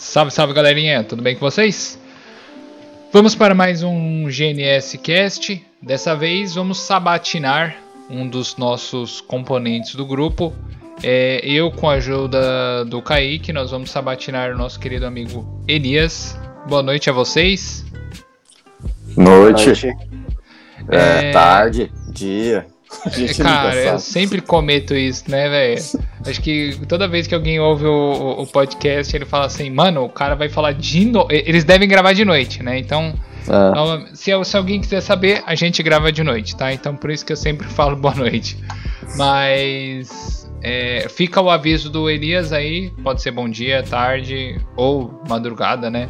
Salve, 0.00 0.32
salve 0.32 0.54
galerinha, 0.54 1.04
tudo 1.04 1.22
bem 1.22 1.34
com 1.34 1.40
vocês? 1.40 2.00
Vamos 3.12 3.34
para 3.34 3.54
mais 3.54 3.82
um 3.82 4.24
GNS 4.28 4.96
Cast. 4.96 5.62
Dessa 5.80 6.16
vez 6.16 6.54
vamos 6.54 6.80
sabatinar 6.80 7.76
um 8.08 8.26
dos 8.26 8.56
nossos 8.56 9.20
componentes 9.20 9.94
do 9.94 10.06
grupo. 10.06 10.54
É, 11.02 11.42
eu, 11.44 11.70
com 11.70 11.88
a 11.88 11.94
ajuda 11.94 12.82
do 12.86 13.02
Kaique, 13.02 13.52
nós 13.52 13.70
vamos 13.70 13.90
sabatinar 13.90 14.52
o 14.52 14.56
nosso 14.56 14.80
querido 14.80 15.04
amigo 15.04 15.62
Elias. 15.68 16.36
Boa 16.66 16.82
noite 16.82 17.10
a 17.10 17.12
vocês. 17.12 17.84
Noite. 19.14 19.66
noite. 19.66 19.88
É, 20.90 21.28
é... 21.28 21.30
Tarde, 21.30 21.92
dia. 22.08 22.66
Cara, 23.42 23.76
eu 23.76 23.98
sempre 23.98 24.40
cometo 24.40 24.94
isso, 24.94 25.30
né, 25.30 25.48
velho? 25.48 25.82
Acho 26.26 26.40
que 26.40 26.78
toda 26.88 27.08
vez 27.08 27.26
que 27.26 27.34
alguém 27.34 27.60
ouve 27.60 27.86
o, 27.86 28.42
o, 28.42 28.46
podcast, 28.46 29.14
ele 29.14 29.24
fala 29.24 29.46
assim, 29.46 29.70
mano, 29.70 30.04
o 30.04 30.08
cara 30.08 30.34
vai 30.34 30.48
falar 30.48 30.72
de 30.72 31.04
noite. 31.06 31.44
Eles 31.46 31.64
devem 31.64 31.88
gravar 31.88 32.12
de 32.12 32.24
noite, 32.24 32.62
né? 32.62 32.78
Então, 32.78 33.14
é. 33.48 34.14
se, 34.14 34.32
se, 34.44 34.56
alguém 34.56 34.80
quiser 34.80 35.00
saber, 35.00 35.42
a 35.46 35.54
gente 35.54 35.82
grava 35.82 36.12
de 36.12 36.22
noite, 36.22 36.56
tá? 36.56 36.72
Então 36.72 36.94
por 36.96 37.10
isso 37.10 37.24
que 37.24 37.32
eu 37.32 37.36
sempre 37.36 37.66
falo 37.70 37.96
boa 37.96 38.14
noite. 38.14 38.58
Mas 39.16 40.50
é, 40.62 41.06
fica 41.08 41.40
o 41.40 41.48
aviso 41.48 41.88
do 41.88 42.10
Elias 42.10 42.52
aí, 42.52 42.90
pode 43.02 43.22
ser 43.22 43.30
bom 43.30 43.48
dia, 43.48 43.82
tarde 43.82 44.60
ou 44.76 45.22
madrugada, 45.28 45.88
né? 45.88 46.08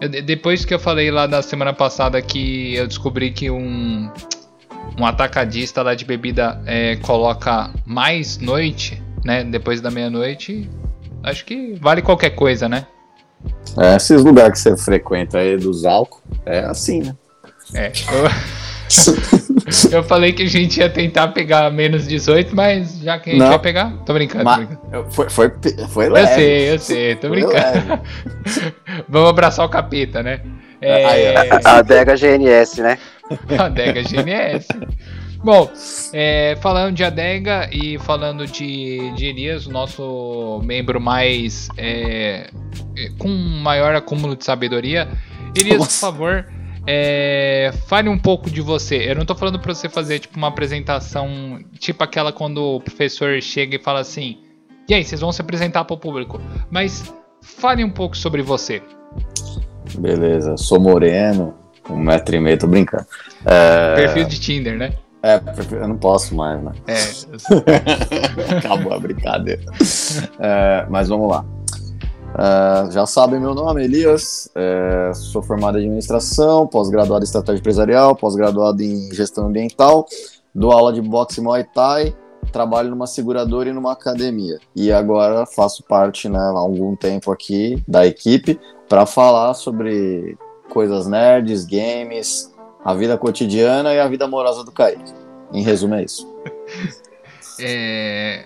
Eu, 0.00 0.08
depois 0.08 0.64
que 0.64 0.74
eu 0.74 0.78
falei 0.78 1.10
lá 1.10 1.26
da 1.26 1.42
semana 1.42 1.72
passada 1.72 2.20
que 2.20 2.74
eu 2.74 2.86
descobri 2.86 3.30
que 3.30 3.50
um 3.50 4.10
um 4.98 5.06
atacadista 5.06 5.82
lá 5.82 5.94
de 5.94 6.04
bebida 6.04 6.60
é, 6.66 6.96
coloca 6.96 7.70
mais 7.86 8.38
noite, 8.38 9.02
né? 9.24 9.44
Depois 9.44 9.80
da 9.80 9.90
meia-noite, 9.90 10.68
acho 11.22 11.44
que 11.44 11.74
vale 11.80 12.02
qualquer 12.02 12.30
coisa, 12.30 12.68
né? 12.68 12.86
É, 13.78 13.96
esses 13.96 14.22
lugares 14.24 14.62
que 14.62 14.70
você 14.70 14.76
frequenta 14.76 15.38
aí 15.38 15.56
dos 15.56 15.84
álcool, 15.84 16.20
é 16.44 16.60
assim, 16.60 17.02
né? 17.02 17.16
É. 17.74 17.92
Eu, 18.10 19.92
eu 19.98 20.02
falei 20.02 20.32
que 20.32 20.42
a 20.42 20.48
gente 20.48 20.80
ia 20.80 20.88
tentar 20.88 21.28
pegar 21.28 21.70
menos 21.70 22.06
18, 22.08 22.56
mas 22.56 22.98
já 22.98 23.18
que 23.18 23.30
a 23.30 23.32
gente 23.34 23.42
Não. 23.42 23.52
ia 23.52 23.58
pegar, 23.58 23.92
tô 24.04 24.12
brincando. 24.12 24.44
Mas, 24.44 24.66
tô 24.66 24.66
brincando. 24.66 25.10
Foi, 25.10 25.28
foi, 25.28 25.52
foi 25.88 26.08
leve. 26.08 26.30
Eu 26.30 26.34
sei, 26.34 26.74
eu 26.74 26.78
sei, 26.78 27.16
tô 27.16 27.28
brincando. 27.28 28.00
Vamos 29.08 29.30
abraçar 29.30 29.64
o 29.64 29.68
capeta, 29.68 30.22
né? 30.22 30.40
É... 30.80 31.36
A, 31.64 31.78
adega 31.78 32.14
GNS, 32.16 32.80
né? 32.80 32.98
adega 33.58 34.02
GNS. 34.02 34.68
Bom, 35.42 35.70
é, 36.12 36.56
falando 36.60 36.94
de 36.94 37.04
adega 37.04 37.68
e 37.72 37.98
falando 37.98 38.46
de, 38.46 39.12
de 39.14 39.26
Elias, 39.26 39.66
o 39.66 39.70
nosso 39.70 40.60
membro 40.64 41.00
mais 41.00 41.68
é, 41.76 42.50
é 42.96 43.08
com 43.18 43.28
maior 43.28 43.94
acúmulo 43.94 44.34
de 44.34 44.44
sabedoria. 44.44 45.08
Elias, 45.54 45.78
Nossa. 45.78 46.06
por 46.06 46.12
favor, 46.12 46.46
é, 46.86 47.70
fale 47.86 48.08
um 48.08 48.18
pouco 48.18 48.50
de 48.50 48.60
você. 48.60 49.10
Eu 49.10 49.14
não 49.14 49.24
tô 49.24 49.34
falando 49.34 49.60
para 49.60 49.72
você 49.72 49.88
fazer 49.88 50.18
tipo 50.18 50.36
uma 50.36 50.48
apresentação, 50.48 51.60
tipo 51.78 52.02
aquela 52.02 52.32
quando 52.32 52.58
o 52.58 52.80
professor 52.80 53.40
chega 53.40 53.76
e 53.76 53.78
fala 53.78 54.00
assim: 54.00 54.38
"E 54.88 54.94
aí, 54.94 55.04
vocês 55.04 55.20
vão 55.20 55.30
se 55.30 55.40
apresentar 55.40 55.84
para 55.84 55.94
o 55.94 55.98
público?". 55.98 56.40
Mas 56.68 57.14
fale 57.42 57.84
um 57.84 57.90
pouco 57.90 58.16
sobre 58.16 58.42
você. 58.42 58.82
Beleza, 59.98 60.56
sou 60.56 60.80
moreno, 60.80 61.54
um 61.90 61.96
metro 61.96 62.36
e 62.36 62.40
meio, 62.40 62.58
tô 62.58 62.66
brincando. 62.66 63.06
É... 63.44 63.96
Perfil 63.96 64.24
de 64.24 64.40
Tinder, 64.40 64.76
né? 64.76 64.92
É, 65.22 65.40
eu 65.72 65.88
não 65.88 65.96
posso 65.96 66.34
mais, 66.34 66.62
né? 66.62 66.72
É. 66.86 68.54
Acabou 68.58 68.92
a 68.92 69.00
brincadeira. 69.00 69.62
É, 70.38 70.86
mas 70.88 71.08
vamos 71.08 71.28
lá. 71.28 71.44
É, 72.38 72.90
já 72.92 73.04
sabem 73.04 73.40
meu 73.40 73.54
nome, 73.54 73.82
Elias. 73.82 74.48
É, 74.54 75.10
sou 75.14 75.42
formado 75.42 75.76
em 75.78 75.82
administração, 75.82 76.66
pós-graduado 76.68 77.24
em 77.24 77.26
estratégia 77.26 77.58
empresarial, 77.58 78.14
pós-graduado 78.14 78.82
em 78.82 79.12
gestão 79.12 79.46
ambiental. 79.46 80.06
Dou 80.54 80.70
aula 80.70 80.92
de 80.92 81.00
boxe 81.00 81.40
Muay 81.40 81.64
Thai, 81.64 82.14
trabalho 82.52 82.90
numa 82.90 83.06
seguradora 83.06 83.68
e 83.68 83.72
numa 83.72 83.92
academia. 83.92 84.58
E 84.74 84.92
agora 84.92 85.46
faço 85.46 85.82
parte, 85.82 86.28
né, 86.28 86.38
há 86.38 86.58
algum 86.58 86.94
tempo 86.94 87.32
aqui 87.32 87.82
da 87.88 88.06
equipe 88.06 88.58
para 88.88 89.04
falar 89.04 89.54
sobre 89.54 90.36
coisas 90.68 91.06
nerds, 91.06 91.64
games, 91.64 92.52
a 92.84 92.94
vida 92.94 93.16
cotidiana 93.18 93.94
e 93.94 94.00
a 94.00 94.08
vida 94.08 94.24
amorosa 94.24 94.64
do 94.64 94.72
Kaique. 94.72 95.12
Em 95.52 95.62
resumo, 95.62 95.94
é 95.94 96.04
isso. 96.04 96.26
é... 97.60 98.44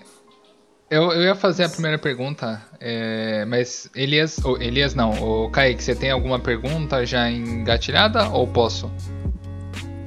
Eu, 0.89 1.11
eu 1.11 1.21
ia 1.23 1.35
fazer 1.35 1.63
a 1.63 1.69
primeira 1.69 1.97
pergunta, 1.97 2.61
é... 2.79 3.45
mas 3.45 3.89
Elias, 3.95 4.37
oh, 4.43 4.57
Elias 4.57 4.93
não, 4.93 5.11
o 5.11 5.49
Kaique, 5.49 5.83
você 5.83 5.95
tem 5.95 6.11
alguma 6.11 6.39
pergunta 6.39 7.05
já 7.05 7.29
engatilhada 7.29 8.29
ou 8.29 8.47
posso? 8.47 8.91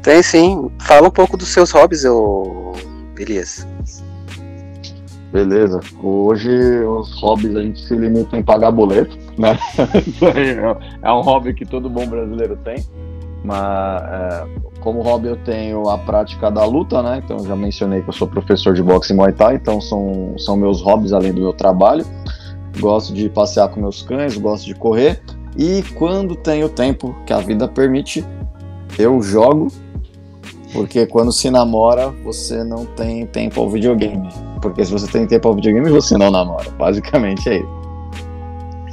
Tem 0.03 0.23
sim. 0.23 0.71
Fala 0.81 1.09
um 1.09 1.11
pouco 1.11 1.37
dos 1.37 1.49
seus 1.49 1.71
hobbies, 1.71 2.05
eu... 2.05 2.73
Elias. 3.19 3.67
Beleza. 5.37 5.81
Hoje 6.03 6.51
os 6.83 7.13
hobbies 7.21 7.55
a 7.55 7.61
gente 7.61 7.79
se 7.87 7.95
limita 7.95 8.39
em 8.39 8.43
pagar 8.43 8.71
boleto, 8.71 9.19
né? 9.37 9.59
é 11.03 11.13
um 11.13 11.21
hobby 11.21 11.53
que 11.53 11.67
todo 11.67 11.91
bom 11.91 12.07
brasileiro 12.07 12.57
tem. 12.65 12.83
Mas 13.45 14.03
é, 14.03 14.47
como 14.81 15.03
hobby 15.03 15.29
eu 15.29 15.37
tenho 15.37 15.91
a 15.91 15.99
prática 15.99 16.51
da 16.51 16.65
luta, 16.65 17.03
né? 17.03 17.21
Então 17.23 17.39
já 17.41 17.55
mencionei 17.55 18.01
que 18.01 18.09
eu 18.09 18.15
sou 18.15 18.27
professor 18.27 18.73
de 18.73 18.83
boxe 18.83 19.13
e 19.13 19.17
Muay 19.17 19.35
Thai, 19.35 19.57
então 19.57 19.79
são, 19.79 20.33
são 20.39 20.57
meus 20.57 20.81
hobbies 20.81 21.13
além 21.13 21.35
do 21.35 21.43
meu 21.43 21.53
trabalho. 21.53 22.07
Gosto 22.81 23.13
de 23.13 23.29
passear 23.29 23.69
com 23.69 23.79
meus 23.79 24.01
cães, 24.01 24.39
gosto 24.39 24.65
de 24.65 24.75
correr. 24.75 25.21
E 25.55 25.83
quando 25.97 26.35
tenho 26.35 26.67
tempo 26.71 27.15
que 27.27 27.35
a 27.35 27.41
vida 27.41 27.69
permite, 27.69 28.25
eu 28.99 29.21
jogo 29.21 29.69
porque 30.77 31.07
quando 31.07 31.33
se 31.33 31.51
namora, 31.51 32.11
você 32.23 32.63
não 32.63 32.85
tem 32.85 33.25
tempo 33.27 33.63
ao 33.63 33.71
videogame. 33.71 34.29
Porque 34.61 34.85
se 34.85 34.93
você 34.93 35.11
tem 35.11 35.27
tempo 35.27 35.49
ao 35.49 35.55
videogame, 35.55 35.89
você 35.89 36.19
não 36.19 36.31
namora. 36.31 36.71
Basicamente 36.73 37.49
é 37.49 37.57
isso. 37.57 37.87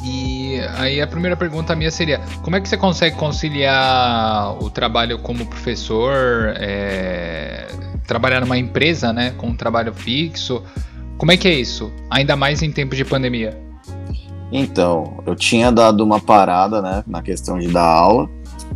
E 0.01 0.61
aí 0.77 1.01
a 1.01 1.07
primeira 1.07 1.35
pergunta 1.35 1.75
minha 1.75 1.91
seria: 1.91 2.21
como 2.41 2.55
é 2.55 2.61
que 2.61 2.69
você 2.69 2.77
consegue 2.77 3.17
conciliar 3.17 4.57
o 4.63 4.69
trabalho 4.69 5.19
como 5.19 5.45
professor, 5.45 6.53
é, 6.55 7.67
trabalhar 8.07 8.39
numa 8.39 8.57
empresa, 8.57 9.11
né, 9.11 9.31
com 9.31 9.47
um 9.47 9.55
trabalho 9.55 9.94
fixo? 9.94 10.63
Como 11.17 11.33
é 11.33 11.38
que 11.38 11.50
é 11.50 11.53
isso? 11.53 11.91
Ainda 12.09 12.38
mais 12.38 12.61
em 12.61 12.71
tempo 12.71 12.95
de 12.95 13.03
pandemia. 13.03 13.59
Então, 14.53 15.21
eu 15.25 15.35
tinha 15.35 15.69
dado 15.69 16.01
uma 16.01 16.19
parada, 16.19 16.81
né, 16.81 17.03
na 17.05 17.21
questão 17.21 17.59
de 17.59 17.67
dar 17.67 17.83
aula 17.83 18.29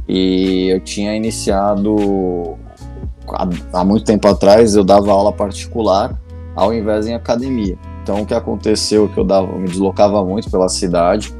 e 0.07 0.67
eu 0.69 0.79
tinha 0.79 1.15
iniciado 1.15 2.57
há, 3.73 3.83
muito 3.83 4.05
tempo 4.05 4.27
atrás 4.27 4.75
eu 4.75 4.83
dava 4.83 5.11
aula 5.11 5.31
particular 5.31 6.19
ao 6.55 6.73
invés 6.73 7.07
em 7.07 7.13
academia. 7.13 7.77
Então 8.01 8.21
o 8.21 8.25
que 8.25 8.33
aconteceu 8.33 9.05
é 9.05 9.07
que 9.09 9.19
eu 9.19 9.23
dava, 9.23 9.51
me 9.57 9.67
deslocava 9.67 10.23
muito 10.23 10.49
pela 10.49 10.69
cidade, 10.69 11.33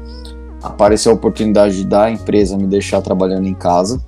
apareceu 0.62 1.12
a 1.12 1.14
oportunidade 1.14 1.84
da 1.84 2.10
empresa 2.10 2.56
me 2.56 2.66
deixar 2.66 3.00
trabalhando 3.00 3.46
em 3.46 3.54
casa. 3.54 4.02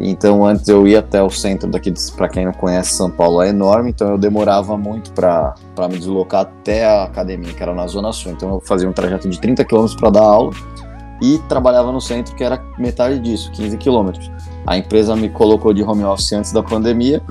Então 0.00 0.44
antes 0.46 0.66
eu 0.66 0.88
ia 0.88 1.00
até 1.00 1.22
o 1.22 1.28
centro 1.28 1.70
daqui, 1.70 1.92
para 2.16 2.28
quem 2.28 2.46
não 2.46 2.52
conhece, 2.52 2.94
São 2.94 3.10
Paulo 3.10 3.42
é 3.42 3.50
enorme, 3.50 3.90
então 3.90 4.08
eu 4.08 4.18
demorava 4.18 4.76
muito 4.76 5.12
para 5.12 5.54
me 5.90 5.98
deslocar 5.98 6.42
até 6.42 6.86
a 6.86 7.04
academia, 7.04 7.52
que 7.52 7.62
era 7.62 7.74
na 7.74 7.86
Zona 7.86 8.10
Sul. 8.12 8.32
Então 8.32 8.54
eu 8.54 8.60
fazia 8.60 8.88
um 8.88 8.92
trajeto 8.92 9.28
de 9.28 9.38
30 9.38 9.64
km 9.64 9.86
para 9.98 10.10
dar 10.10 10.22
aula 10.22 10.52
e 11.20 11.38
trabalhava 11.48 11.92
no 11.92 12.00
centro, 12.00 12.34
que 12.34 12.42
era 12.42 12.62
metade 12.78 13.18
disso, 13.18 13.50
15 13.52 13.76
quilômetros. 13.76 14.30
A 14.66 14.76
empresa 14.76 15.14
me 15.16 15.28
colocou 15.28 15.72
de 15.72 15.82
home 15.82 16.04
office 16.04 16.32
antes 16.32 16.52
da 16.52 16.62
pandemia 16.62 17.22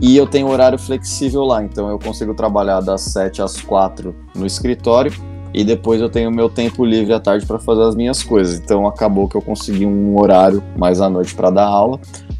e 0.00 0.16
eu 0.16 0.26
tenho 0.26 0.48
horário 0.48 0.78
flexível 0.78 1.44
lá, 1.44 1.62
então 1.62 1.88
eu 1.88 1.98
consigo 1.98 2.34
trabalhar 2.34 2.80
das 2.80 3.02
7 3.02 3.42
às 3.42 3.60
4 3.60 4.14
no 4.34 4.46
escritório 4.46 5.12
e 5.54 5.64
depois 5.64 6.00
eu 6.00 6.10
tenho 6.10 6.30
meu 6.30 6.50
tempo 6.50 6.84
livre 6.84 7.14
à 7.14 7.20
tarde 7.20 7.46
para 7.46 7.58
fazer 7.58 7.82
as 7.82 7.94
minhas 7.94 8.22
coisas. 8.22 8.58
Então 8.58 8.86
acabou 8.86 9.26
que 9.26 9.36
eu 9.36 9.42
consegui 9.42 9.86
um 9.86 10.18
horário 10.18 10.62
mais 10.76 11.00
à 11.00 11.08
noite 11.08 11.34
para 11.34 11.48
dar 11.48 11.66
aula 11.66 11.98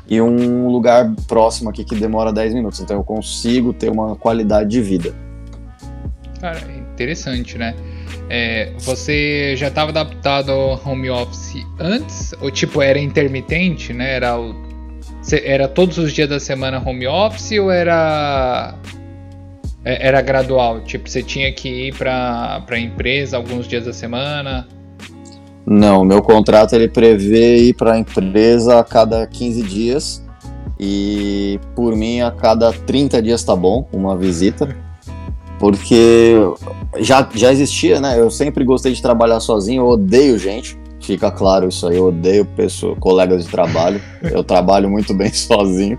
e 0.08 0.20
um 0.20 0.68
lugar 0.68 1.12
próximo 1.26 1.70
aqui 1.70 1.82
que 1.82 1.94
demora 1.94 2.32
10 2.32 2.54
minutos. 2.54 2.80
Então 2.80 2.96
eu 2.96 3.04
consigo 3.04 3.72
ter 3.72 3.90
uma 3.90 4.16
qualidade 4.16 4.68
de 4.68 4.82
vida. 4.82 5.14
Cara, 6.40 6.60
interessante, 6.92 7.56
né? 7.56 7.74
É, 8.28 8.72
você 8.78 9.54
já 9.56 9.68
estava 9.68 9.90
adaptado 9.90 10.50
ao 10.50 10.80
home 10.84 11.10
office 11.10 11.64
antes? 11.78 12.34
Ou 12.40 12.50
tipo, 12.50 12.82
era 12.82 12.98
intermitente, 12.98 13.92
né? 13.92 14.14
Era, 14.14 14.38
o, 14.38 14.54
era 15.44 15.68
todos 15.68 15.98
os 15.98 16.12
dias 16.12 16.28
da 16.28 16.40
semana 16.40 16.82
home 16.84 17.06
office 17.06 17.58
ou 17.58 17.70
era 17.70 18.74
é, 19.86 20.08
era 20.08 20.20
gradual? 20.20 20.80
Tipo, 20.80 21.08
você 21.08 21.22
tinha 21.22 21.50
que 21.52 21.68
ir 21.68 21.94
para 21.94 22.64
a 22.68 22.78
empresa 22.78 23.36
alguns 23.36 23.68
dias 23.68 23.84
da 23.84 23.92
semana? 23.92 24.66
Não, 25.64 26.04
meu 26.04 26.20
contrato 26.20 26.74
ele 26.74 26.88
prevê 26.88 27.58
ir 27.58 27.74
para 27.74 27.94
a 27.94 27.98
empresa 27.98 28.80
a 28.80 28.84
cada 28.84 29.24
15 29.26 29.62
dias 29.62 30.26
e 30.78 31.58
por 31.74 31.96
mim 31.96 32.20
a 32.20 32.30
cada 32.32 32.72
30 32.72 33.22
dias 33.22 33.44
tá 33.44 33.54
bom, 33.54 33.88
uma 33.92 34.16
visita. 34.16 34.76
Porque 35.58 36.34
já, 36.98 37.28
já 37.34 37.52
existia, 37.52 38.00
né? 38.00 38.18
Eu 38.18 38.30
sempre 38.30 38.64
gostei 38.64 38.92
de 38.92 39.02
trabalhar 39.02 39.40
sozinho, 39.40 39.82
eu 39.82 39.88
odeio 39.88 40.38
gente. 40.38 40.78
Fica 41.00 41.30
claro 41.30 41.68
isso 41.68 41.86
aí, 41.86 41.96
eu 41.96 42.06
odeio 42.06 42.44
pessoas, 42.44 42.98
colegas 42.98 43.44
de 43.44 43.50
trabalho. 43.50 44.00
Eu 44.22 44.42
trabalho 44.42 44.90
muito 44.90 45.14
bem 45.14 45.30
sozinho. 45.32 45.98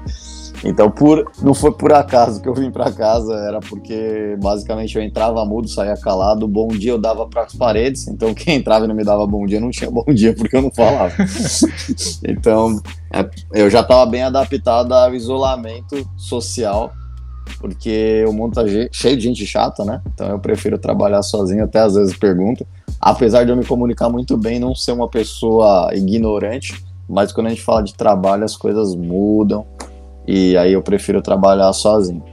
Então, 0.63 0.89
por, 0.89 1.31
não 1.42 1.54
foi 1.54 1.71
por 1.71 1.94
acaso 1.94 2.42
que 2.42 2.50
eu 2.50 2.54
vim 2.54 2.71
para 2.71 2.92
casa, 2.92 3.33
era 3.33 3.59
porque 3.59 4.36
basicamente 4.42 4.95
eu 4.95 5.04
entrava 5.04 5.45
mudo, 5.45 5.68
saía 5.68 5.95
calado, 5.95 6.48
bom 6.48 6.68
dia 6.68 6.92
eu 6.92 6.98
dava 6.98 7.27
para 7.27 7.44
as 7.44 7.53
paredes, 7.53 8.07
então 8.07 8.33
quem 8.33 8.56
entrava 8.56 8.86
e 8.86 8.88
não 8.88 8.95
me 8.95 9.03
dava 9.03 9.25
bom 9.27 9.45
dia 9.45 9.60
não 9.60 9.69
tinha 9.69 9.89
bom 9.89 10.06
dia 10.13 10.33
porque 10.33 10.56
eu 10.56 10.62
não 10.62 10.71
falava. 10.71 11.13
então, 12.27 12.81
é, 13.13 13.30
eu 13.53 13.69
já 13.69 13.81
estava 13.81 14.06
bem 14.06 14.24
adaptado 14.24 14.94
ao 14.94 15.13
isolamento 15.13 16.07
social, 16.18 16.92
porque 17.60 18.24
o 18.28 18.34
mundo 18.34 18.56
tá 18.56 18.64
cheio 18.92 19.18
de 19.18 19.24
gente 19.24 19.46
chata, 19.46 19.84
né? 19.84 20.02
Então 20.14 20.28
eu 20.28 20.40
prefiro 20.40 20.78
trabalhar 20.78 21.22
sozinho, 21.24 21.64
até 21.64 21.80
às 21.80 21.96
vezes 21.96 22.16
pergunto. 22.16 22.66
Apesar 23.00 23.44
de 23.44 23.52
eu 23.52 23.56
me 23.56 23.66
comunicar 23.66 24.10
muito 24.10 24.38
bem, 24.38 24.60
não 24.60 24.76
ser 24.76 24.92
uma 24.92 25.08
pessoa 25.08 25.90
ignorante, 25.94 26.84
mas 27.08 27.32
quando 27.32 27.48
a 27.48 27.50
gente 27.50 27.62
fala 27.62 27.84
de 27.84 27.94
trabalho, 27.94 28.44
as 28.44 28.56
coisas 28.56 28.96
mudam 28.96 29.66
e 30.28 30.58
aí 30.58 30.74
eu 30.74 30.82
prefiro 30.82 31.22
trabalhar 31.22 31.72
sozinho. 31.74 32.24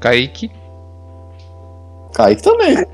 Kaique? 0.00 0.50
Kaique 2.14 2.42
também. 2.42 2.76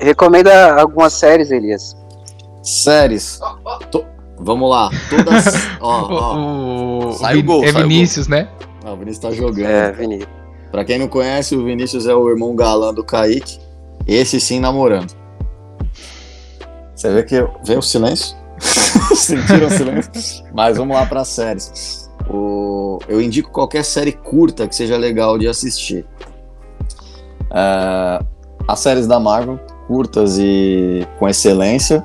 Recomenda 0.00 0.80
algumas 0.80 1.14
séries, 1.14 1.50
Elias. 1.50 1.96
Séries. 2.62 3.40
Tô... 3.90 4.04
Vamos 4.40 4.70
lá. 4.70 4.90
Todas. 5.10 5.46
ó, 5.80 6.08
ó. 6.10 7.08
O, 7.08 7.12
sai 7.12 7.38
o, 7.38 7.42
gol. 7.42 7.64
É 7.64 7.72
Vinícius, 7.72 8.26
gol. 8.26 8.38
né? 8.38 8.48
Ah, 8.84 8.92
o 8.92 8.96
Vinícius 8.96 9.18
tá 9.18 9.30
jogando. 9.32 9.66
É, 9.66 9.92
Vinícius. 9.92 10.28
Pra 10.70 10.84
quem 10.84 10.98
não 10.98 11.08
conhece, 11.08 11.56
o 11.56 11.64
Vinícius 11.64 12.06
é 12.06 12.14
o 12.14 12.28
irmão 12.28 12.54
galã 12.54 12.92
do 12.92 13.02
Kaique. 13.02 13.58
Esse 14.06 14.40
sim 14.40 14.60
namorando. 14.60 15.12
Você 16.94 17.12
vê 17.12 17.22
que 17.22 17.46
vem 17.64 17.78
o 17.78 17.82
silêncio? 17.82 18.36
Sentiram 19.14 19.68
o 19.68 19.70
silêncio? 19.70 20.44
Mas 20.52 20.76
vamos 20.76 20.96
lá 20.96 21.06
para 21.06 21.24
séries. 21.24 22.10
O... 22.28 22.98
Eu 23.08 23.20
indico 23.20 23.50
qualquer 23.50 23.84
série 23.84 24.12
curta 24.12 24.66
que 24.66 24.74
seja 24.74 24.96
legal 24.96 25.38
de 25.38 25.46
assistir. 25.46 26.04
É... 27.52 28.20
As 28.66 28.80
séries 28.80 29.06
da 29.06 29.18
Marvel, 29.18 29.58
curtas 29.86 30.38
e 30.38 31.06
com 31.18 31.28
excelência. 31.28 32.04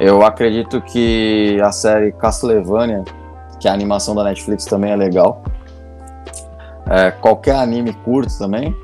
Eu 0.00 0.22
acredito 0.22 0.80
que 0.80 1.58
a 1.62 1.70
série 1.70 2.12
Castlevania, 2.12 3.04
que 3.60 3.68
é 3.68 3.70
a 3.70 3.74
animação 3.74 4.14
da 4.14 4.24
Netflix, 4.24 4.64
também 4.64 4.90
é 4.90 4.96
legal. 4.96 5.42
É, 6.90 7.10
qualquer 7.10 7.56
anime 7.56 7.92
curto 7.92 8.36
também, 8.36 8.74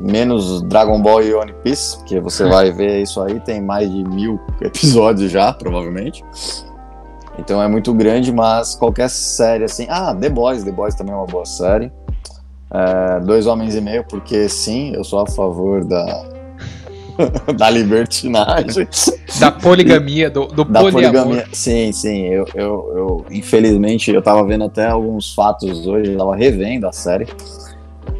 menos 0.00 0.62
Dragon 0.62 1.00
Ball 1.00 1.22
e 1.22 1.34
One 1.34 1.52
Piece, 1.62 2.02
que 2.04 2.18
você 2.18 2.44
vai 2.44 2.72
ver 2.72 3.02
isso 3.02 3.20
aí, 3.20 3.38
tem 3.38 3.60
mais 3.60 3.90
de 3.90 4.02
mil 4.02 4.40
episódios 4.60 5.30
já, 5.30 5.52
provavelmente. 5.52 6.24
Então 7.38 7.62
é 7.62 7.68
muito 7.68 7.92
grande, 7.92 8.32
mas 8.32 8.74
qualquer 8.74 9.10
série 9.10 9.64
assim. 9.64 9.86
Ah, 9.90 10.14
The 10.14 10.30
Boys, 10.30 10.64
The 10.64 10.72
Boys 10.72 10.94
também 10.94 11.12
é 11.12 11.16
uma 11.16 11.26
boa 11.26 11.44
série. 11.44 11.92
É, 12.70 13.20
dois 13.20 13.46
Homens 13.46 13.74
e 13.76 13.80
Meio, 13.80 14.04
porque 14.04 14.48
sim, 14.48 14.92
eu 14.94 15.04
sou 15.04 15.20
a 15.20 15.26
favor 15.26 15.84
da, 15.84 16.24
da 17.56 17.70
libertinagem. 17.70 18.88
Da 19.38 19.50
poligamia, 19.50 20.30
do, 20.30 20.46
do 20.46 20.64
da 20.64 20.80
poligamia. 20.80 21.46
Sim, 21.52 21.92
sim. 21.92 22.26
Eu, 22.26 22.46
eu, 22.54 22.92
eu, 22.96 23.26
infelizmente, 23.30 24.10
eu 24.10 24.22
tava 24.22 24.44
vendo 24.44 24.64
até 24.64 24.86
alguns 24.86 25.34
fatos 25.34 25.86
hoje, 25.86 26.12
eu 26.12 26.18
tava 26.18 26.36
revendo 26.36 26.86
a 26.86 26.92
série. 26.92 27.26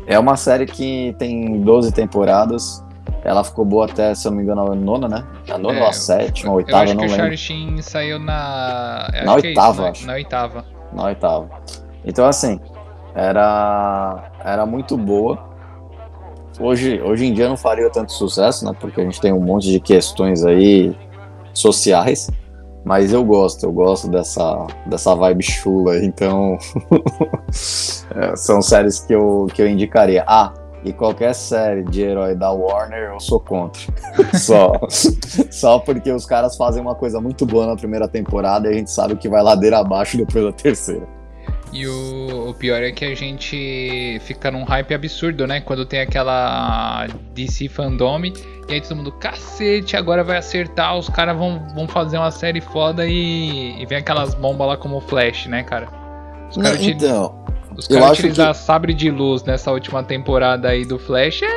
É 0.06 0.18
uma 0.18 0.36
série 0.36 0.66
que 0.66 1.14
tem 1.18 1.60
12 1.60 1.92
temporadas. 1.92 2.84
Ela 3.24 3.42
ficou 3.42 3.64
boa 3.64 3.86
até, 3.86 4.14
se 4.14 4.26
eu 4.26 4.30
não 4.30 4.38
me 4.38 4.44
engano, 4.44 4.70
a 4.70 4.74
nona, 4.74 5.08
né? 5.08 5.24
A 5.50 5.58
nona 5.58 5.78
é, 5.78 5.82
ou 5.82 5.88
a 5.88 5.92
sétima, 5.92 6.52
a 6.52 6.54
oitava, 6.54 6.76
eu 6.76 6.84
acho 6.84 6.94
não 6.94 7.02
que 7.02 7.10
lembro. 7.10 7.34
o 7.34 7.36
Charlie 7.36 7.82
saiu 7.82 8.18
na... 8.20 9.08
na 9.24 9.34
oitava, 9.34 9.88
é 9.88 9.92
isso, 9.92 10.00
né? 10.02 10.06
Na 10.06 10.14
oitava. 10.14 10.64
Na 10.92 11.04
oitava. 11.04 11.50
Então, 12.04 12.24
assim, 12.24 12.60
era, 13.16 14.30
era 14.44 14.64
muito 14.64 14.96
boa. 14.96 15.55
Hoje, 16.58 17.00
hoje 17.02 17.26
em 17.26 17.34
dia 17.34 17.48
não 17.48 17.56
faria 17.56 17.90
tanto 17.90 18.12
sucesso, 18.12 18.64
né? 18.64 18.72
Porque 18.78 19.00
a 19.00 19.04
gente 19.04 19.20
tem 19.20 19.32
um 19.32 19.40
monte 19.40 19.70
de 19.70 19.80
questões 19.80 20.44
aí 20.44 20.96
sociais. 21.52 22.30
Mas 22.84 23.12
eu 23.12 23.24
gosto, 23.24 23.66
eu 23.66 23.72
gosto 23.72 24.08
dessa, 24.08 24.64
dessa 24.86 25.12
vibe 25.12 25.42
chula, 25.42 25.98
então 26.04 26.56
é, 28.14 28.36
são 28.36 28.62
séries 28.62 29.00
que 29.00 29.12
eu, 29.12 29.48
que 29.52 29.60
eu 29.60 29.68
indicaria. 29.68 30.24
Ah, 30.24 30.54
e 30.84 30.92
qualquer 30.92 31.34
série 31.34 31.82
de 31.82 32.02
herói 32.02 32.36
da 32.36 32.52
Warner 32.52 33.10
eu 33.14 33.18
sou 33.18 33.40
contra. 33.40 33.82
só, 34.38 34.72
só 35.50 35.80
porque 35.80 36.12
os 36.12 36.24
caras 36.24 36.56
fazem 36.56 36.80
uma 36.80 36.94
coisa 36.94 37.20
muito 37.20 37.44
boa 37.44 37.66
na 37.66 37.74
primeira 37.74 38.06
temporada 38.06 38.68
e 38.68 38.70
a 38.70 38.74
gente 38.74 38.92
sabe 38.92 39.16
que 39.16 39.28
vai 39.28 39.42
ladeira 39.42 39.80
abaixo 39.80 40.16
depois 40.16 40.44
da 40.44 40.52
terceira. 40.52 41.15
E 41.72 41.86
o, 41.86 42.50
o, 42.50 42.54
pior 42.54 42.82
é 42.82 42.90
que 42.92 43.04
a 43.04 43.14
gente 43.14 44.18
fica 44.24 44.50
num 44.50 44.64
hype 44.64 44.94
absurdo, 44.94 45.46
né? 45.46 45.60
Quando 45.60 45.84
tem 45.84 46.00
aquela 46.00 47.06
DC 47.34 47.68
Fandom 47.68 48.24
e 48.24 48.32
aí 48.74 48.80
todo 48.80 48.96
mundo, 48.96 49.12
cacete, 49.12 49.96
agora 49.96 50.24
vai 50.24 50.38
acertar, 50.38 50.96
os 50.96 51.08
caras 51.08 51.36
vão, 51.36 51.62
vão 51.74 51.86
fazer 51.86 52.18
uma 52.18 52.30
série 52.30 52.60
foda 52.60 53.06
e, 53.06 53.80
e 53.80 53.86
vem 53.86 53.98
aquelas 53.98 54.34
bombas 54.34 54.66
lá 54.66 54.76
como 54.76 55.00
Flash, 55.00 55.46
né, 55.46 55.62
cara? 55.62 55.88
Os 56.50 56.56
caras 56.56 56.82
então, 56.82 57.44
os 57.76 57.86
caras 57.86 58.18
utilizar 58.18 58.52
que... 58.52 58.58
sabre 58.58 58.94
de 58.94 59.10
luz 59.10 59.42
nessa 59.44 59.70
última 59.70 60.02
temporada 60.02 60.68
aí 60.68 60.84
do 60.84 60.98
Flash 60.98 61.42
é, 61.42 61.48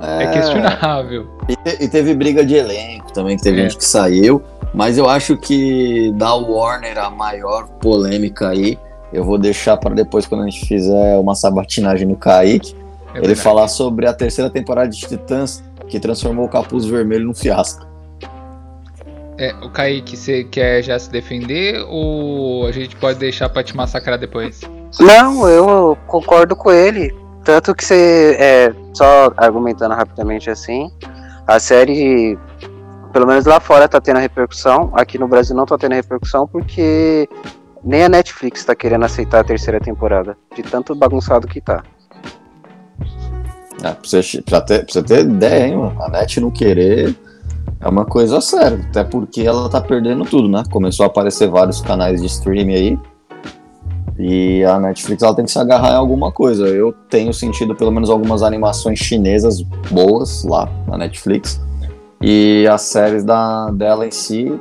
é... 0.00 0.24
é 0.24 0.32
questionável. 0.32 1.30
E, 1.48 1.84
e, 1.84 1.88
teve 1.88 2.14
briga 2.14 2.44
de 2.44 2.54
elenco 2.54 3.12
também, 3.12 3.36
que 3.36 3.42
teve 3.42 3.60
é. 3.60 3.62
gente 3.64 3.78
que 3.78 3.84
saiu. 3.84 4.42
Mas 4.72 4.98
eu 4.98 5.08
acho 5.08 5.36
que 5.36 6.12
da 6.16 6.32
Warner 6.34 6.96
a 6.98 7.10
maior 7.10 7.66
polêmica 7.80 8.50
aí 8.50 8.78
eu 9.12 9.24
vou 9.24 9.38
deixar 9.38 9.76
para 9.76 9.94
depois, 9.94 10.26
quando 10.26 10.42
a 10.42 10.48
gente 10.48 10.66
fizer 10.66 11.18
uma 11.18 11.34
sabatinagem 11.34 12.06
no 12.06 12.16
Kaique, 12.16 12.74
é 13.14 13.18
ele 13.18 13.34
falar 13.34 13.68
sobre 13.68 14.06
a 14.06 14.12
terceira 14.12 14.50
temporada 14.50 14.88
de 14.88 15.00
Titãs, 15.00 15.62
que 15.88 15.98
transformou 15.98 16.46
o 16.46 16.48
Capuz 16.48 16.84
Vermelho 16.84 17.26
num 17.26 17.34
fiasco. 17.34 17.88
É, 19.36 19.54
o 19.62 19.70
Kaique, 19.70 20.16
você 20.16 20.44
quer 20.44 20.82
já 20.82 20.98
se 20.98 21.10
defender 21.10 21.82
ou 21.88 22.66
a 22.66 22.72
gente 22.72 22.94
pode 22.96 23.18
deixar 23.18 23.48
para 23.48 23.64
te 23.64 23.74
massacrar 23.74 24.18
depois? 24.18 24.60
Não, 25.00 25.48
eu 25.48 25.96
concordo 26.06 26.54
com 26.54 26.70
ele. 26.70 27.14
Tanto 27.42 27.74
que 27.74 27.82
você, 27.82 28.36
é, 28.38 28.74
só 28.92 29.32
argumentando 29.36 29.94
rapidamente 29.94 30.50
assim, 30.50 30.90
a 31.46 31.58
série, 31.58 32.38
pelo 33.12 33.26
menos 33.26 33.46
lá 33.46 33.58
fora, 33.58 33.88
tá 33.88 34.00
tendo 34.00 34.18
repercussão. 34.18 34.92
Aqui 34.94 35.18
no 35.18 35.26
Brasil 35.26 35.56
não 35.56 35.64
tá 35.64 35.78
tendo 35.78 35.94
repercussão 35.94 36.46
porque 36.46 37.26
nem 37.84 38.04
a 38.04 38.08
Netflix 38.08 38.64
tá 38.64 38.74
querendo 38.74 39.04
aceitar 39.04 39.40
a 39.40 39.44
terceira 39.44 39.80
temporada, 39.80 40.36
de 40.54 40.62
tanto 40.62 40.94
bagunçado 40.94 41.46
que 41.46 41.60
tá. 41.60 41.82
É, 43.82 43.92
pra, 43.92 43.96
você, 44.02 44.42
pra, 44.42 44.60
ter, 44.60 44.84
pra 44.84 44.92
você 44.92 45.02
ter 45.02 45.20
ideia, 45.20 45.66
hein, 45.68 45.76
mano? 45.76 46.02
A 46.02 46.08
Net 46.08 46.38
não 46.40 46.50
querer 46.50 47.16
é 47.80 47.88
uma 47.88 48.04
coisa 48.04 48.40
séria, 48.40 48.78
até 48.90 49.02
porque 49.02 49.40
ela 49.40 49.68
tá 49.70 49.80
perdendo 49.80 50.24
tudo, 50.24 50.48
né? 50.48 50.62
Começou 50.70 51.04
a 51.04 51.06
aparecer 51.06 51.48
vários 51.48 51.80
canais 51.80 52.20
de 52.20 52.26
streaming 52.26 52.74
aí. 52.74 52.98
E 54.18 54.62
a 54.64 54.78
Netflix 54.78 55.22
ela 55.22 55.34
tem 55.34 55.46
que 55.46 55.50
se 55.50 55.58
agarrar 55.58 55.92
em 55.92 55.96
alguma 55.96 56.30
coisa. 56.30 56.66
Eu 56.68 56.92
tenho 57.08 57.32
sentido 57.32 57.74
pelo 57.74 57.90
menos 57.90 58.10
algumas 58.10 58.42
animações 58.42 58.98
chinesas 58.98 59.62
boas 59.90 60.44
lá 60.44 60.68
na 60.86 60.98
Netflix. 60.98 61.58
E 62.20 62.66
as 62.70 62.82
séries 62.82 63.24
da, 63.24 63.70
dela 63.70 64.06
em 64.06 64.10
si 64.10 64.60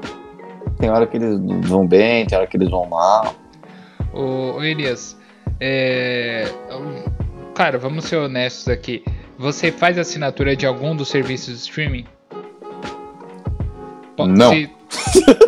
tem 0.80 0.90
hora 0.90 1.06
que 1.06 1.18
eles 1.18 1.38
vão 1.68 1.86
bem, 1.86 2.26
tem 2.26 2.38
hora 2.38 2.48
que 2.48 2.58
eles 2.58 2.70
vão 2.70 2.86
mal. 2.86 3.36
Ô, 4.14 4.64
Elias, 4.64 5.18
é... 5.60 6.46
cara, 7.54 7.78
vamos 7.78 8.06
ser 8.06 8.16
honestos 8.16 8.70
aqui. 8.70 9.04
Você 9.38 9.72
faz 9.72 9.98
assinatura 9.98 10.56
de 10.56 10.66
algum 10.66 10.96
dos 10.96 11.10
serviços 11.10 11.54
de 11.54 11.60
streaming? 11.60 12.06
Não. 14.18 14.52
Se... 14.52 14.70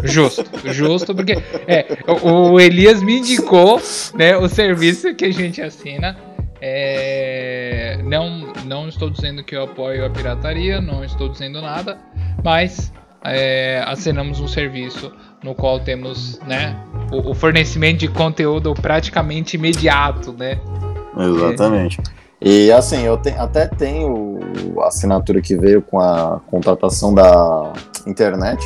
Justo, 0.03 0.43
justo, 0.65 1.15
porque 1.15 1.33
é, 1.67 1.85
o, 2.23 2.59
Elias 2.59 3.01
me 3.01 3.17
indicou 3.19 3.81
né, 4.13 4.35
o 4.37 4.47
serviço 4.47 5.13
que 5.15 5.25
a 5.25 5.31
gente 5.31 5.61
assina. 5.61 6.17
É, 6.61 7.99
não, 8.03 8.53
não 8.65 8.87
estou 8.87 9.09
dizendo 9.09 9.43
que 9.43 9.55
eu 9.55 9.63
apoio 9.63 10.05
a 10.05 10.09
pirataria, 10.09 10.79
não 10.79 11.03
estou 11.03 11.27
dizendo 11.27 11.59
nada, 11.61 11.97
mas 12.43 12.93
é, 13.23 13.83
assinamos 13.85 14.39
um 14.39 14.47
serviço 14.47 15.11
no 15.43 15.55
qual 15.55 15.79
temos 15.79 16.39
né, 16.47 16.75
o, 17.11 17.31
o 17.31 17.33
fornecimento 17.33 17.99
de 17.99 18.07
conteúdo 18.07 18.73
praticamente 18.73 19.55
imediato, 19.55 20.33
né? 20.33 20.59
Exatamente. 21.17 21.99
É. 21.99 22.21
E 22.43 22.71
assim, 22.71 23.03
eu 23.03 23.17
te, 23.17 23.29
até 23.29 23.67
tenho 23.67 24.39
a 24.79 24.87
assinatura 24.87 25.41
que 25.41 25.55
veio 25.55 25.81
com 25.81 25.99
a 25.99 26.39
contratação 26.49 27.13
da 27.13 27.71
internet. 28.07 28.65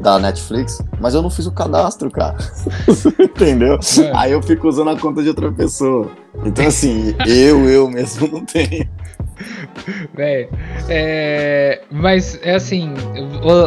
da 0.00 0.18
Netflix, 0.18 0.82
mas 1.00 1.14
eu 1.14 1.22
não 1.22 1.30
fiz 1.30 1.46
o 1.46 1.52
cadastro, 1.52 2.10
cara. 2.10 2.36
Entendeu? 3.20 3.74
É. 3.74 4.12
Aí 4.16 4.32
eu 4.32 4.42
fico 4.42 4.66
usando 4.68 4.90
a 4.90 4.98
conta 4.98 5.22
de 5.22 5.28
outra 5.28 5.52
pessoa. 5.52 6.10
Então, 6.44 6.66
assim, 6.66 7.14
eu, 7.24 7.68
eu 7.68 7.88
mesmo 7.88 8.26
não 8.26 8.44
tenho. 8.44 8.88
Véi, 10.14 10.48
é, 10.88 11.82
mas 11.90 12.38
é 12.42 12.54
assim, 12.54 12.92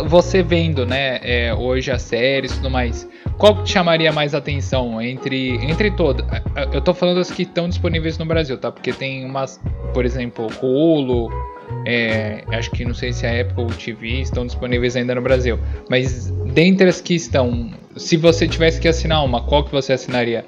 você 0.08 0.44
vendo, 0.44 0.86
né, 0.86 1.20
é, 1.22 1.54
hoje 1.54 1.92
as 1.92 2.02
séries 2.02 2.52
e 2.52 2.56
tudo 2.56 2.70
mais, 2.70 3.08
qual 3.38 3.64
te 3.64 3.72
chamaria 3.72 4.12
mais 4.12 4.34
atenção 4.34 5.02
entre, 5.02 5.56
entre 5.66 5.92
todas? 5.92 6.26
Eu 6.72 6.82
tô 6.82 6.94
falando 6.94 7.18
das 7.18 7.32
que 7.32 7.44
estão 7.44 7.68
disponíveis 7.68 8.18
no 8.18 8.26
Brasil, 8.26 8.58
tá? 8.58 8.72
Porque 8.72 8.94
tem 8.94 9.26
umas, 9.26 9.60
por 9.94 10.06
exemplo, 10.06 10.48
Hulu, 10.62 11.30
é, 11.86 12.44
acho 12.52 12.72
que 12.72 12.86
não 12.86 12.94
sei 12.94 13.12
se 13.12 13.26
a 13.26 13.42
Apple 13.42 13.68
TV 13.78 14.22
estão 14.22 14.46
disponíveis 14.46 14.96
ainda 14.96 15.14
no 15.16 15.22
Brasil. 15.22 15.60
Mas 15.90 16.30
dentre 16.54 16.88
as 16.88 17.02
que 17.02 17.16
estão, 17.16 17.72
se 17.98 18.16
você 18.16 18.48
tivesse 18.48 18.80
que 18.80 18.88
assinar 18.88 19.24
uma, 19.24 19.44
qual 19.44 19.64
que 19.64 19.72
você 19.72 19.94
assinaria? 19.94 20.46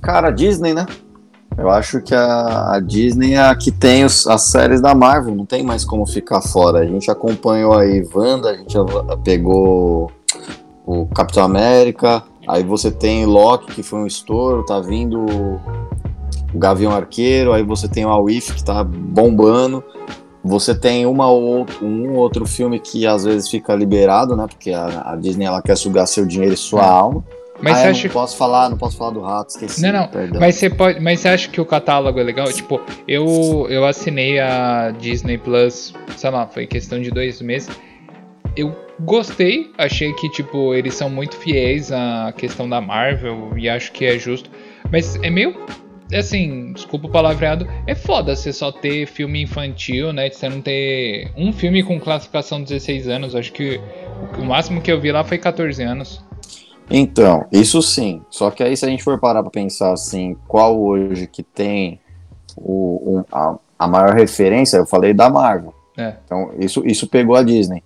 Cara, 0.00 0.30
Disney, 0.30 0.74
né? 0.74 0.86
Eu 1.56 1.70
acho 1.70 2.00
que 2.00 2.14
a, 2.14 2.74
a 2.74 2.80
Disney 2.80 3.34
é 3.34 3.38
a 3.38 3.54
que 3.54 3.70
tem 3.70 4.04
os, 4.04 4.26
as 4.26 4.42
séries 4.42 4.80
da 4.80 4.94
Marvel, 4.94 5.34
não 5.34 5.46
tem 5.46 5.62
mais 5.62 5.84
como 5.84 6.06
ficar 6.06 6.40
fora. 6.40 6.80
A 6.80 6.86
gente 6.86 7.10
acompanhou 7.10 7.72
aí 7.74 8.06
Wanda, 8.12 8.50
a 8.50 8.56
gente 8.56 8.76
pegou 9.22 10.10
o 10.84 11.06
Capitão 11.06 11.44
América, 11.44 12.22
aí 12.46 12.62
você 12.62 12.90
tem 12.90 13.24
Loki, 13.24 13.72
que 13.72 13.82
foi 13.82 14.00
um 14.00 14.06
estouro, 14.06 14.64
tá 14.64 14.80
vindo 14.80 15.20
o 15.20 15.60
Gavião 16.58 16.92
Arqueiro, 16.92 17.52
aí 17.52 17.62
você 17.62 17.88
tem 17.88 18.04
o 18.04 18.10
Awif 18.10 18.54
que 18.54 18.64
tá 18.64 18.84
bombando. 18.84 19.82
Você 20.42 20.74
tem 20.74 21.06
uma 21.06 21.26
ou 21.30 21.66
um 21.80 22.16
outro 22.16 22.44
filme 22.44 22.78
que 22.78 23.06
às 23.06 23.24
vezes 23.24 23.48
fica 23.48 23.74
liberado, 23.74 24.36
né? 24.36 24.46
Porque 24.46 24.72
a, 24.72 25.12
a 25.12 25.16
Disney 25.16 25.46
ela 25.46 25.62
quer 25.62 25.74
sugar 25.74 26.06
seu 26.06 26.26
dinheiro 26.26 26.52
e 26.52 26.56
sua 26.56 26.82
é. 26.82 26.86
alma. 26.86 27.24
Mas 27.60 27.78
ah, 27.78 27.80
você 27.80 27.86
acha... 27.88 28.08
não 28.08 28.14
posso 28.14 28.36
falar, 28.36 28.68
não 28.68 28.76
posso 28.76 28.96
falar 28.96 29.10
do 29.10 29.20
rato, 29.20 29.50
esqueci. 29.50 29.82
Não, 29.82 29.92
não. 29.92 30.08
Perdão. 30.08 30.40
Mas 30.40 30.56
você 30.56 30.68
pode, 30.68 31.00
mas 31.00 31.20
você 31.20 31.28
acha 31.28 31.48
que 31.48 31.60
o 31.60 31.64
catálogo 31.64 32.18
é 32.18 32.22
legal? 32.22 32.52
Tipo, 32.52 32.80
eu 33.06 33.66
eu 33.70 33.84
assinei 33.84 34.40
a 34.40 34.90
Disney 34.90 35.38
Plus, 35.38 35.94
sei 36.16 36.30
lá, 36.30 36.46
foi 36.46 36.66
questão 36.66 37.00
de 37.00 37.10
dois 37.10 37.40
meses. 37.40 37.70
Eu 38.56 38.74
gostei, 39.00 39.72
achei 39.78 40.12
que 40.14 40.28
tipo 40.30 40.74
eles 40.74 40.94
são 40.94 41.08
muito 41.08 41.36
fiéis 41.36 41.90
à 41.90 42.32
questão 42.36 42.68
da 42.68 42.80
Marvel 42.80 43.52
e 43.56 43.68
acho 43.68 43.92
que 43.92 44.04
é 44.04 44.18
justo. 44.18 44.50
Mas 44.90 45.16
é 45.22 45.30
meio 45.30 45.54
assim, 46.12 46.72
desculpa 46.72 47.06
o 47.06 47.10
palavreado, 47.10 47.66
é 47.86 47.94
foda 47.94 48.36
você 48.36 48.52
só 48.52 48.70
ter 48.70 49.06
filme 49.06 49.42
infantil, 49.42 50.12
né? 50.12 50.28
Você 50.30 50.48
não 50.48 50.60
ter 50.60 51.30
um 51.36 51.52
filme 51.52 51.82
com 51.82 51.98
classificação 51.98 52.62
16 52.62 53.08
anos. 53.08 53.34
Acho 53.34 53.52
que 53.52 53.80
o 54.38 54.44
máximo 54.44 54.80
que 54.80 54.92
eu 54.92 55.00
vi 55.00 55.10
lá 55.10 55.24
foi 55.24 55.38
14 55.38 55.82
anos. 55.82 56.22
Então, 56.90 57.46
isso 57.50 57.80
sim. 57.82 58.22
Só 58.30 58.50
que 58.50 58.62
aí 58.62 58.76
se 58.76 58.84
a 58.84 58.88
gente 58.88 59.02
for 59.02 59.18
parar 59.18 59.42
pra 59.42 59.50
pensar 59.50 59.92
assim, 59.92 60.36
qual 60.46 60.78
hoje 60.80 61.26
que 61.26 61.42
tem 61.42 62.00
o, 62.56 63.18
o 63.18 63.24
a, 63.32 63.56
a, 63.78 63.88
maior 63.88 64.14
referência, 64.14 64.76
eu 64.76 64.86
falei 64.86 65.14
da 65.14 65.30
Marvel. 65.30 65.74
É. 65.96 66.14
Então, 66.24 66.50
isso, 66.58 66.82
isso 66.86 67.06
pegou 67.06 67.36
a 67.36 67.42
Disney. 67.42 67.82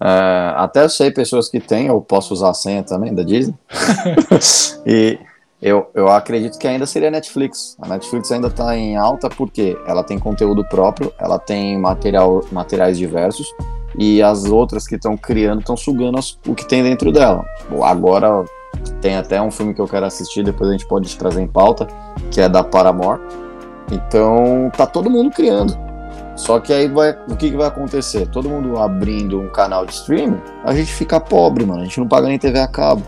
É, 0.00 0.52
até 0.56 0.86
sei 0.88 1.10
pessoas 1.10 1.48
que 1.48 1.60
têm, 1.60 1.86
eu 1.86 2.00
posso 2.00 2.34
usar 2.34 2.50
a 2.50 2.54
senha 2.54 2.82
também 2.82 3.14
da 3.14 3.22
Disney. 3.22 3.54
e 4.84 5.18
eu, 5.60 5.88
eu 5.94 6.08
acredito 6.08 6.58
que 6.58 6.66
ainda 6.66 6.86
seria 6.86 7.08
a 7.08 7.10
Netflix. 7.10 7.76
A 7.80 7.88
Netflix 7.88 8.30
ainda 8.30 8.48
está 8.48 8.76
em 8.76 8.96
alta 8.96 9.28
porque 9.28 9.78
ela 9.86 10.02
tem 10.02 10.18
conteúdo 10.18 10.64
próprio, 10.64 11.12
ela 11.18 11.38
tem 11.38 11.78
material, 11.78 12.44
materiais 12.52 12.98
diversos 12.98 13.46
e 13.98 14.22
as 14.22 14.44
outras 14.44 14.86
que 14.86 14.96
estão 14.96 15.16
criando 15.16 15.60
estão 15.60 15.76
sugando 15.76 16.18
as, 16.18 16.38
o 16.46 16.54
que 16.54 16.66
tem 16.66 16.82
dentro 16.82 17.10
dela. 17.10 17.44
Agora 17.82 18.44
tem 19.00 19.16
até 19.16 19.40
um 19.40 19.50
filme 19.50 19.74
que 19.74 19.80
eu 19.80 19.88
quero 19.88 20.06
assistir, 20.06 20.44
depois 20.44 20.68
a 20.68 20.72
gente 20.72 20.86
pode 20.86 21.08
te 21.08 21.16
trazer 21.16 21.40
em 21.40 21.46
pauta, 21.46 21.86
que 22.30 22.40
é 22.40 22.48
da 22.48 22.62
Paramore. 22.62 23.20
Então 23.90 24.70
tá 24.76 24.86
todo 24.86 25.08
mundo 25.08 25.30
criando. 25.30 25.76
Só 26.36 26.60
que 26.60 26.72
aí 26.72 26.86
vai, 26.86 27.12
o 27.30 27.36
que, 27.36 27.50
que 27.50 27.56
vai 27.56 27.66
acontecer? 27.66 28.26
Todo 28.28 28.48
mundo 28.48 28.78
abrindo 28.78 29.40
um 29.40 29.48
canal 29.48 29.86
de 29.86 29.94
streaming, 29.94 30.40
a 30.64 30.74
gente 30.74 30.92
fica 30.92 31.18
pobre, 31.18 31.64
mano. 31.64 31.80
A 31.80 31.84
gente 31.84 31.98
não 31.98 32.06
paga 32.06 32.28
nem 32.28 32.38
TV 32.38 32.58
a 32.58 32.68
cabo. 32.68 33.02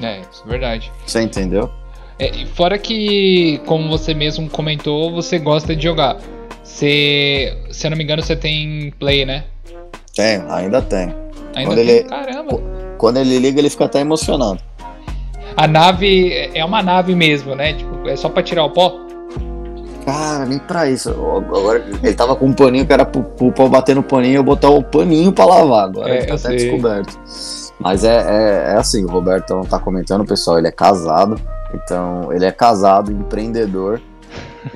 É, 0.00 0.20
isso 0.20 0.44
é 0.46 0.48
verdade. 0.48 0.92
Você 1.04 1.20
entendeu? 1.20 1.70
É, 2.18 2.46
fora 2.54 2.78
que, 2.78 3.60
como 3.66 3.88
você 3.88 4.14
mesmo 4.14 4.48
comentou, 4.48 5.10
você 5.10 5.38
gosta 5.38 5.74
de 5.74 5.82
jogar. 5.82 6.18
Você, 6.62 7.56
se 7.70 7.86
eu 7.86 7.90
não 7.90 7.98
me 7.98 8.04
engano, 8.04 8.22
você 8.22 8.36
tem 8.36 8.92
play, 8.98 9.26
né? 9.26 9.44
Tem, 10.14 10.42
ainda 10.48 10.82
tem. 10.82 11.14
Ainda 11.54 11.70
quando 11.70 11.76
tem? 11.76 11.88
Ele, 11.88 12.04
Caramba. 12.04 12.60
Quando 12.98 13.16
ele 13.16 13.38
liga, 13.38 13.60
ele 13.60 13.70
fica 13.70 13.86
até 13.86 14.00
emocionado. 14.00 14.60
A 15.56 15.66
nave 15.66 16.50
é 16.54 16.64
uma 16.64 16.82
nave 16.82 17.14
mesmo, 17.14 17.54
né? 17.54 17.74
Tipo, 17.74 18.08
é 18.08 18.16
só 18.16 18.28
pra 18.28 18.42
tirar 18.42 18.64
o 18.64 18.70
pó? 18.70 19.00
Cara, 20.04 20.46
nem 20.46 20.58
pra 20.58 20.88
isso. 20.88 21.10
Agora 21.10 21.84
ele 22.02 22.14
tava 22.14 22.34
com 22.34 22.46
um 22.46 22.52
paninho 22.52 22.86
que 22.86 22.92
era 22.92 23.04
pro, 23.04 23.22
pro 23.22 23.52
pó 23.52 23.68
bater 23.68 23.94
no 23.94 24.02
paninho 24.02 24.32
e 24.32 24.36
eu 24.36 24.42
botar 24.42 24.70
o 24.70 24.82
paninho 24.82 25.32
pra 25.32 25.44
lavar. 25.44 25.84
Agora 25.84 26.10
é, 26.10 26.18
ele 26.18 26.26
tá 26.26 26.34
até 26.34 26.48
sei. 26.48 26.56
descoberto. 26.56 27.18
Mas 27.78 28.04
é, 28.04 28.16
é, 28.16 28.72
é, 28.72 28.76
assim, 28.76 29.04
o 29.04 29.08
Roberto 29.08 29.54
não 29.54 29.62
tá 29.62 29.78
comentando, 29.78 30.24
pessoal, 30.24 30.58
ele 30.58 30.68
é 30.68 30.72
casado. 30.72 31.40
Então, 31.72 32.30
ele 32.32 32.44
é 32.44 32.52
casado, 32.52 33.10
empreendedor. 33.10 34.00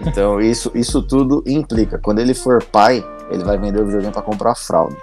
Então, 0.06 0.40
isso, 0.40 0.70
isso 0.74 1.02
tudo 1.02 1.42
implica. 1.46 1.98
Quando 1.98 2.20
ele 2.20 2.32
for 2.32 2.64
pai, 2.64 3.04
ele 3.30 3.44
vai 3.44 3.58
vender 3.58 3.80
o 3.80 3.86
videogame 3.86 4.12
para 4.12 4.22
comprar 4.22 4.54
fralda. 4.54 4.96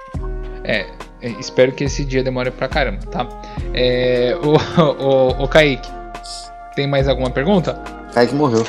É, 0.64 0.86
é, 1.22 1.30
espero 1.40 1.72
que 1.72 1.84
esse 1.84 2.04
dia 2.06 2.24
demore 2.24 2.52
pra 2.52 2.68
caramba, 2.68 3.06
tá? 3.08 3.28
É, 3.74 4.38
o, 4.44 4.56
o, 5.04 5.44
o 5.44 5.48
Kaique, 5.48 5.90
tem 6.76 6.88
mais 6.88 7.08
alguma 7.08 7.30
pergunta? 7.30 7.74
Kaique 8.14 8.36
morreu. 8.36 8.66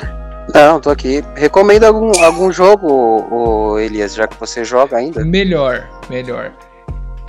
Não, 0.52 0.80
tô 0.80 0.90
aqui. 0.90 1.22
Recomenda 1.36 1.86
algum, 1.86 2.10
algum 2.22 2.50
jogo, 2.50 2.88
o 3.30 3.78
Elias, 3.78 4.14
já 4.14 4.26
que 4.26 4.38
você 4.38 4.64
joga 4.64 4.96
ainda? 4.96 5.24
Melhor, 5.24 5.88
melhor. 6.10 6.52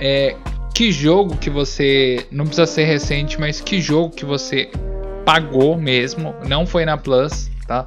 É, 0.00 0.36
que 0.74 0.90
jogo 0.90 1.36
que 1.36 1.48
você. 1.48 2.26
Não 2.30 2.44
precisa 2.44 2.66
ser 2.66 2.84
recente, 2.84 3.38
mas 3.38 3.60
que 3.60 3.80
jogo 3.80 4.10
que 4.10 4.24
você 4.24 4.70
pagou 5.24 5.76
mesmo, 5.78 6.34
não 6.46 6.66
foi 6.66 6.84
na 6.84 6.98
Plus, 6.98 7.50
tá? 7.66 7.86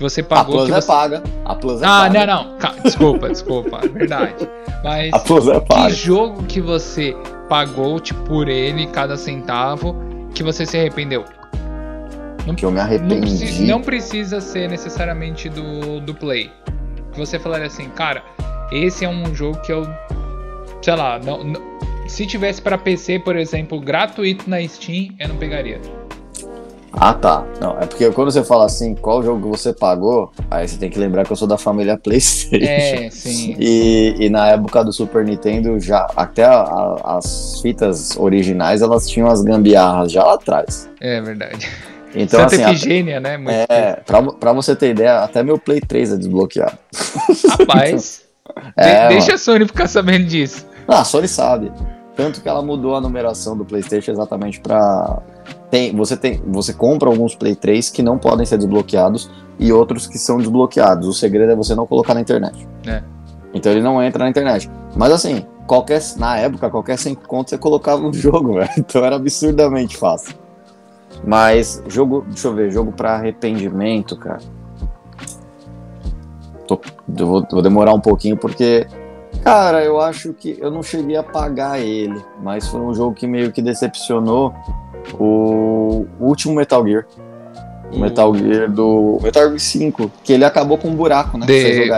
Que 0.00 0.04
você 0.04 0.22
pagou. 0.22 0.54
A 0.54 0.64
Plus 0.64 0.70
é 0.70 0.80
você... 0.80 0.86
paga. 0.86 1.22
A 1.44 1.54
Plus 1.54 1.82
é 1.82 1.84
ah, 1.84 1.88
paga. 1.88 2.26
não, 2.26 2.44
não. 2.44 2.56
Calma, 2.56 2.80
desculpa, 2.80 3.28
desculpa. 3.28 3.80
É 3.82 3.88
verdade. 3.88 4.48
Mas 4.82 5.12
a 5.12 5.18
Plus 5.18 5.46
é 5.46 5.60
paga. 5.60 5.88
que 5.88 5.92
jogo 5.92 6.42
que 6.44 6.58
você 6.58 7.14
pagou 7.50 8.00
tipo, 8.00 8.18
por 8.22 8.48
ele, 8.48 8.86
cada 8.86 9.18
centavo, 9.18 9.94
que 10.34 10.42
você 10.42 10.64
se 10.64 10.78
arrependeu? 10.78 11.26
Não, 12.46 12.54
que 12.54 12.64
eu 12.64 12.70
me 12.70 12.80
arrependi. 12.80 13.14
Não 13.14 13.20
precisa, 13.20 13.66
não 13.66 13.82
precisa 13.82 14.40
ser 14.40 14.70
necessariamente 14.70 15.50
do, 15.50 16.00
do 16.00 16.14
Play. 16.14 16.50
Que 17.12 17.18
você 17.18 17.38
falaria 17.38 17.66
assim, 17.66 17.90
cara, 17.90 18.22
esse 18.72 19.04
é 19.04 19.08
um 19.08 19.34
jogo 19.34 19.60
que 19.60 19.70
eu. 19.70 19.86
Sei 20.80 20.96
lá, 20.96 21.18
não, 21.18 21.44
não 21.44 21.60
se 22.08 22.26
tivesse 22.26 22.62
para 22.62 22.78
PC, 22.78 23.18
por 23.18 23.36
exemplo, 23.36 23.78
gratuito 23.78 24.48
na 24.48 24.66
Steam, 24.66 25.10
eu 25.18 25.28
não 25.28 25.36
pegaria. 25.36 25.78
Ah, 26.92 27.14
tá. 27.14 27.44
Não, 27.60 27.78
é 27.78 27.86
porque 27.86 28.10
quando 28.10 28.30
você 28.30 28.42
fala 28.42 28.66
assim, 28.66 28.94
qual 28.94 29.22
jogo 29.22 29.48
você 29.48 29.72
pagou, 29.72 30.32
aí 30.50 30.66
você 30.66 30.76
tem 30.76 30.90
que 30.90 30.98
lembrar 30.98 31.24
que 31.24 31.32
eu 31.32 31.36
sou 31.36 31.46
da 31.46 31.56
família 31.56 31.96
PlayStation. 32.02 32.64
É, 32.66 33.10
sim. 33.10 33.56
E, 33.58 34.16
e 34.18 34.30
na 34.30 34.48
época 34.48 34.84
do 34.84 34.92
Super 34.92 35.24
Nintendo, 35.24 35.78
já 35.78 36.06
até 36.16 36.44
a, 36.44 36.60
a, 36.60 37.18
as 37.18 37.60
fitas 37.62 38.16
originais, 38.16 38.82
elas 38.82 39.08
tinham 39.08 39.28
as 39.28 39.42
gambiarras 39.42 40.10
já 40.10 40.24
lá 40.24 40.34
atrás. 40.34 40.88
É 41.00 41.20
verdade. 41.20 41.68
Então, 42.14 42.40
Santa 42.40 42.56
assim, 42.56 42.64
Efigênia, 42.64 43.20
né? 43.20 43.36
Muito 43.36 43.50
é, 43.70 44.00
pra, 44.04 44.22
pra, 44.22 44.52
você 44.52 44.74
ter 44.74 44.90
ideia, 44.90 45.20
até 45.20 45.42
meu 45.42 45.58
Play 45.58 45.80
3 45.80 46.14
é 46.14 46.16
desbloqueado. 46.16 46.76
Rapaz, 47.50 48.22
é, 48.76 49.02
de, 49.02 49.14
deixa 49.14 49.34
a 49.34 49.38
Sony 49.38 49.66
ficar 49.66 49.86
sabendo 49.86 50.26
disso. 50.26 50.66
Ah, 50.88 51.02
a 51.02 51.04
Sony 51.04 51.28
sabe. 51.28 51.70
Tanto 52.20 52.42
que 52.42 52.48
ela 52.50 52.60
mudou 52.60 52.94
a 52.94 53.00
numeração 53.00 53.56
do 53.56 53.64
PlayStation 53.64 54.10
exatamente 54.10 54.60
para 54.60 55.22
tem, 55.70 55.96
você 55.96 56.18
tem, 56.18 56.38
você 56.46 56.74
compra 56.74 57.08
alguns 57.08 57.34
Play 57.34 57.54
3 57.54 57.88
que 57.88 58.02
não 58.02 58.18
podem 58.18 58.44
ser 58.44 58.58
desbloqueados 58.58 59.30
e 59.58 59.72
outros 59.72 60.06
que 60.06 60.18
são 60.18 60.36
desbloqueados. 60.36 61.08
O 61.08 61.14
segredo 61.14 61.50
é 61.50 61.56
você 61.56 61.74
não 61.74 61.86
colocar 61.86 62.12
na 62.12 62.20
internet. 62.20 62.68
É. 62.86 63.02
Então 63.54 63.72
ele 63.72 63.80
não 63.80 64.02
entra 64.02 64.22
na 64.22 64.28
internet. 64.28 64.70
Mas 64.94 65.10
assim, 65.12 65.46
qualquer 65.66 66.02
na 66.18 66.36
época, 66.36 66.68
qualquer 66.68 66.98
5 66.98 67.26
contos 67.26 67.50
você 67.52 67.56
colocava 67.56 68.02
no 68.02 68.12
jogo, 68.12 68.52
velho. 68.52 68.68
Então 68.76 69.02
era 69.02 69.16
absurdamente 69.16 69.96
fácil. 69.96 70.34
Mas 71.24 71.82
jogo, 71.88 72.26
deixa 72.28 72.48
eu 72.48 72.54
ver, 72.54 72.70
jogo 72.70 72.92
para 72.92 73.14
arrependimento, 73.14 74.14
cara. 74.14 74.40
Tô, 76.68 76.78
vou, 77.08 77.46
vou 77.50 77.62
demorar 77.62 77.94
um 77.94 78.00
pouquinho 78.00 78.36
porque 78.36 78.86
Cara, 79.42 79.82
eu 79.82 80.00
acho 80.00 80.32
que 80.34 80.56
eu 80.60 80.70
não 80.70 80.82
cheguei 80.82 81.16
a 81.16 81.22
pagar 81.22 81.80
ele, 81.80 82.22
mas 82.42 82.68
foi 82.68 82.80
um 82.80 82.94
jogo 82.94 83.14
que 83.14 83.26
meio 83.26 83.50
que 83.50 83.62
decepcionou 83.62 84.54
o 85.18 86.06
último 86.18 86.54
Metal 86.54 86.86
Gear. 86.86 87.06
O 87.92 87.98
Metal 87.98 88.34
Gear 88.34 88.70
do. 88.70 89.18
Metal 89.22 89.44
Gear 89.44 89.58
5, 89.58 90.12
que 90.22 90.32
ele 90.32 90.44
acabou 90.44 90.78
com 90.78 90.88
um 90.88 90.94
buraco, 90.94 91.38
né? 91.38 91.46
De, 91.46 91.90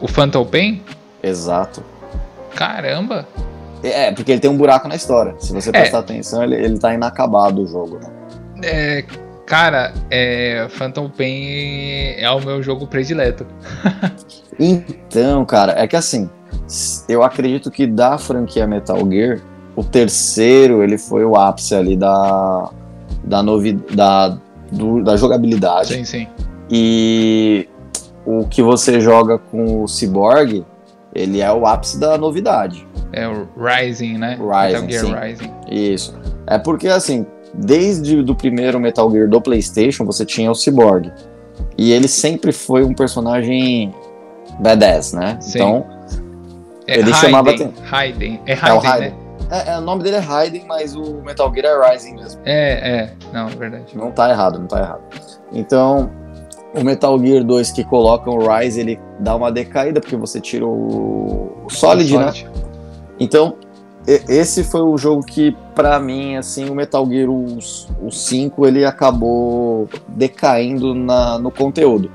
o, 0.00 0.04
o 0.04 0.08
Phantom 0.08 0.44
Pain? 0.44 0.82
Exato. 1.22 1.82
Caramba! 2.54 3.26
É, 3.82 4.12
porque 4.12 4.30
ele 4.32 4.40
tem 4.40 4.50
um 4.50 4.56
buraco 4.56 4.86
na 4.86 4.94
história. 4.94 5.34
Se 5.38 5.52
você 5.52 5.72
prestar 5.72 5.98
é. 5.98 6.00
atenção, 6.00 6.42
ele, 6.42 6.54
ele 6.54 6.78
tá 6.78 6.92
inacabado 6.92 7.62
o 7.62 7.66
jogo, 7.66 7.98
né? 7.98 8.10
É, 8.62 9.04
cara, 9.46 9.92
é, 10.10 10.66
Phantom 10.70 11.08
Pain 11.08 12.14
é 12.18 12.30
o 12.30 12.40
meu 12.40 12.62
jogo 12.62 12.86
predileto. 12.86 13.46
então, 14.60 15.44
cara, 15.46 15.72
é 15.80 15.88
que 15.88 15.96
assim, 15.96 16.28
eu 17.08 17.22
acredito 17.22 17.70
que 17.70 17.86
da 17.86 18.18
franquia 18.18 18.66
Metal 18.66 18.98
Gear, 19.10 19.40
o 19.76 19.84
terceiro 19.84 20.82
ele 20.82 20.98
foi 20.98 21.24
o 21.24 21.36
ápice 21.36 21.74
ali 21.74 21.96
da 21.96 22.70
da 23.22 23.42
novidade 23.42 23.94
da, 23.94 24.38
do, 24.72 25.02
da 25.02 25.16
jogabilidade. 25.16 25.94
Sim, 25.94 26.04
sim. 26.04 26.28
E 26.70 27.68
o 28.24 28.46
que 28.46 28.62
você 28.62 29.00
joga 29.00 29.38
com 29.38 29.82
o 29.82 29.88
Cyborg, 29.88 30.64
ele 31.14 31.40
é 31.40 31.52
o 31.52 31.66
ápice 31.66 31.98
da 31.98 32.16
novidade. 32.16 32.86
É 33.12 33.26
o 33.26 33.48
Rising, 33.56 34.18
né? 34.18 34.38
Rising, 34.38 34.86
Metal 34.86 34.90
Gear 34.90 35.04
sim. 35.04 35.14
Rising. 35.14 35.52
Isso. 35.68 36.14
É 36.46 36.58
porque 36.58 36.88
assim, 36.88 37.26
desde 37.52 38.18
o 38.18 38.34
primeiro 38.34 38.78
Metal 38.78 39.10
Gear 39.10 39.28
do 39.28 39.40
PlayStation, 39.40 40.04
você 40.04 40.24
tinha 40.24 40.50
o 40.50 40.54
Cyborg. 40.54 41.10
E 41.76 41.92
ele 41.92 42.08
sempre 42.08 42.52
foi 42.52 42.84
um 42.84 42.94
personagem 42.94 43.92
badass, 44.60 45.12
né? 45.12 45.36
Sim. 45.40 45.58
Então, 45.58 45.86
é 46.90 46.98
ele 46.98 47.10
Raiden, 47.10 47.14
chamava. 47.14 47.50
Raiden. 47.50 47.72
É 47.76 47.84
Raiden, 47.84 48.40
é 48.46 48.54
Raiden. 48.54 49.10
né? 49.10 49.16
É, 49.50 49.70
é, 49.72 49.78
o 49.78 49.80
nome 49.80 50.02
dele 50.02 50.16
é 50.16 50.20
Raiden, 50.20 50.64
mas 50.66 50.94
o 50.94 51.22
Metal 51.22 51.52
Gear 51.52 51.66
é 51.66 51.92
Rising 51.92 52.14
mesmo. 52.14 52.40
É, 52.44 52.90
é. 52.90 53.12
Não, 53.32 53.48
é 53.48 53.50
verdade. 53.50 53.96
Não 53.96 54.10
tá 54.10 54.30
errado, 54.30 54.58
não 54.58 54.66
tá 54.66 54.78
errado. 54.78 55.00
Então, 55.52 56.10
o 56.74 56.84
Metal 56.84 57.18
Gear 57.18 57.44
2 57.44 57.72
que 57.72 57.84
coloca 57.84 58.30
o 58.30 58.38
Rise, 58.48 58.80
ele 58.80 59.00
dá 59.18 59.34
uma 59.34 59.50
decaída, 59.50 60.00
porque 60.00 60.16
você 60.16 60.40
tira 60.40 60.66
o, 60.66 61.64
o 61.64 61.70
Solid, 61.70 62.14
o 62.14 62.20
Solid. 62.20 62.44
né? 62.44 62.50
Então, 63.18 63.56
esse 64.06 64.64
foi 64.64 64.82
o 64.82 64.96
jogo 64.96 65.24
que, 65.24 65.54
para 65.74 65.98
mim, 65.98 66.36
assim, 66.36 66.70
o 66.70 66.74
Metal 66.74 67.06
Gear 67.08 67.28
o, 67.28 67.58
o 68.02 68.10
5, 68.10 68.66
ele 68.66 68.84
acabou 68.84 69.88
decaindo 70.08 70.94
na, 70.94 71.38
no 71.38 71.50
conteúdo. 71.50 72.10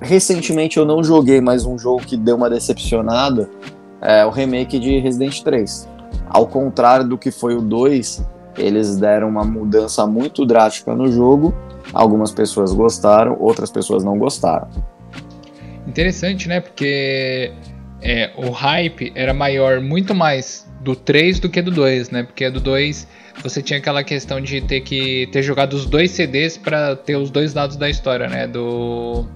Recentemente 0.00 0.78
eu 0.78 0.84
não 0.84 1.02
joguei 1.02 1.40
mais 1.40 1.64
um 1.64 1.78
jogo 1.78 2.04
que 2.04 2.16
deu 2.16 2.36
uma 2.36 2.50
decepcionada, 2.50 3.48
é 4.04 4.24
o 4.24 4.30
remake 4.30 4.78
de 4.78 4.98
Resident 4.98 5.42
3. 5.42 5.88
Ao 6.28 6.46
contrário 6.46 7.08
do 7.08 7.18
que 7.18 7.30
foi 7.30 7.56
o 7.56 7.60
2, 7.60 8.24
eles 8.58 8.96
deram 8.96 9.28
uma 9.28 9.44
mudança 9.44 10.06
muito 10.06 10.44
drástica 10.44 10.94
no 10.94 11.10
jogo. 11.10 11.54
Algumas 11.92 12.30
pessoas 12.30 12.72
gostaram, 12.72 13.36
outras 13.40 13.70
pessoas 13.70 14.04
não 14.04 14.18
gostaram. 14.18 14.68
Interessante, 15.86 16.48
né? 16.48 16.60
Porque 16.60 17.52
é, 18.00 18.30
o 18.36 18.50
hype 18.50 19.12
era 19.14 19.34
maior, 19.34 19.80
muito 19.80 20.14
mais 20.14 20.68
do 20.80 20.94
3 20.94 21.40
do 21.40 21.48
que 21.48 21.62
do 21.62 21.70
2, 21.70 22.10
né? 22.10 22.22
Porque 22.22 22.48
do 22.50 22.60
2 22.60 23.08
você 23.42 23.62
tinha 23.62 23.78
aquela 23.78 24.04
questão 24.04 24.40
de 24.40 24.60
ter 24.60 24.80
que 24.82 25.28
ter 25.32 25.42
jogado 25.42 25.72
os 25.74 25.86
dois 25.86 26.10
CDs 26.12 26.56
para 26.56 26.94
ter 26.94 27.16
os 27.16 27.30
dois 27.30 27.52
lados 27.52 27.76
da 27.76 27.90
história, 27.90 28.28
né? 28.28 28.46
Do 28.46 29.26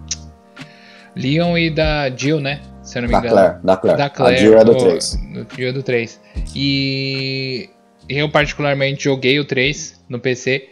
Leon 1.17 1.59
e 1.59 1.71
da 1.71 2.09
Jill, 2.11 2.41
né? 2.41 2.61
Se 2.89 2.97
eu 2.97 3.03
não 3.03 3.09
me 3.09 3.13
da 3.13 3.19
engano. 3.19 3.35
Claire, 3.35 3.59
da 3.63 3.77
Claire. 3.77 3.99
Da 3.99 4.11
Claire. 4.11 4.35
A 4.35 4.39
Jill 4.39 4.59
é 4.59 4.65
do 4.65 4.75
3. 4.75 5.17
Do 5.35 5.47
Jill 5.55 5.69
é 5.69 5.73
do 5.73 5.83
3. 5.83 6.21
E 6.57 7.69
eu 8.09 8.31
particularmente 8.31 9.05
joguei 9.05 9.39
o 9.39 9.45
3 9.45 10.01
no 10.09 10.19
PC 10.19 10.71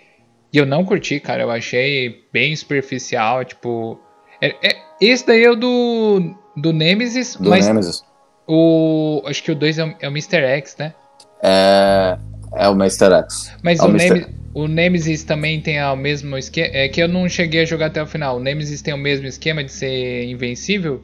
e 0.51 0.57
eu 0.57 0.65
não 0.65 0.83
curti, 0.83 1.21
cara. 1.21 1.43
Eu 1.43 1.51
achei 1.51 2.25
bem 2.33 2.57
superficial, 2.57 3.45
tipo... 3.45 4.01
É, 4.41 4.49
é, 4.67 4.77
esse 4.99 5.27
daí 5.27 5.45
é 5.45 5.51
o 5.51 5.57
do, 5.57 6.35
do 6.57 6.73
Nemesis, 6.73 7.37
do 7.37 7.51
mas 7.51 7.67
Nemesis. 7.67 8.03
o 8.47 9.23
acho 9.27 9.43
que 9.43 9.53
o 9.53 9.55
2 9.55 9.79
é, 9.79 9.85
o, 9.85 9.95
é 10.01 10.09
o 10.09 10.11
Mr. 10.11 10.39
X, 10.39 10.77
né? 10.79 10.95
É, 11.43 12.17
é 12.55 12.69
o 12.69 12.73
Mr. 12.73 13.13
X. 13.13 13.53
Mas 13.63 13.79
é 13.79 13.83
o, 13.83 14.61
o, 14.61 14.65
o, 14.65 14.69
Nemesis 14.69 15.23
também 15.23 15.61
tem 15.61 15.83
o 15.83 15.97
mesmo 15.97 16.39
esquema. 16.39 16.71
É 16.73 16.89
que 16.89 17.03
eu 17.03 17.09
não 17.09 17.29
cheguei 17.29 17.61
a 17.61 17.65
jogar 17.67 17.87
até 17.87 18.03
o 18.03 18.07
final. 18.07 18.39
O 18.39 18.41
Nemesis 18.41 18.81
tem 18.81 18.95
o 18.95 18.99
mesmo 18.99 19.27
esquema 19.27 19.63
de 19.63 19.71
ser 19.71 20.25
invencível? 20.25 21.03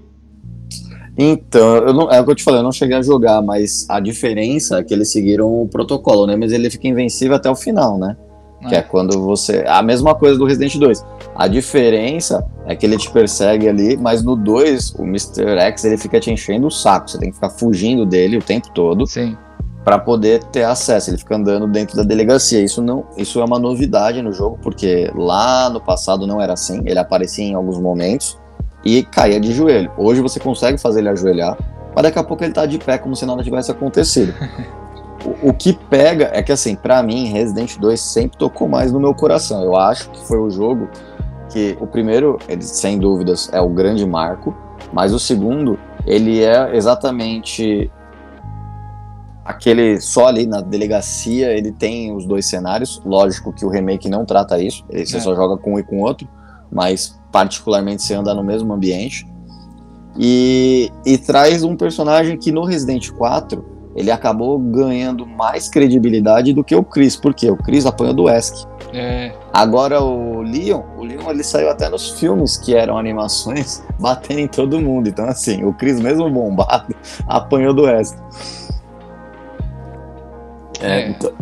Então, 1.17 1.77
eu 1.77 1.93
não, 1.93 2.11
é 2.11 2.21
o 2.21 2.25
que 2.25 2.31
eu 2.31 2.35
te 2.35 2.43
falei, 2.43 2.61
eu 2.61 2.65
não 2.65 2.73
cheguei 2.73 2.97
a 2.97 3.03
jogar, 3.03 3.43
mas 3.43 3.87
a 3.89 4.01
diferença 4.01 4.79
é 4.79 4.83
que 4.83 4.95
eles 4.95 5.11
seguiram 5.11 5.63
o 5.63 5.69
protocolo, 5.69 6.27
né? 6.27 6.37
Mas 6.37 6.53
ele 6.53 6.71
fica 6.71 6.89
invencível 6.89 7.37
até 7.37 7.51
o 7.51 7.55
final, 7.55 7.99
né? 7.99 8.17
Ah. 8.63 8.69
Que 8.69 8.75
é 8.77 8.83
quando 8.83 9.21
você. 9.21 9.65
A 9.67 9.83
mesma 9.83 10.15
coisa 10.15 10.39
do 10.39 10.47
Resident 10.47 10.77
2. 10.77 11.05
A 11.35 11.49
diferença 11.49 12.47
é 12.67 12.75
que 12.75 12.87
ele 12.87 12.97
te 12.97 13.11
persegue 13.11 13.69
ali, 13.69 13.97
mas 13.97 14.23
no 14.23 14.37
2, 14.37 14.95
o 14.99 15.03
Mr. 15.03 15.59
X 15.59 15.85
ele 15.85 15.99
fica 15.99 16.19
te 16.19 16.31
enchendo 16.31 16.67
o 16.67 16.71
saco. 16.71 17.11
Você 17.11 17.19
tem 17.19 17.29
que 17.29 17.35
ficar 17.35 17.51
fugindo 17.51 18.07
dele 18.07 18.39
o 18.39 18.43
tempo 18.43 18.71
todo. 18.73 19.07
Sim. 19.07 19.37
Para 19.85 19.99
poder 19.99 20.45
ter 20.45 20.63
acesso, 20.63 21.11
ele 21.11 21.19
fica 21.19 21.35
andando 21.35 21.67
dentro 21.67 21.97
da 21.97 22.05
delegacia. 22.05 22.63
Isso 22.63 22.81
não, 22.81 23.05
isso 23.17 23.41
é 23.41 23.45
uma 23.45 23.59
novidade 23.59 24.23
no 24.23 24.33
jogo, 24.33 24.57
porque 24.63 25.11
lá 25.15 25.69
no 25.69 25.81
passado 25.81 26.25
não 26.25 26.41
era 26.41 26.53
assim. 26.53 26.83
Ele 26.85 26.99
aparecia 26.99 27.45
em 27.45 27.55
alguns 27.55 27.81
momentos, 27.81 28.39
e 28.85 29.03
caía 29.03 29.41
de 29.41 29.53
joelho. 29.53 29.91
Hoje 29.97 30.21
você 30.21 30.41
consegue 30.41 30.79
fazer 30.79 31.01
ele 31.01 31.09
ajoelhar, 31.09 31.57
mas 31.95 32.03
daqui 32.03 32.19
a 32.19 32.25
pouco 32.25 32.43
ele 32.45 32.53
tá 32.53 32.67
de 32.67 32.79
pé 32.79 32.99
como 32.99 33.15
se 33.15 33.25
nada 33.27 33.43
tivesse 33.43 33.71
acontecido. 33.71 34.35
o, 35.25 35.51
o, 35.51 35.55
que 35.55 35.73
pega 35.73 36.31
é 36.33 36.43
que, 36.43 36.53
assim, 36.53 36.75
para 36.75 37.03
mim, 37.03 37.27
Resident 37.27 37.79
2 37.79 38.01
sempre 38.01 38.39
tocou 38.39 38.69
mais 38.69 38.93
no 38.93 39.01
meu 39.01 39.15
coração. 39.15 39.63
Eu 39.63 39.77
acho 39.77 40.11
que 40.11 40.27
foi 40.27 40.39
o 40.39 40.51
jogo 40.51 40.89
que 41.51 41.77
o 41.81 41.87
primeiro, 41.87 42.39
ele, 42.49 42.63
sem 42.63 42.99
dúvidas, 42.99 43.51
é 43.53 43.61
o 43.61 43.69
grande 43.69 44.07
marco, 44.07 44.55
mas 44.93 45.13
o 45.13 45.19
segundo, 45.19 45.79
ele 46.07 46.43
é 46.43 46.75
exatamente 46.75 47.91
aquele 49.45 50.01
só 50.01 50.29
ali 50.29 50.47
na 50.47 50.61
delegacia, 50.61 51.53
ele 51.53 51.73
tem 51.73 52.15
os 52.15 52.25
dois 52.25 52.47
cenários. 52.47 53.03
Lógico 53.05 53.53
que 53.53 53.65
o 53.65 53.69
remake 53.69 54.09
não 54.09 54.25
trata 54.25 54.59
isso, 54.61 54.85
você 54.91 55.17
é. 55.17 55.21
só 55.21 55.35
joga 55.35 55.57
com 55.57 55.75
um 55.75 55.79
e 55.79 55.83
com 55.83 56.01
o 56.01 56.03
outro, 56.03 56.27
mas 56.71 57.21
particularmente 57.33 58.03
se 58.03 58.15
anda 58.15 58.33
no 58.35 58.45
mesmo 58.45 58.73
ambiente. 58.73 59.27
E, 60.19 60.93
e 61.07 61.17
traz 61.17 61.65
um 61.65 61.75
personagem 61.75 62.37
que 62.37 62.53
no 62.53 62.65
Resident 62.65 63.11
4 63.13 63.73
ele 63.97 64.11
acabou 64.11 64.59
ganhando 64.59 65.27
mais 65.27 65.69
credibilidade 65.69 66.53
do 66.53 66.63
que 66.63 66.75
o 66.75 66.85
Chris, 66.85 67.17
porque 67.17 67.51
o 67.51 67.57
Chris 67.57 67.85
apanhou 67.87 68.15
do 68.15 68.25
Wesk. 68.25 68.67
É. 68.93 69.33
Agora 69.53 70.03
o 70.03 70.43
Leon, 70.43 70.83
o 70.99 71.05
Leon 71.05 71.31
ele 71.31 71.43
saiu 71.43 71.71
até 71.71 71.89
nos 71.89 72.11
filmes 72.11 72.57
que 72.57 72.75
eram 72.75 72.99
animações 72.99 73.83
batendo 73.99 74.41
em 74.41 74.49
todo 74.49 74.81
mundo. 74.81 75.09
Então 75.09 75.27
assim, 75.27 75.65
o 75.65 75.73
Chris 75.73 75.99
mesmo 76.01 76.29
bombado 76.31 76.95
apanhou 77.27 77.75
do 77.75 77.83
Wesk. 77.83 78.17
É, 80.81 81.03
é. 81.03 81.09
Então, 81.11 81.33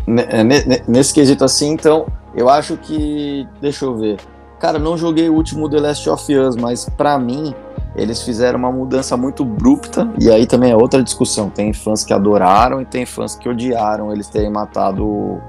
nesse 0.86 1.14
quesito 1.14 1.44
assim, 1.44 1.70
então, 1.70 2.06
eu 2.34 2.48
acho 2.48 2.76
que. 2.76 3.48
Deixa 3.60 3.84
eu 3.84 3.96
ver. 3.96 4.18
Cara, 4.60 4.78
não 4.78 4.96
joguei 4.96 5.28
o 5.30 5.34
último 5.34 5.70
The 5.70 5.80
Last 5.80 6.10
of 6.10 6.36
Us, 6.36 6.54
mas 6.54 6.86
para 6.86 7.18
mim 7.18 7.54
eles 7.96 8.22
fizeram 8.22 8.58
uma 8.58 8.70
mudança 8.70 9.16
muito 9.16 9.42
abrupta 9.42 10.08
e 10.20 10.30
aí 10.30 10.46
também 10.46 10.70
é 10.70 10.76
outra 10.76 11.02
discussão. 11.02 11.48
Tem 11.48 11.72
fãs 11.72 12.04
que 12.04 12.12
adoraram 12.12 12.80
e 12.80 12.84
tem 12.84 13.06
fãs 13.06 13.34
que 13.34 13.48
odiaram 13.48 14.12
eles 14.12 14.28
terem 14.28 14.50
matado 14.50 15.02
o, 15.02 15.40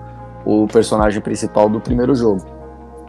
o 0.45 0.67
personagem 0.67 1.21
principal 1.21 1.69
do 1.69 1.81
primeiro 1.81 2.15
jogo. 2.15 2.45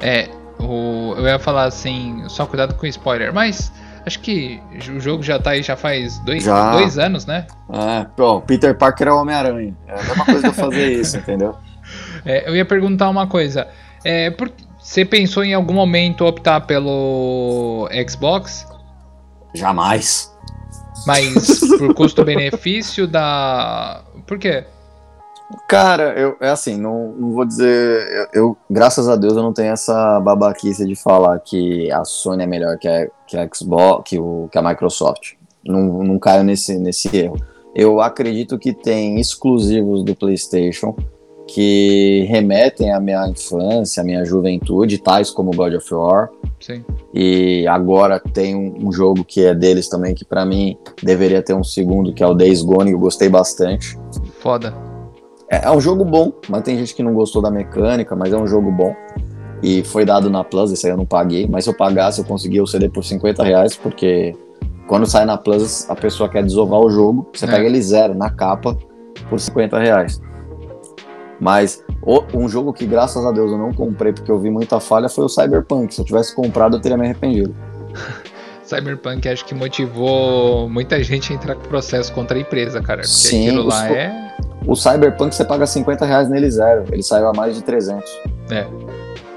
É, 0.00 0.28
o, 0.58 1.14
eu 1.16 1.24
ia 1.24 1.38
falar 1.38 1.64
assim, 1.64 2.24
só 2.28 2.46
cuidado 2.46 2.74
com 2.74 2.84
o 2.84 2.88
spoiler, 2.88 3.32
mas 3.32 3.72
acho 4.04 4.18
que 4.18 4.60
o 4.88 4.98
jogo 4.98 5.22
já 5.22 5.38
tá 5.38 5.50
aí 5.50 5.62
já 5.62 5.76
faz 5.76 6.18
dois, 6.18 6.42
já. 6.42 6.72
dois 6.72 6.98
anos, 6.98 7.26
né? 7.26 7.46
É, 7.72 8.06
pô, 8.16 8.40
Peter 8.40 8.76
Parker 8.76 9.06
é 9.06 9.12
o 9.12 9.20
Homem-Aranha. 9.20 9.72
É 9.86 9.94
a 9.94 10.02
mesma 10.02 10.24
coisa 10.24 10.40
de 10.40 10.46
eu 10.48 10.52
fazer 10.52 10.92
isso, 10.92 11.16
entendeu? 11.18 11.54
É, 12.24 12.48
eu 12.48 12.56
ia 12.56 12.64
perguntar 12.64 13.08
uma 13.08 13.28
coisa. 13.28 13.68
É, 14.04 14.30
por, 14.30 14.50
você 14.82 15.04
pensou 15.04 15.44
em 15.44 15.54
algum 15.54 15.72
momento 15.72 16.26
optar 16.26 16.62
pelo 16.62 17.88
Xbox? 18.08 18.66
Jamais. 19.54 20.32
Mas 21.06 21.60
por 21.78 21.94
custo-benefício 21.94 23.06
da. 23.06 24.02
Por 24.26 24.38
quê? 24.38 24.64
Cara, 25.68 26.18
eu, 26.18 26.36
é 26.40 26.48
assim, 26.48 26.76
não, 26.76 27.12
não 27.12 27.32
vou 27.32 27.44
dizer. 27.44 28.28
Eu, 28.32 28.42
eu, 28.42 28.56
graças 28.68 29.08
a 29.08 29.16
Deus, 29.16 29.36
eu 29.36 29.42
não 29.42 29.52
tenho 29.52 29.72
essa 29.72 30.18
babaquice 30.20 30.86
de 30.86 30.96
falar 30.96 31.38
que 31.40 31.90
a 31.92 32.04
Sony 32.04 32.42
é 32.42 32.46
melhor 32.46 32.78
que 32.78 32.88
a, 32.88 33.08
que 33.26 33.36
a 33.36 33.48
Xbox, 33.52 34.10
que, 34.10 34.18
o, 34.18 34.48
que 34.50 34.58
a 34.58 34.62
Microsoft. 34.62 35.34
Não, 35.64 36.02
não 36.02 36.18
caio 36.18 36.42
nesse, 36.42 36.76
nesse 36.78 37.14
erro. 37.16 37.36
Eu 37.74 38.00
acredito 38.00 38.58
que 38.58 38.72
tem 38.72 39.20
exclusivos 39.20 40.04
do 40.04 40.14
PlayStation 40.14 40.96
que 41.46 42.26
remetem 42.28 42.92
à 42.92 43.00
minha 43.00 43.28
infância, 43.28 44.02
à 44.02 44.04
minha 44.04 44.24
juventude, 44.24 44.98
tais 44.98 45.30
como 45.30 45.50
God 45.50 45.74
of 45.74 45.94
War. 45.94 46.30
Sim. 46.60 46.84
E 47.12 47.66
agora 47.66 48.20
tem 48.20 48.54
um, 48.54 48.88
um 48.88 48.92
jogo 48.92 49.24
que 49.24 49.44
é 49.44 49.54
deles 49.54 49.88
também, 49.88 50.14
que 50.14 50.24
para 50.24 50.44
mim 50.44 50.76
deveria 51.02 51.42
ter 51.42 51.54
um 51.54 51.64
segundo, 51.64 52.14
que 52.14 52.22
é 52.22 52.26
o 52.26 52.34
Days 52.34 52.62
Gone, 52.62 52.92
eu 52.92 52.98
gostei 52.98 53.28
bastante. 53.28 53.98
Foda. 54.38 54.72
É, 55.50 55.66
é, 55.66 55.70
um 55.70 55.80
jogo 55.80 56.04
bom, 56.04 56.32
mas 56.48 56.62
tem 56.62 56.78
gente 56.78 56.94
que 56.94 57.02
não 57.02 57.12
gostou 57.12 57.42
da 57.42 57.50
mecânica, 57.50 58.16
mas 58.16 58.32
é 58.32 58.36
um 58.36 58.46
jogo 58.46 58.70
bom. 58.70 58.94
E 59.62 59.84
foi 59.84 60.04
dado 60.04 60.30
na 60.30 60.42
Plus, 60.42 60.72
esse 60.72 60.86
aí 60.86 60.92
eu 60.92 60.96
não 60.96 61.06
paguei, 61.06 61.46
mas 61.46 61.64
se 61.64 61.70
eu 61.70 61.74
pagasse 61.74 62.20
eu 62.20 62.24
conseguia 62.24 62.62
o 62.62 62.66
CD 62.66 62.88
por 62.88 63.04
50 63.04 63.44
reais, 63.44 63.76
porque 63.76 64.34
quando 64.88 65.06
sai 65.06 65.24
na 65.24 65.36
Plus 65.36 65.88
a 65.90 65.94
pessoa 65.94 66.28
quer 66.28 66.42
desovar 66.42 66.80
o 66.80 66.90
jogo, 66.90 67.28
você 67.32 67.44
é. 67.44 67.48
pega 67.48 67.66
ele 67.66 67.80
zero 67.82 68.14
na 68.14 68.30
capa 68.30 68.76
por 69.28 69.38
50 69.38 69.78
reais. 69.78 70.20
Mas 71.42 71.82
um 72.32 72.48
jogo 72.48 72.72
que, 72.72 72.86
graças 72.86 73.26
a 73.26 73.32
Deus, 73.32 73.50
eu 73.50 73.58
não 73.58 73.72
comprei 73.72 74.12
porque 74.12 74.30
eu 74.30 74.38
vi 74.38 74.48
muita 74.48 74.78
falha 74.78 75.08
foi 75.08 75.24
o 75.24 75.28
Cyberpunk. 75.28 75.92
Se 75.92 76.00
eu 76.00 76.04
tivesse 76.04 76.32
comprado, 76.36 76.76
eu 76.76 76.80
teria 76.80 76.96
me 76.96 77.04
arrependido. 77.04 77.52
Cyberpunk 78.62 79.28
acho 79.28 79.44
que 79.44 79.52
motivou 79.52 80.68
muita 80.68 81.02
gente 81.02 81.32
a 81.32 81.34
entrar 81.36 81.56
com 81.56 81.62
processo 81.62 82.12
contra 82.12 82.38
a 82.38 82.40
empresa, 82.40 82.80
cara. 82.80 83.00
Porque 83.00 83.12
Sim, 83.12 83.48
aquilo 83.48 83.64
lá 83.64 83.90
é. 83.90 84.36
O 84.64 84.76
Cyberpunk 84.76 85.34
você 85.34 85.44
paga 85.44 85.66
50 85.66 86.06
reais 86.06 86.28
nele 86.28 86.48
zero. 86.48 86.84
Ele 86.92 87.02
saiu 87.02 87.26
a 87.26 87.32
mais 87.32 87.56
de 87.56 87.62
300. 87.64 88.08
É. 88.48 88.64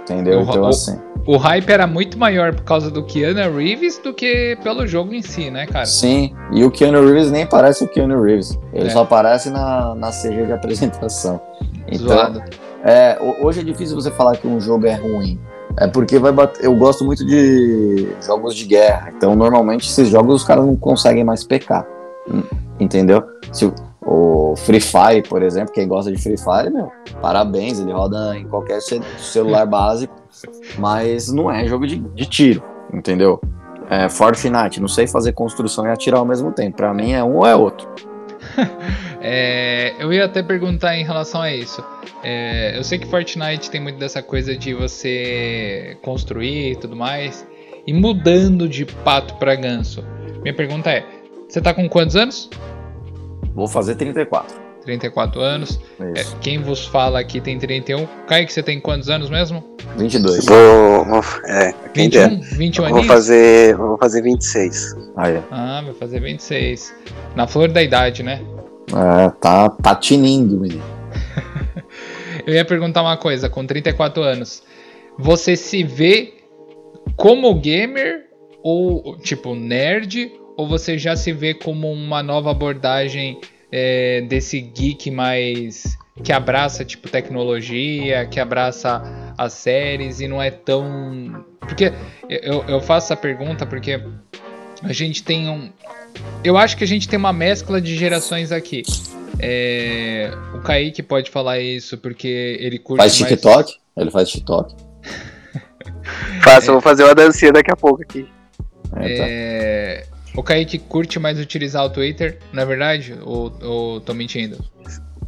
Entendeu? 0.03 0.41
O, 0.41 0.43
então, 0.43 0.61
o, 0.61 0.67
assim. 0.67 1.01
O 1.25 1.37
hype 1.37 1.69
era 1.71 1.87
muito 1.87 2.19
maior 2.19 2.53
por 2.53 2.63
causa 2.63 2.91
do 2.91 3.03
Keanu 3.03 3.57
Reeves 3.57 3.97
do 3.97 4.13
que 4.13 4.57
pelo 4.61 4.85
jogo 4.85 5.13
em 5.13 5.23
si, 5.23 5.49
né, 5.49 5.65
cara? 5.65 5.85
Sim, 5.85 6.31
e 6.51 6.63
o 6.63 6.69
Keanu 6.69 7.03
Reeves 7.03 7.31
nem 7.31 7.47
parece 7.47 7.83
o 7.83 7.87
Keanu 7.87 8.21
Reeves. 8.21 8.59
Ele 8.71 8.87
é. 8.87 8.89
só 8.91 9.01
aparece 9.01 9.49
na, 9.49 9.95
na 9.95 10.11
CG 10.11 10.45
de 10.45 10.53
apresentação. 10.53 11.41
Então, 11.87 12.07
Zoado. 12.07 12.43
É, 12.83 13.17
hoje 13.41 13.61
é 13.61 13.63
difícil 13.63 13.95
você 13.95 14.11
falar 14.11 14.37
que 14.37 14.47
um 14.47 14.61
jogo 14.61 14.85
é 14.85 14.93
ruim. 14.93 15.39
É 15.77 15.87
porque 15.87 16.19
vai 16.19 16.31
bater, 16.31 16.63
eu 16.63 16.75
gosto 16.75 17.03
muito 17.03 17.25
de 17.25 18.07
jogos 18.25 18.55
de 18.55 18.65
guerra. 18.65 19.11
Então, 19.15 19.35
normalmente, 19.35 19.89
esses 19.89 20.07
jogos 20.07 20.35
os 20.35 20.43
caras 20.43 20.65
não 20.65 20.75
conseguem 20.75 21.23
mais 21.23 21.43
pecar. 21.43 21.85
Entendeu? 22.79 23.23
Se 23.51 23.73
o 24.05 24.55
Free 24.55 24.79
Fire, 24.79 25.23
por 25.27 25.41
exemplo, 25.41 25.73
quem 25.73 25.87
gosta 25.87 26.11
de 26.11 26.21
Free 26.21 26.37
Fire, 26.37 26.69
meu, 26.71 26.91
parabéns, 27.21 27.79
ele 27.79 27.91
roda 27.91 28.37
em 28.37 28.47
qualquer 28.47 28.79
celular 28.81 29.65
básico, 29.65 30.15
mas 30.77 31.31
não 31.31 31.51
é 31.51 31.65
jogo 31.67 31.87
de, 31.87 31.97
de 31.97 32.25
tiro, 32.25 32.63
entendeu? 32.93 33.41
É 33.89 34.07
Fortnite, 34.07 34.79
não 34.79 34.87
sei 34.87 35.07
fazer 35.07 35.33
construção 35.33 35.85
e 35.85 35.89
atirar 35.89 36.19
ao 36.19 36.25
mesmo 36.25 36.51
tempo. 36.51 36.77
Para 36.77 36.93
mim 36.93 37.11
é 37.11 37.23
um 37.23 37.37
ou 37.37 37.45
é 37.45 37.55
outro. 37.55 37.87
é, 39.21 39.93
eu 39.99 40.11
ia 40.13 40.25
até 40.25 40.41
perguntar 40.43 40.95
em 40.97 41.03
relação 41.03 41.41
a 41.41 41.51
isso. 41.51 41.83
É, 42.23 42.77
eu 42.77 42.83
sei 42.83 42.99
que 42.99 43.07
Fortnite 43.07 43.69
tem 43.69 43.81
muito 43.81 43.97
dessa 43.97 44.21
coisa 44.21 44.55
de 44.55 44.73
você 44.73 45.97
construir 46.03 46.71
e 46.71 46.75
tudo 46.75 46.95
mais, 46.95 47.45
e 47.85 47.93
mudando 47.93 48.67
de 48.67 48.85
pato 48.85 49.35
para 49.35 49.55
ganso. 49.55 50.03
Minha 50.41 50.53
pergunta 50.53 50.89
é: 50.91 51.05
você 51.47 51.61
tá 51.61 51.73
com 51.73 51.87
quantos 51.87 52.15
anos? 52.15 52.49
Vou 53.55 53.67
fazer 53.69 53.95
34. 53.95 54.65
34 54.83 55.41
anos. 55.41 55.79
É, 55.99 56.23
quem 56.41 56.61
vos 56.61 56.85
fala 56.85 57.19
aqui 57.19 57.39
tem 57.39 57.57
31. 57.57 58.05
Kaique, 58.27 58.51
você 58.51 58.61
tem 58.61 58.79
quantos 58.79 59.09
anos 59.09 59.29
mesmo? 59.29 59.63
22. 59.97 60.45
Vou, 60.45 61.05
vou 61.05 61.23
é, 61.45 61.73
21? 61.95 62.41
21 62.41 62.89
vou 62.89 63.03
fazer, 63.03 63.75
vou 63.77 63.97
fazer 63.97 64.21
26. 64.21 64.95
Ah, 65.15 65.29
é. 65.29 65.43
ah, 65.49 65.81
vai 65.85 65.93
fazer 65.93 66.19
26. 66.19 66.93
Na 67.33 67.47
flor 67.47 67.69
da 67.69 67.81
idade, 67.81 68.21
né? 68.21 68.41
É, 68.89 69.29
tá, 69.39 69.69
tá 69.69 69.95
tinindo, 69.95 70.59
menino. 70.59 70.83
Eu 72.45 72.53
ia 72.53 72.65
perguntar 72.65 73.01
uma 73.01 73.17
coisa, 73.17 73.49
com 73.49 73.65
34 73.65 74.21
anos, 74.21 74.61
você 75.17 75.55
se 75.55 75.81
vê 75.81 76.33
como 77.15 77.55
gamer 77.55 78.25
ou 78.61 79.17
tipo 79.17 79.55
nerd 79.55 80.31
ou 80.57 80.67
você 80.67 80.97
já 80.97 81.15
se 81.15 81.31
vê 81.31 81.53
como 81.53 81.91
uma 81.91 82.23
nova 82.23 82.51
abordagem 82.51 83.39
é, 83.71 84.21
desse 84.21 84.59
geek 84.61 85.11
mais 85.11 85.97
que 86.23 86.31
abraça 86.31 86.85
tipo 86.85 87.09
tecnologia, 87.09 88.25
que 88.25 88.39
abraça 88.39 89.03
as 89.37 89.53
séries 89.53 90.21
e 90.21 90.27
não 90.27 90.41
é 90.41 90.49
tão 90.49 91.45
porque 91.59 91.91
eu, 92.29 92.63
eu 92.67 92.79
faço 92.79 93.07
essa 93.07 93.17
pergunta 93.17 93.65
porque 93.65 94.01
a 94.81 94.93
gente 94.93 95.23
tem 95.23 95.49
um 95.49 95.69
eu 96.43 96.57
acho 96.57 96.77
que 96.77 96.83
a 96.83 96.87
gente 96.87 97.07
tem 97.09 97.17
uma 97.17 97.33
mescla 97.33 97.81
de 97.81 97.95
gerações 97.95 98.51
aqui. 98.51 98.83
É, 99.39 100.31
o 100.53 100.61
Kaique 100.61 101.03
pode 101.03 101.29
falar 101.29 101.59
isso 101.59 101.97
porque 101.97 102.57
ele 102.59 102.79
curte. 102.79 103.01
Faz 103.01 103.17
TikTok? 103.17 103.73
Mais... 103.73 103.79
Ele 103.97 104.11
faz 104.11 104.29
TikTok. 104.29 104.75
Faço, 106.41 106.69
é, 106.69 106.71
vou 106.71 106.81
fazer 106.81 107.03
uma 107.03 107.15
dancinha 107.15 107.51
daqui 107.51 107.71
a 107.71 107.75
pouco 107.75 108.01
aqui. 108.01 108.27
É, 108.95 110.05
tá. 110.07 110.14
O 110.35 110.43
Kaique 110.43 110.77
curte 110.77 111.19
mais 111.19 111.39
utilizar 111.39 111.85
o 111.85 111.89
Twitter, 111.89 112.39
não 112.51 112.63
é 112.63 112.65
verdade? 112.65 113.17
Ou, 113.23 113.53
ou 113.61 114.01
tô 114.01 114.13
mentindo? 114.13 114.57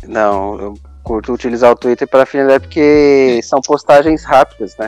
Não, 0.06 0.60
eu 0.60 0.74
curto 1.04 1.34
utilizar 1.34 1.72
o 1.72 1.76
Twitter 1.76 2.08
para 2.08 2.26
finalidade 2.26 2.66
porque 2.68 3.40
são 3.44 3.62
postagens 3.62 4.24
rápidas, 4.24 4.76
né? 4.78 4.88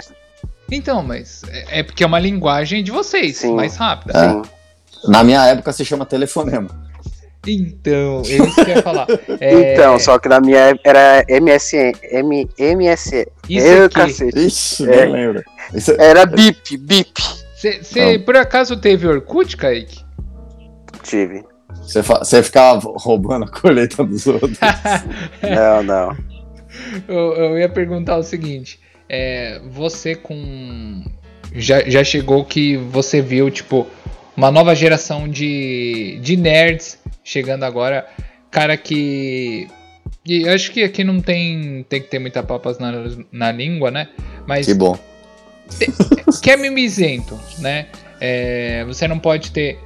Então, 0.71 1.01
mas 1.01 1.41
é, 1.49 1.79
é 1.79 1.83
porque 1.83 2.03
é 2.03 2.07
uma 2.07 2.19
linguagem 2.19 2.83
de 2.83 2.91
vocês, 2.91 3.37
Sim. 3.37 3.55
mais 3.55 3.77
rápida. 3.77 4.13
Sim. 4.13 4.41
Na 5.07 5.23
minha 5.23 5.45
época 5.45 5.71
se 5.71 5.85
chama 5.85 6.05
telefonema. 6.05 6.69
Então, 7.47 8.21
eu 8.27 8.45
isso 8.45 8.65
que 8.65 8.71
ia 8.71 8.83
falar. 8.83 9.07
É... 9.39 9.73
Então, 9.73 9.97
só 9.97 10.19
que 10.19 10.27
na 10.27 10.41
minha 10.41 10.59
época 10.59 10.89
era 10.89 11.25
MSN. 11.29 11.93
M, 12.11 12.49
MS. 12.57 13.25
Isso 13.47 13.65
eu, 13.65 13.85
aqui. 13.85 13.95
Cacete. 13.95 14.37
Ixi, 14.37 14.91
é. 14.91 15.05
não 15.05 15.13
lembro. 15.13 15.43
Isso... 15.73 15.91
Era 15.97 16.25
bip, 16.25 16.77
bip. 16.77 17.21
Você 17.55 18.19
por 18.19 18.35
acaso 18.35 18.75
teve 18.75 19.07
Orkut, 19.07 19.55
Kaique? 19.55 20.08
Tive. 21.09 21.43
Você 21.81 22.43
ficava 22.43 22.81
roubando 22.97 23.45
a 23.45 23.47
colheita 23.47 24.03
dos 24.03 24.27
outros? 24.27 24.59
não, 25.41 25.83
não. 25.83 26.17
Eu, 27.07 27.33
eu, 27.33 27.59
ia 27.59 27.67
perguntar 27.67 28.17
o 28.17 28.23
seguinte: 28.23 28.79
é, 29.09 29.59
você 29.71 30.15
com. 30.15 31.03
Já, 31.53 31.81
já 31.89 32.03
chegou 32.03 32.45
que 32.45 32.77
você 32.77 33.21
viu, 33.21 33.49
tipo, 33.49 33.87
uma 34.37 34.51
nova 34.51 34.75
geração 34.75 35.27
de, 35.27 36.19
de 36.21 36.37
nerds 36.37 36.99
chegando 37.23 37.63
agora. 37.63 38.07
Cara 38.51 38.77
que. 38.77 39.67
E 40.23 40.47
acho 40.47 40.71
que 40.71 40.83
aqui 40.83 41.03
não 41.03 41.19
tem, 41.21 41.83
tem 41.89 42.01
que 42.01 42.07
ter 42.07 42.19
muita 42.19 42.43
papas 42.43 42.77
na, 42.77 42.91
na 43.31 43.51
língua, 43.51 43.89
né? 43.89 44.09
Mas. 44.45 44.67
Que 44.67 44.75
bom. 44.75 44.97
que 46.41 46.51
é 46.51 46.57
mimizento, 46.57 47.39
né? 47.57 47.87
É, 48.21 48.83
você 48.85 49.07
não 49.07 49.17
pode 49.17 49.51
ter, 49.51 49.79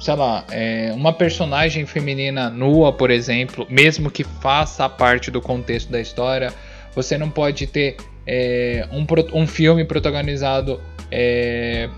sei 0.00 0.14
lá, 0.14 0.44
é, 0.50 0.92
uma 0.94 1.12
personagem 1.12 1.86
feminina 1.86 2.50
nua, 2.50 2.92
por 2.92 3.10
exemplo, 3.10 3.66
mesmo 3.70 4.10
que 4.10 4.24
faça 4.24 4.88
parte 4.88 5.30
do 5.30 5.40
contexto 5.40 5.90
da 5.90 6.00
história. 6.00 6.52
Você 6.94 7.16
não 7.18 7.30
pode 7.30 7.66
ter 7.66 7.96
é, 8.26 8.86
um, 8.92 9.06
um 9.38 9.46
filme 9.46 9.84
protagonizado, 9.84 10.80
é, 11.10 11.88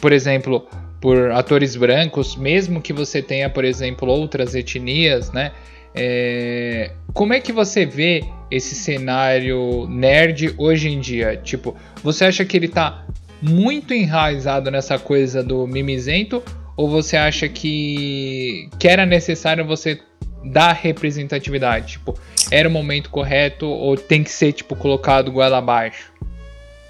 por 0.00 0.12
exemplo, 0.12 0.66
por 1.00 1.32
atores 1.32 1.76
brancos, 1.76 2.36
mesmo 2.36 2.80
que 2.80 2.92
você 2.92 3.20
tenha, 3.20 3.50
por 3.50 3.64
exemplo, 3.64 4.08
outras 4.08 4.54
etnias, 4.54 5.32
né? 5.32 5.52
É, 5.94 6.92
como 7.12 7.34
é 7.34 7.40
que 7.40 7.52
você 7.52 7.84
vê 7.84 8.24
esse 8.50 8.74
cenário 8.74 9.86
nerd 9.88 10.54
hoje 10.56 10.88
em 10.88 11.00
dia? 11.00 11.36
Tipo, 11.36 11.76
você 12.02 12.24
acha 12.24 12.44
que 12.44 12.56
ele 12.56 12.68
tá 12.68 13.04
muito 13.42 13.92
enraizado 13.92 14.70
nessa 14.70 14.98
coisa 14.98 15.42
do 15.42 15.66
mimizento? 15.66 16.42
Ou 16.76 16.88
você 16.88 17.16
acha 17.16 17.48
que, 17.48 18.68
que 18.78 18.88
era 18.88 19.04
necessário 19.04 19.66
você 19.66 20.00
dar 20.44 20.72
representatividade? 20.72 21.92
Tipo, 21.92 22.18
era 22.50 22.68
o 22.68 22.72
momento 22.72 23.10
correto 23.10 23.66
ou 23.66 23.96
tem 23.96 24.22
que 24.24 24.30
ser, 24.30 24.52
tipo, 24.52 24.74
colocado 24.74 25.30
goela 25.30 25.58
abaixo? 25.58 26.12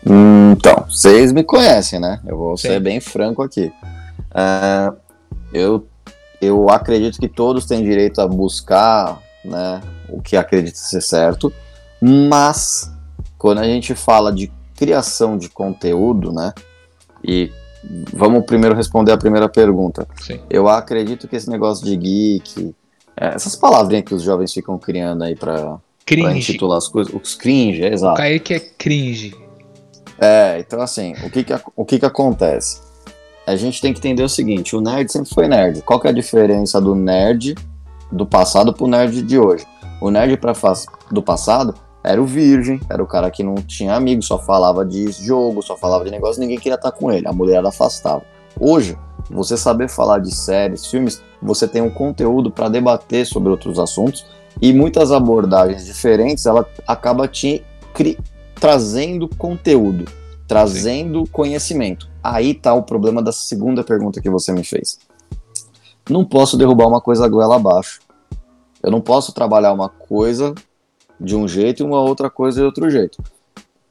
Então, 0.04 0.84
vocês 0.88 1.32
me 1.32 1.44
conhecem, 1.44 2.00
né? 2.00 2.20
Eu 2.26 2.36
vou 2.36 2.56
Sim. 2.56 2.68
ser 2.68 2.80
bem 2.80 3.00
franco 3.00 3.42
aqui. 3.42 3.72
Uh, 4.30 4.96
eu, 5.52 5.86
eu 6.40 6.70
acredito 6.70 7.20
que 7.20 7.28
todos 7.28 7.66
têm 7.66 7.82
direito 7.82 8.20
a 8.20 8.26
buscar 8.26 9.20
né, 9.44 9.80
o 10.08 10.20
que 10.20 10.36
acredita 10.36 10.78
ser 10.78 11.00
certo, 11.00 11.52
mas 12.00 12.90
quando 13.38 13.58
a 13.58 13.64
gente 13.64 13.94
fala 13.94 14.32
de 14.32 14.50
criação 14.76 15.36
de 15.36 15.48
conteúdo, 15.48 16.32
né, 16.32 16.52
e 17.22 17.52
vamos 18.12 18.44
primeiro 18.44 18.74
responder 18.74 19.12
a 19.12 19.16
primeira 19.16 19.48
pergunta. 19.48 20.06
Sim. 20.20 20.40
Eu 20.48 20.68
acredito 20.68 21.26
que 21.26 21.36
esse 21.36 21.50
negócio 21.50 21.84
de 21.84 21.96
geek, 21.96 22.74
é, 23.16 23.28
essas 23.28 23.56
palavrinhas 23.56 24.04
que 24.04 24.14
os 24.14 24.22
jovens 24.22 24.52
ficam 24.52 24.78
criando 24.78 25.24
aí 25.24 25.34
para 25.34 25.78
intitular 26.34 26.78
as 26.78 26.88
coisas, 26.88 27.12
os 27.12 27.34
cringe, 27.34 27.82
é, 27.82 27.92
exato. 27.92 28.14
O 28.14 28.16
Kaique 28.16 28.54
é 28.54 28.60
cringe. 28.60 29.34
É, 30.18 30.58
então 30.60 30.80
assim, 30.80 31.14
o 31.24 31.30
que 31.30 31.42
que, 31.42 31.52
o 31.74 31.84
que 31.84 31.98
que 31.98 32.06
acontece? 32.06 32.92
a 33.46 33.56
gente 33.56 33.80
tem 33.80 33.92
que 33.92 33.98
entender 33.98 34.22
o 34.22 34.28
seguinte: 34.28 34.76
o 34.76 34.80
nerd 34.80 35.10
sempre 35.10 35.32
foi 35.32 35.48
nerd. 35.48 35.82
Qual 35.82 36.00
que 36.00 36.06
é 36.06 36.10
a 36.10 36.14
diferença 36.14 36.80
do 36.80 36.94
nerd 36.94 37.54
do 38.10 38.26
passado 38.26 38.72
pro 38.72 38.86
nerd 38.86 39.22
de 39.22 39.38
hoje? 39.38 39.66
O 40.00 40.10
nerd 40.10 40.36
pra 40.36 40.52
do 41.10 41.22
passado 41.22 41.74
era 42.02 42.20
o 42.20 42.26
virgem, 42.26 42.80
era 42.90 43.02
o 43.02 43.06
cara 43.06 43.30
que 43.30 43.44
não 43.44 43.54
tinha 43.54 43.94
amigos, 43.94 44.26
só 44.26 44.38
falava 44.38 44.84
de 44.84 45.10
jogo, 45.12 45.62
só 45.62 45.76
falava 45.76 46.04
de 46.04 46.10
negócio, 46.10 46.40
ninguém 46.40 46.58
queria 46.58 46.74
estar 46.74 46.90
com 46.90 47.10
ele, 47.10 47.28
a 47.28 47.32
mulher 47.32 47.64
afastava. 47.64 48.22
Hoje, 48.58 48.98
você 49.30 49.56
saber 49.56 49.88
falar 49.88 50.18
de 50.18 50.34
séries, 50.34 50.86
filmes, 50.86 51.22
você 51.40 51.66
tem 51.68 51.80
um 51.80 51.90
conteúdo 51.90 52.50
para 52.50 52.68
debater 52.68 53.24
sobre 53.26 53.50
outros 53.50 53.78
assuntos 53.78 54.26
e 54.60 54.72
muitas 54.72 55.12
abordagens 55.12 55.84
diferentes, 55.84 56.44
ela 56.44 56.66
acaba 56.86 57.28
te 57.28 57.64
trazendo 58.56 59.28
conteúdo, 59.28 60.10
trazendo 60.46 61.24
Sim. 61.24 61.32
conhecimento. 61.32 62.08
Aí 62.22 62.54
tá 62.54 62.74
o 62.74 62.82
problema 62.82 63.22
da 63.22 63.32
segunda 63.32 63.82
pergunta 63.82 64.20
que 64.20 64.30
você 64.30 64.52
me 64.52 64.64
fez. 64.64 64.98
Não 66.08 66.24
posso 66.24 66.56
derrubar 66.56 66.88
uma 66.88 67.00
coisa 67.00 67.28
goela 67.28 67.56
abaixo. 67.56 68.00
Eu 68.82 68.90
não 68.90 69.00
posso 69.00 69.32
trabalhar 69.32 69.72
uma 69.72 69.88
coisa 69.88 70.54
de 71.22 71.36
um 71.36 71.46
jeito 71.46 71.82
e 71.82 71.86
uma 71.86 72.00
outra 72.00 72.28
coisa 72.28 72.60
de 72.60 72.66
outro 72.66 72.90
jeito. 72.90 73.22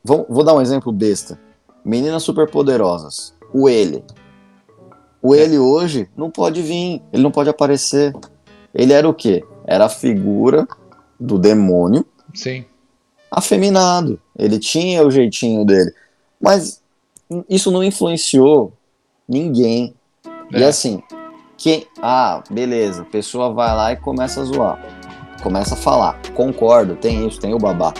Vou, 0.03 0.25
vou 0.29 0.43
dar 0.43 0.53
um 0.53 0.61
exemplo 0.61 0.91
besta. 0.91 1.39
Meninas 1.83 2.23
superpoderosas. 2.23 3.33
O 3.53 3.69
ele. 3.69 4.03
O 5.21 5.33
ele 5.35 5.57
hoje 5.57 6.09
não 6.15 6.29
pode 6.29 6.61
vir, 6.61 7.01
ele 7.13 7.23
não 7.23 7.31
pode 7.31 7.49
aparecer. 7.49 8.13
Ele 8.73 8.93
era 8.93 9.07
o 9.07 9.13
quê? 9.13 9.43
Era 9.65 9.85
a 9.85 9.89
figura 9.89 10.67
do 11.19 11.37
demônio. 11.37 12.05
Sim. 12.33 12.65
Afeminado. 13.29 14.19
Ele 14.37 14.59
tinha 14.59 15.05
o 15.05 15.11
jeitinho 15.11 15.63
dele. 15.63 15.93
Mas 16.39 16.81
isso 17.47 17.71
não 17.71 17.83
influenciou 17.83 18.73
ninguém. 19.27 19.93
É. 20.51 20.59
E 20.59 20.63
assim, 20.63 21.01
quem. 21.57 21.85
Ah, 22.01 22.43
beleza. 22.49 23.03
A 23.03 23.05
pessoa 23.05 23.53
vai 23.53 23.75
lá 23.75 23.91
e 23.93 23.97
começa 23.97 24.41
a 24.41 24.45
zoar. 24.45 25.00
Começa 25.41 25.73
a 25.73 25.77
falar. 25.77 26.19
Concordo, 26.33 26.95
tem 26.95 27.27
isso, 27.27 27.39
tem 27.39 27.53
o 27.53 27.57
babá. 27.57 27.93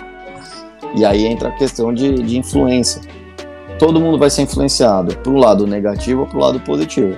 E 0.96 1.06
aí 1.06 1.26
entra 1.26 1.50
a 1.50 1.52
questão 1.52 1.94
de, 1.94 2.16
de 2.16 2.38
influência. 2.38 3.02
Todo 3.80 4.00
mundo 4.00 4.18
vai 4.18 4.30
ser 4.30 4.44
influenciado 4.44 5.18
pro 5.18 5.36
lado 5.36 5.66
negativo 5.66 6.22
ou 6.22 6.28
pro 6.28 6.40
lado 6.40 6.60
positivo. 6.60 7.18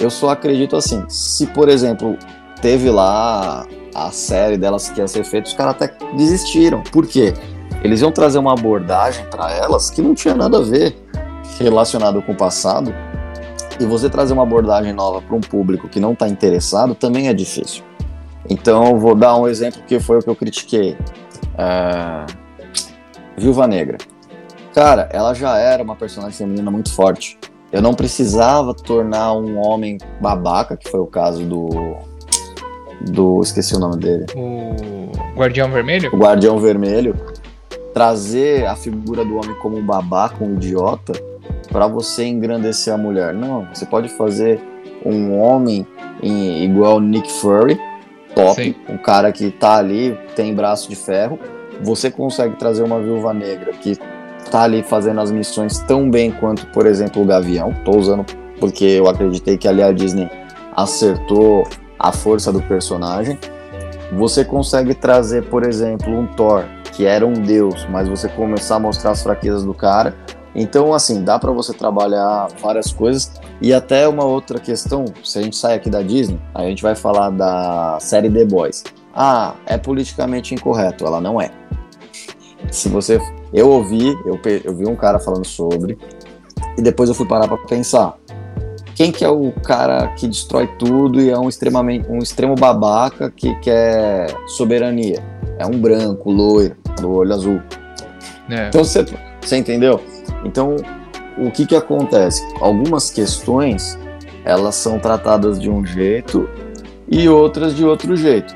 Eu 0.00 0.10
só 0.10 0.30
acredito 0.30 0.76
assim, 0.76 1.04
se 1.08 1.46
por 1.48 1.68
exemplo 1.68 2.16
teve 2.62 2.88
lá 2.88 3.66
a 3.94 4.10
série 4.10 4.56
delas 4.56 4.88
que 4.88 5.00
ia 5.00 5.08
ser 5.08 5.24
feita, 5.24 5.48
os 5.48 5.54
caras 5.54 5.74
até 5.74 5.92
desistiram. 6.16 6.82
Por 6.82 7.06
quê? 7.06 7.34
Eles 7.82 8.00
iam 8.00 8.12
trazer 8.12 8.38
uma 8.38 8.52
abordagem 8.52 9.24
para 9.26 9.52
elas 9.52 9.90
que 9.90 10.00
não 10.00 10.14
tinha 10.14 10.34
nada 10.34 10.58
a 10.58 10.62
ver 10.62 10.96
relacionado 11.58 12.22
com 12.22 12.32
o 12.32 12.36
passado. 12.36 12.94
E 13.80 13.84
você 13.84 14.08
trazer 14.08 14.32
uma 14.32 14.42
abordagem 14.42 14.92
nova 14.92 15.20
para 15.20 15.36
um 15.36 15.40
público 15.40 15.88
que 15.88 16.00
não 16.00 16.12
está 16.12 16.28
interessado 16.28 16.94
também 16.94 17.28
é 17.28 17.34
difícil. 17.34 17.87
Então, 18.50 18.92
eu 18.92 18.98
vou 18.98 19.14
dar 19.14 19.36
um 19.36 19.46
exemplo 19.46 19.82
que 19.86 20.00
foi 20.00 20.18
o 20.18 20.22
que 20.22 20.28
eu 20.28 20.36
critiquei. 20.36 20.96
É... 21.56 22.26
Viúva 23.36 23.66
Negra. 23.66 23.98
Cara, 24.74 25.08
ela 25.12 25.34
já 25.34 25.56
era 25.58 25.82
uma 25.82 25.96
personagem 25.96 26.36
feminina 26.36 26.70
muito 26.70 26.92
forte. 26.92 27.38
Eu 27.70 27.82
não 27.82 27.94
precisava 27.94 28.72
tornar 28.72 29.34
um 29.34 29.58
homem 29.58 29.98
babaca, 30.20 30.76
que 30.76 30.90
foi 30.90 31.00
o 31.00 31.06
caso 31.06 31.44
do. 31.44 31.96
Do. 33.10 33.40
Esqueci 33.42 33.74
o 33.76 33.78
nome 33.78 33.96
dele. 33.96 34.26
O 34.34 35.10
Guardião 35.36 35.70
Vermelho? 35.70 36.10
O 36.12 36.16
Guardião 36.16 36.58
Vermelho. 36.58 37.14
Trazer 37.92 38.66
a 38.66 38.74
figura 38.74 39.24
do 39.24 39.36
homem 39.36 39.54
como 39.60 39.76
um 39.76 39.84
babaca, 39.84 40.42
um 40.42 40.54
idiota, 40.54 41.12
para 41.70 41.86
você 41.86 42.24
engrandecer 42.24 42.92
a 42.94 42.96
mulher. 42.96 43.34
Não, 43.34 43.66
você 43.72 43.84
pode 43.84 44.08
fazer 44.10 44.60
um 45.04 45.38
homem 45.38 45.86
em, 46.22 46.64
igual 46.64 47.00
Nick 47.00 47.30
Fury, 47.32 47.78
top, 48.38 48.62
Sim. 48.62 48.74
um 48.88 48.96
cara 48.96 49.32
que 49.32 49.50
tá 49.50 49.76
ali, 49.76 50.16
tem 50.36 50.54
braço 50.54 50.88
de 50.88 50.94
ferro. 50.94 51.38
Você 51.82 52.10
consegue 52.10 52.56
trazer 52.56 52.84
uma 52.84 53.00
viúva 53.00 53.34
negra 53.34 53.72
que 53.72 53.98
tá 54.50 54.62
ali 54.62 54.82
fazendo 54.82 55.20
as 55.20 55.30
missões 55.30 55.78
tão 55.80 56.08
bem 56.08 56.30
quanto, 56.30 56.66
por 56.68 56.86
exemplo, 56.86 57.20
o 57.20 57.24
Gavião. 57.24 57.74
Tô 57.84 57.96
usando 57.96 58.24
porque 58.60 58.84
eu 58.84 59.08
acreditei 59.08 59.56
que 59.56 59.66
ali 59.66 59.82
a 59.82 59.92
Disney 59.92 60.30
acertou 60.76 61.66
a 61.98 62.12
força 62.12 62.52
do 62.52 62.62
personagem. 62.62 63.38
Você 64.12 64.44
consegue 64.44 64.94
trazer, 64.94 65.44
por 65.44 65.64
exemplo, 65.64 66.12
um 66.12 66.26
Thor, 66.26 66.64
que 66.92 67.04
era 67.04 67.26
um 67.26 67.34
deus, 67.34 67.86
mas 67.90 68.08
você 68.08 68.28
começar 68.28 68.76
a 68.76 68.80
mostrar 68.80 69.10
as 69.10 69.22
fraquezas 69.22 69.64
do 69.64 69.74
cara. 69.74 70.14
Então, 70.60 70.92
assim, 70.92 71.22
dá 71.22 71.38
para 71.38 71.52
você 71.52 71.72
trabalhar 71.72 72.48
várias 72.60 72.92
coisas. 72.92 73.32
E 73.60 73.72
até 73.72 74.08
uma 74.08 74.24
outra 74.24 74.58
questão, 74.58 75.04
se 75.24 75.38
a 75.38 75.42
gente 75.42 75.56
sai 75.56 75.74
aqui 75.74 75.88
da 75.88 76.02
Disney, 76.02 76.38
a 76.54 76.62
gente 76.64 76.82
vai 76.82 76.94
falar 76.94 77.30
da 77.30 77.98
série 78.00 78.28
The 78.28 78.44
Boys. 78.44 78.84
Ah, 79.14 79.54
é 79.66 79.78
politicamente 79.78 80.54
incorreto. 80.54 81.06
Ela 81.06 81.20
não 81.20 81.40
é. 81.40 81.50
Se 82.70 82.88
você 82.88 83.20
eu 83.52 83.70
ouvi, 83.70 84.08
eu, 84.26 84.38
eu 84.64 84.74
vi 84.74 84.86
um 84.86 84.96
cara 84.96 85.18
falando 85.18 85.46
sobre, 85.46 85.96
e 86.76 86.82
depois 86.82 87.08
eu 87.08 87.14
fui 87.14 87.26
parar 87.26 87.48
para 87.48 87.56
pensar. 87.58 88.16
Quem 88.94 89.12
que 89.12 89.24
é 89.24 89.28
o 89.28 89.52
cara 89.62 90.08
que 90.14 90.26
destrói 90.26 90.66
tudo 90.78 91.20
e 91.20 91.30
é 91.30 91.38
um 91.38 91.48
extremamente 91.48 92.10
um 92.10 92.18
extremo 92.18 92.56
babaca 92.56 93.30
que 93.30 93.54
quer 93.60 94.34
soberania? 94.48 95.22
É 95.56 95.64
um 95.64 95.78
branco, 95.78 96.30
loiro, 96.30 96.76
do 97.00 97.12
olho 97.12 97.32
azul. 97.32 97.62
É. 98.50 98.68
Então 98.68 98.82
você, 98.82 99.04
você 99.40 99.56
entendeu? 99.56 100.00
Então 100.44 100.76
o 101.36 101.50
que 101.50 101.66
que 101.66 101.76
acontece? 101.76 102.42
Algumas 102.60 103.10
questões 103.10 103.98
elas 104.44 104.74
são 104.74 104.98
tratadas 104.98 105.60
de 105.60 105.70
um 105.70 105.84
jeito 105.84 106.48
e 107.08 107.28
outras 107.28 107.74
de 107.74 107.84
outro 107.84 108.16
jeito 108.16 108.54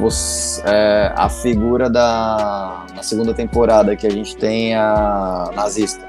você, 0.00 0.62
é, 0.64 1.12
a 1.14 1.28
figura 1.28 1.88
da 1.88 2.84
na 2.94 3.02
segunda 3.02 3.34
temporada 3.34 3.94
que 3.96 4.06
a 4.06 4.10
gente 4.10 4.36
tem 4.36 4.74
a 4.74 5.50
nazista, 5.54 6.06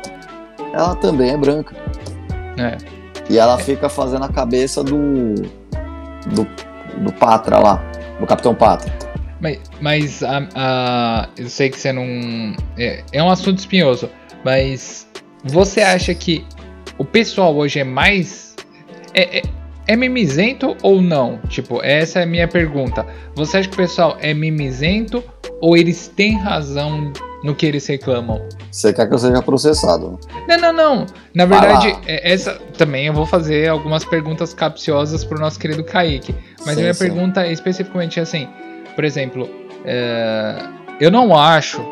ela 0.73 0.95
também 0.95 1.31
é 1.31 1.37
branca. 1.37 1.75
É. 2.57 2.77
E 3.29 3.37
ela 3.37 3.57
fica 3.57 3.89
fazendo 3.89 4.25
a 4.25 4.29
cabeça 4.29 4.83
do 4.83 5.33
do, 6.27 6.47
do 7.03 7.13
Patra 7.13 7.59
lá, 7.59 7.81
do 8.19 8.25
Capitão 8.25 8.55
Patra. 8.55 8.91
Mas, 9.39 9.59
mas 9.81 10.23
a, 10.23 10.47
a, 10.55 11.29
eu 11.37 11.49
sei 11.49 11.69
que 11.69 11.79
você 11.79 11.91
não. 11.91 12.05
É, 12.77 13.03
é 13.11 13.23
um 13.23 13.29
assunto 13.29 13.59
espinhoso, 13.59 14.09
mas 14.43 15.07
você 15.43 15.81
acha 15.81 16.13
que 16.13 16.45
o 16.97 17.05
pessoal 17.05 17.55
hoje 17.55 17.79
é 17.79 17.83
mais. 17.83 18.55
É, 19.13 19.39
é, 19.39 19.41
é 19.87 19.95
mimizento 19.95 20.75
ou 20.81 21.01
não? 21.01 21.39
Tipo, 21.47 21.81
essa 21.83 22.19
é 22.19 22.23
a 22.23 22.25
minha 22.25 22.47
pergunta. 22.47 23.05
Você 23.35 23.57
acha 23.57 23.69
que 23.69 23.75
o 23.75 23.77
pessoal 23.77 24.17
é 24.19 24.33
mimizento 24.33 25.23
ou 25.61 25.77
eles 25.77 26.07
têm 26.07 26.37
razão 26.37 27.13
no 27.43 27.53
que 27.53 27.65
eles 27.65 27.85
reclamam? 27.85 28.41
Você 28.71 28.91
quer 28.91 29.07
que 29.07 29.13
eu 29.13 29.19
seja 29.19 29.41
processado? 29.41 30.19
Não, 30.47 30.57
não, 30.57 30.73
não. 30.73 31.05
Na 31.33 31.45
verdade, 31.45 31.95
é, 32.07 32.33
essa 32.33 32.55
também 32.77 33.05
eu 33.05 33.13
vou 33.13 33.25
fazer 33.25 33.69
algumas 33.69 34.03
perguntas 34.03 34.53
capciosas 34.53 35.23
pro 35.23 35.39
nosso 35.39 35.59
querido 35.59 35.83
Kaique. 35.83 36.35
Mas 36.65 36.75
sim, 36.75 36.81
a 36.81 36.83
minha 36.83 36.93
sim. 36.93 36.99
pergunta 36.99 37.45
é 37.45 37.51
especificamente 37.51 38.19
assim: 38.19 38.49
por 38.95 39.03
exemplo, 39.03 39.49
é, 39.83 40.55
eu 40.99 41.11
não 41.11 41.37
acho, 41.37 41.85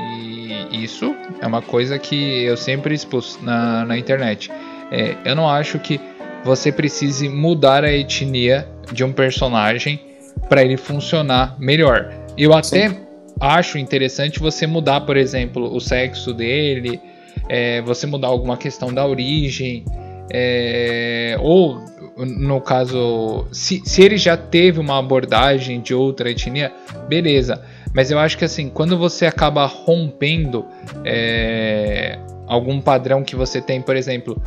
e 0.00 0.82
isso 0.82 1.14
é 1.40 1.46
uma 1.46 1.62
coisa 1.62 1.98
que 1.98 2.44
eu 2.44 2.56
sempre 2.56 2.94
expus 2.94 3.38
na, 3.42 3.84
na 3.84 3.98
internet. 3.98 4.50
É, 4.90 5.14
eu 5.24 5.36
não 5.36 5.48
acho 5.48 5.78
que 5.78 6.00
você 6.44 6.72
precise 6.72 7.28
mudar 7.28 7.84
a 7.84 7.92
etnia 7.92 8.66
de 8.92 9.04
um 9.04 9.12
personagem 9.12 10.00
para 10.48 10.62
ele 10.62 10.76
funcionar 10.76 11.56
melhor. 11.58 12.12
Eu 12.38 12.52
até 12.52 12.88
Sim. 12.88 12.96
acho 13.40 13.78
interessante 13.78 14.38
você 14.38 14.66
mudar, 14.66 15.02
por 15.02 15.16
exemplo, 15.16 15.74
o 15.74 15.80
sexo 15.80 16.32
dele, 16.32 17.00
é, 17.48 17.80
você 17.82 18.06
mudar 18.06 18.28
alguma 18.28 18.56
questão 18.56 18.92
da 18.92 19.06
origem, 19.06 19.84
é, 20.32 21.36
ou 21.40 21.84
no 22.16 22.60
caso, 22.60 23.46
se, 23.52 23.82
se 23.84 24.02
ele 24.02 24.16
já 24.16 24.36
teve 24.36 24.80
uma 24.80 24.98
abordagem 24.98 25.80
de 25.80 25.94
outra 25.94 26.30
etnia, 26.30 26.72
beleza. 27.08 27.62
Mas 27.94 28.10
eu 28.10 28.18
acho 28.18 28.38
que 28.38 28.44
assim, 28.44 28.68
quando 28.70 28.96
você 28.96 29.26
acaba 29.26 29.66
rompendo 29.66 30.64
é, 31.04 32.18
algum 32.46 32.80
padrão 32.80 33.22
que 33.22 33.36
você 33.36 33.60
tem, 33.60 33.82
por 33.82 33.96
exemplo, 33.96 34.40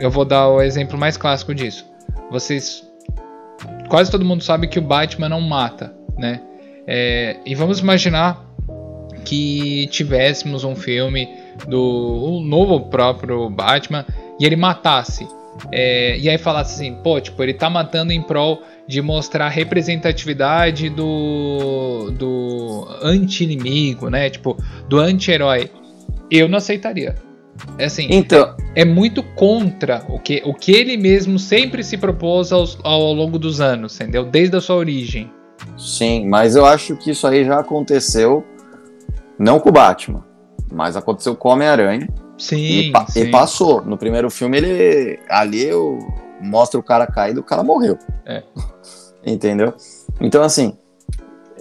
eu 0.00 0.10
vou 0.10 0.24
dar 0.24 0.48
o 0.48 0.62
exemplo 0.62 0.98
mais 0.98 1.16
clássico 1.16 1.54
disso. 1.54 1.86
Vocês. 2.30 2.86
Quase 3.88 4.10
todo 4.10 4.24
mundo 4.24 4.42
sabe 4.42 4.68
que 4.68 4.78
o 4.78 4.82
Batman 4.82 5.28
não 5.28 5.40
mata, 5.40 5.94
né? 6.16 6.40
É, 6.86 7.36
e 7.44 7.54
vamos 7.54 7.80
imaginar 7.80 8.46
que 9.24 9.86
tivéssemos 9.88 10.64
um 10.64 10.74
filme 10.74 11.28
do 11.66 12.38
um 12.38 12.40
novo 12.40 12.88
próprio 12.88 13.50
Batman 13.50 14.06
e 14.40 14.46
ele 14.46 14.56
matasse. 14.56 15.26
É, 15.72 16.16
e 16.18 16.28
aí 16.28 16.38
falasse 16.38 16.74
assim, 16.74 16.94
pô, 17.02 17.20
tipo, 17.20 17.42
ele 17.42 17.54
tá 17.54 17.68
matando 17.68 18.12
em 18.12 18.22
prol 18.22 18.62
de 18.86 19.02
mostrar 19.02 19.46
a 19.46 19.50
representatividade 19.50 20.88
do, 20.88 22.10
do 22.12 22.88
anti-inimigo, 23.02 24.08
né? 24.08 24.30
Tipo, 24.30 24.56
do 24.88 24.98
anti-herói. 24.98 25.70
Eu 26.30 26.48
não 26.48 26.58
aceitaria. 26.58 27.14
É 27.76 27.86
assim, 27.86 28.06
então, 28.10 28.54
é, 28.74 28.82
é, 28.82 28.84
muito 28.84 29.22
contra 29.22 30.04
o 30.08 30.18
que, 30.18 30.42
o 30.44 30.54
que 30.54 30.72
ele 30.72 30.96
mesmo 30.96 31.38
sempre 31.38 31.82
se 31.82 31.96
propôs 31.96 32.52
aos, 32.52 32.78
ao 32.82 33.12
longo 33.12 33.38
dos 33.38 33.60
anos, 33.60 33.94
entendeu? 34.00 34.24
Desde 34.24 34.56
a 34.56 34.60
sua 34.60 34.76
origem. 34.76 35.30
Sim, 35.76 36.28
mas 36.28 36.54
eu 36.54 36.64
acho 36.64 36.96
que 36.96 37.10
isso 37.10 37.26
aí 37.26 37.44
já 37.44 37.58
aconteceu, 37.58 38.44
não 39.38 39.58
com 39.58 39.70
o 39.70 39.72
Batman, 39.72 40.24
mas 40.72 40.96
aconteceu 40.96 41.34
com 41.34 41.48
o 41.48 41.52
Homem-Aranha. 41.52 42.08
Sim, 42.38 42.56
e, 42.56 42.92
sim. 43.08 43.20
e, 43.20 43.30
passou. 43.30 43.82
No 43.82 43.98
primeiro 43.98 44.30
filme, 44.30 44.56
ele. 44.56 45.18
Ali 45.28 45.64
eu 45.64 45.98
mostra 46.40 46.78
o 46.78 46.82
cara 46.82 47.06
caído, 47.06 47.40
o 47.40 47.44
cara 47.44 47.62
morreu. 47.62 47.98
É. 48.24 48.42
Entendeu? 49.26 49.74
Então, 50.20 50.42
assim, 50.42 50.76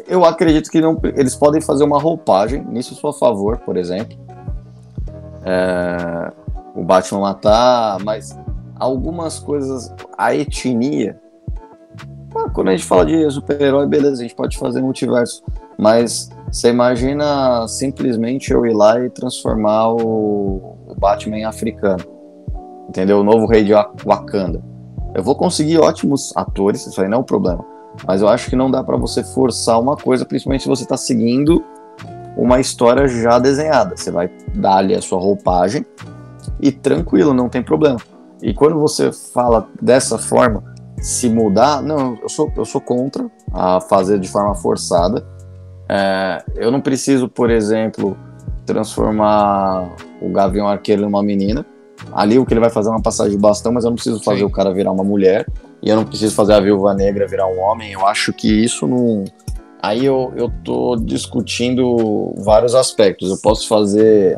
eu 0.08 0.24
acredito 0.24 0.70
que 0.70 0.80
não, 0.80 1.00
eles 1.16 1.36
podem 1.36 1.60
fazer 1.60 1.84
uma 1.84 2.00
roupagem, 2.00 2.64
nisso 2.64 2.94
a 2.94 2.98
sua 2.98 3.14
favor, 3.14 3.58
por 3.58 3.76
exemplo 3.76 4.28
é, 5.48 6.32
o 6.76 6.84
Batman 6.84 7.22
matar, 7.22 8.00
mas 8.04 8.38
algumas 8.76 9.40
coisas, 9.40 9.94
a 10.18 10.36
etnia, 10.36 11.18
Ah, 12.36 12.50
quando 12.50 12.68
a 12.68 12.72
gente 12.72 12.84
fala 12.84 13.06
de 13.06 13.32
super-herói, 13.32 13.88
beleza, 13.88 14.20
a 14.20 14.24
gente 14.24 14.36
pode 14.36 14.58
fazer 14.58 14.82
multiverso. 14.82 15.42
Mas 15.78 16.30
você 16.52 16.70
imagina 16.70 17.68
simplesmente 17.68 18.52
eu 18.52 18.66
ir 18.66 18.74
lá 18.74 19.00
e 19.00 19.10
transformar 19.10 19.92
o, 19.92 20.78
o 20.88 20.96
Batman 20.98 21.38
em 21.38 21.46
africano. 21.46 22.04
Entendeu? 22.90 23.20
O 23.20 23.24
novo 23.24 23.46
rei 23.48 23.64
de 23.64 23.74
Wakanda. 24.06 24.64
Eu 25.14 25.24
vou 25.24 25.36
conseguir 25.36 25.78
ótimos 25.78 26.32
atores, 26.36 26.86
isso 26.86 27.02
aí 27.02 27.08
não 27.10 27.18
é 27.18 27.22
um 27.22 27.24
problema. 27.24 27.66
Mas 28.06 28.22
eu 28.22 28.30
acho 28.30 28.50
que 28.50 28.56
não 28.56 28.70
dá 28.70 28.84
para 28.84 28.98
você 28.98 29.24
forçar 29.24 29.80
uma 29.80 29.96
coisa, 29.96 30.26
principalmente 30.26 30.64
se 30.64 30.70
você 30.70 30.84
está 30.84 30.96
seguindo 30.96 31.64
uma 32.38 32.60
história 32.60 33.08
já 33.08 33.40
desenhada. 33.40 33.98
Você 33.98 34.12
vai 34.12 34.30
dar 34.54 34.78
ali 34.78 34.94
a 34.94 35.02
sua 35.02 35.20
roupagem 35.20 35.86
e 36.62 36.72
tranquilo, 36.72 37.34
não 37.34 37.50
tem 37.50 37.64
problema. 37.64 38.00
E 38.42 38.54
quando 38.54 38.80
você 38.80 39.12
fala 39.12 39.68
dessa 39.82 40.18
forma, 40.18 40.64
se 41.02 41.30
mudar, 41.30 41.82
não, 41.82 42.18
eu 42.22 42.30
sou, 42.30 42.52
eu 42.56 42.66
sou 42.66 42.80
contra 42.80 43.30
a 43.52 43.82
fazer 43.82 44.20
de 44.20 44.28
forma 44.28 44.54
forçada. 44.56 45.26
É, 45.90 46.44
eu 46.56 46.72
não 46.72 46.82
preciso, 46.82 47.28
por 47.28 47.50
exemplo, 47.50 48.18
transformar 48.66 49.96
o 50.22 50.30
Gavião 50.30 50.68
Arqueiro 50.68 51.02
numa 51.04 51.24
menina. 51.24 51.66
Ali 52.14 52.38
o 52.38 52.46
que 52.46 52.54
ele 52.54 52.60
vai 52.60 52.70
fazer 52.70 52.90
é 52.90 52.92
uma 52.92 53.02
passagem 53.02 53.34
de 53.34 53.42
bastão, 53.42 53.72
mas 53.72 53.84
eu 53.84 53.90
não 53.90 53.96
preciso 53.96 54.24
fazer 54.24 54.40
Sim. 54.40 54.46
o 54.46 54.50
cara 54.50 54.74
virar 54.74 54.92
uma 54.92 55.04
mulher. 55.04 55.48
E 55.82 55.90
eu 55.90 55.96
não 55.96 56.06
preciso 56.06 56.36
fazer 56.36 56.54
a 56.54 56.60
viúva 56.60 56.94
negra 56.94 57.28
virar 57.28 57.48
um 57.48 57.60
homem. 57.60 57.92
Eu 57.92 58.06
acho 58.06 58.34
que 58.34 58.48
isso 58.48 58.88
não. 58.88 59.26
Aí 59.82 60.06
eu, 60.06 60.34
eu 60.36 60.52
tô 60.64 60.96
discutindo 60.96 62.34
vários 62.38 62.76
aspectos. 62.76 63.30
Eu 63.30 63.38
posso 63.38 63.68
fazer 63.68 64.38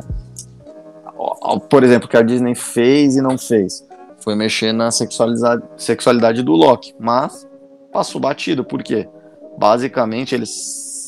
por 1.69 1.83
exemplo, 1.83 2.07
que 2.07 2.15
a 2.15 2.21
Disney 2.21 2.55
fez 2.55 3.15
e 3.15 3.21
não 3.21 3.37
fez, 3.37 3.85
foi 4.23 4.35
mexer 4.35 4.71
na 4.71 4.89
sexualidade, 4.91 6.41
do 6.43 6.53
Loki, 6.53 6.93
mas 6.99 7.47
passou 7.91 8.21
batido, 8.21 8.63
por 8.63 8.81
quê? 8.81 9.07
Basicamente, 9.57 10.33
ele 10.33 10.45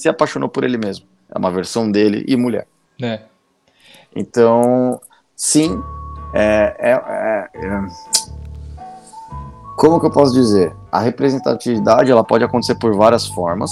se 0.01 0.09
apaixonou 0.09 0.49
por 0.49 0.63
ele 0.63 0.77
mesmo. 0.77 1.05
É 1.33 1.37
uma 1.37 1.51
versão 1.51 1.89
dele 1.89 2.25
e 2.27 2.35
mulher. 2.35 2.67
É. 3.01 3.21
Então, 4.15 4.99
sim, 5.35 5.81
é, 6.33 6.75
é, 6.79 6.91
é, 6.91 7.49
é, 7.55 7.85
como 9.77 9.99
que 9.99 10.05
eu 10.05 10.11
posso 10.11 10.33
dizer? 10.33 10.75
A 10.91 10.99
representatividade 10.99 12.11
ela 12.11 12.23
pode 12.23 12.43
acontecer 12.43 12.75
por 12.75 12.95
várias 12.95 13.27
formas, 13.27 13.71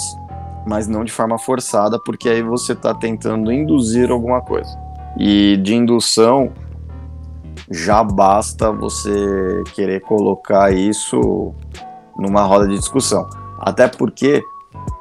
mas 0.66 0.88
não 0.88 1.04
de 1.04 1.12
forma 1.12 1.38
forçada, 1.38 1.98
porque 1.98 2.28
aí 2.28 2.42
você 2.42 2.72
está 2.72 2.94
tentando 2.94 3.52
induzir 3.52 4.10
alguma 4.10 4.40
coisa. 4.40 4.70
E 5.18 5.56
de 5.58 5.74
indução, 5.74 6.52
já 7.70 8.02
basta 8.02 8.72
você 8.72 9.62
querer 9.74 10.00
colocar 10.00 10.72
isso 10.72 11.54
numa 12.18 12.42
roda 12.42 12.66
de 12.66 12.78
discussão. 12.78 13.28
Até 13.60 13.86
porque, 13.86 14.42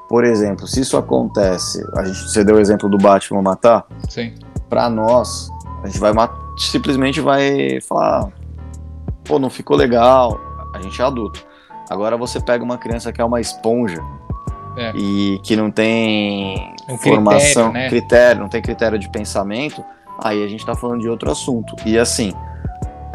por 0.09 0.25
exemplo, 0.25 0.67
se 0.67 0.81
isso 0.81 0.97
acontece, 0.97 1.85
a 1.95 2.03
gente, 2.03 2.17
você 2.19 2.43
deu 2.43 2.55
o 2.55 2.59
exemplo 2.59 2.89
do 2.89 2.97
Batman 2.97 3.43
matar, 3.43 3.85
Sim. 4.09 4.33
Pra 4.67 4.89
nós, 4.89 5.49
a 5.83 5.87
gente 5.87 5.99
vai 5.99 6.11
simplesmente 6.57 7.21
vai 7.21 7.79
falar, 7.81 8.27
pô, 9.23 9.39
não 9.39 9.49
ficou 9.49 9.77
legal, 9.77 10.39
a 10.73 10.81
gente 10.81 10.99
é 10.99 11.05
adulto. 11.05 11.45
Agora 11.89 12.17
você 12.17 12.39
pega 12.39 12.63
uma 12.63 12.77
criança 12.77 13.13
que 13.13 13.21
é 13.21 13.25
uma 13.25 13.39
esponja 13.39 14.03
é. 14.75 14.91
e 14.95 15.39
que 15.43 15.55
não 15.55 15.69
tem 15.71 16.73
um 16.89 16.97
formação, 16.97 17.71
critério, 17.71 17.73
né? 17.73 17.89
critério, 17.89 18.41
não 18.41 18.49
tem 18.49 18.61
critério 18.61 18.99
de 18.99 19.09
pensamento, 19.09 19.83
aí 20.19 20.43
a 20.43 20.47
gente 20.47 20.59
está 20.59 20.75
falando 20.75 21.01
de 21.01 21.09
outro 21.09 21.31
assunto. 21.31 21.75
E 21.85 21.97
assim, 21.97 22.33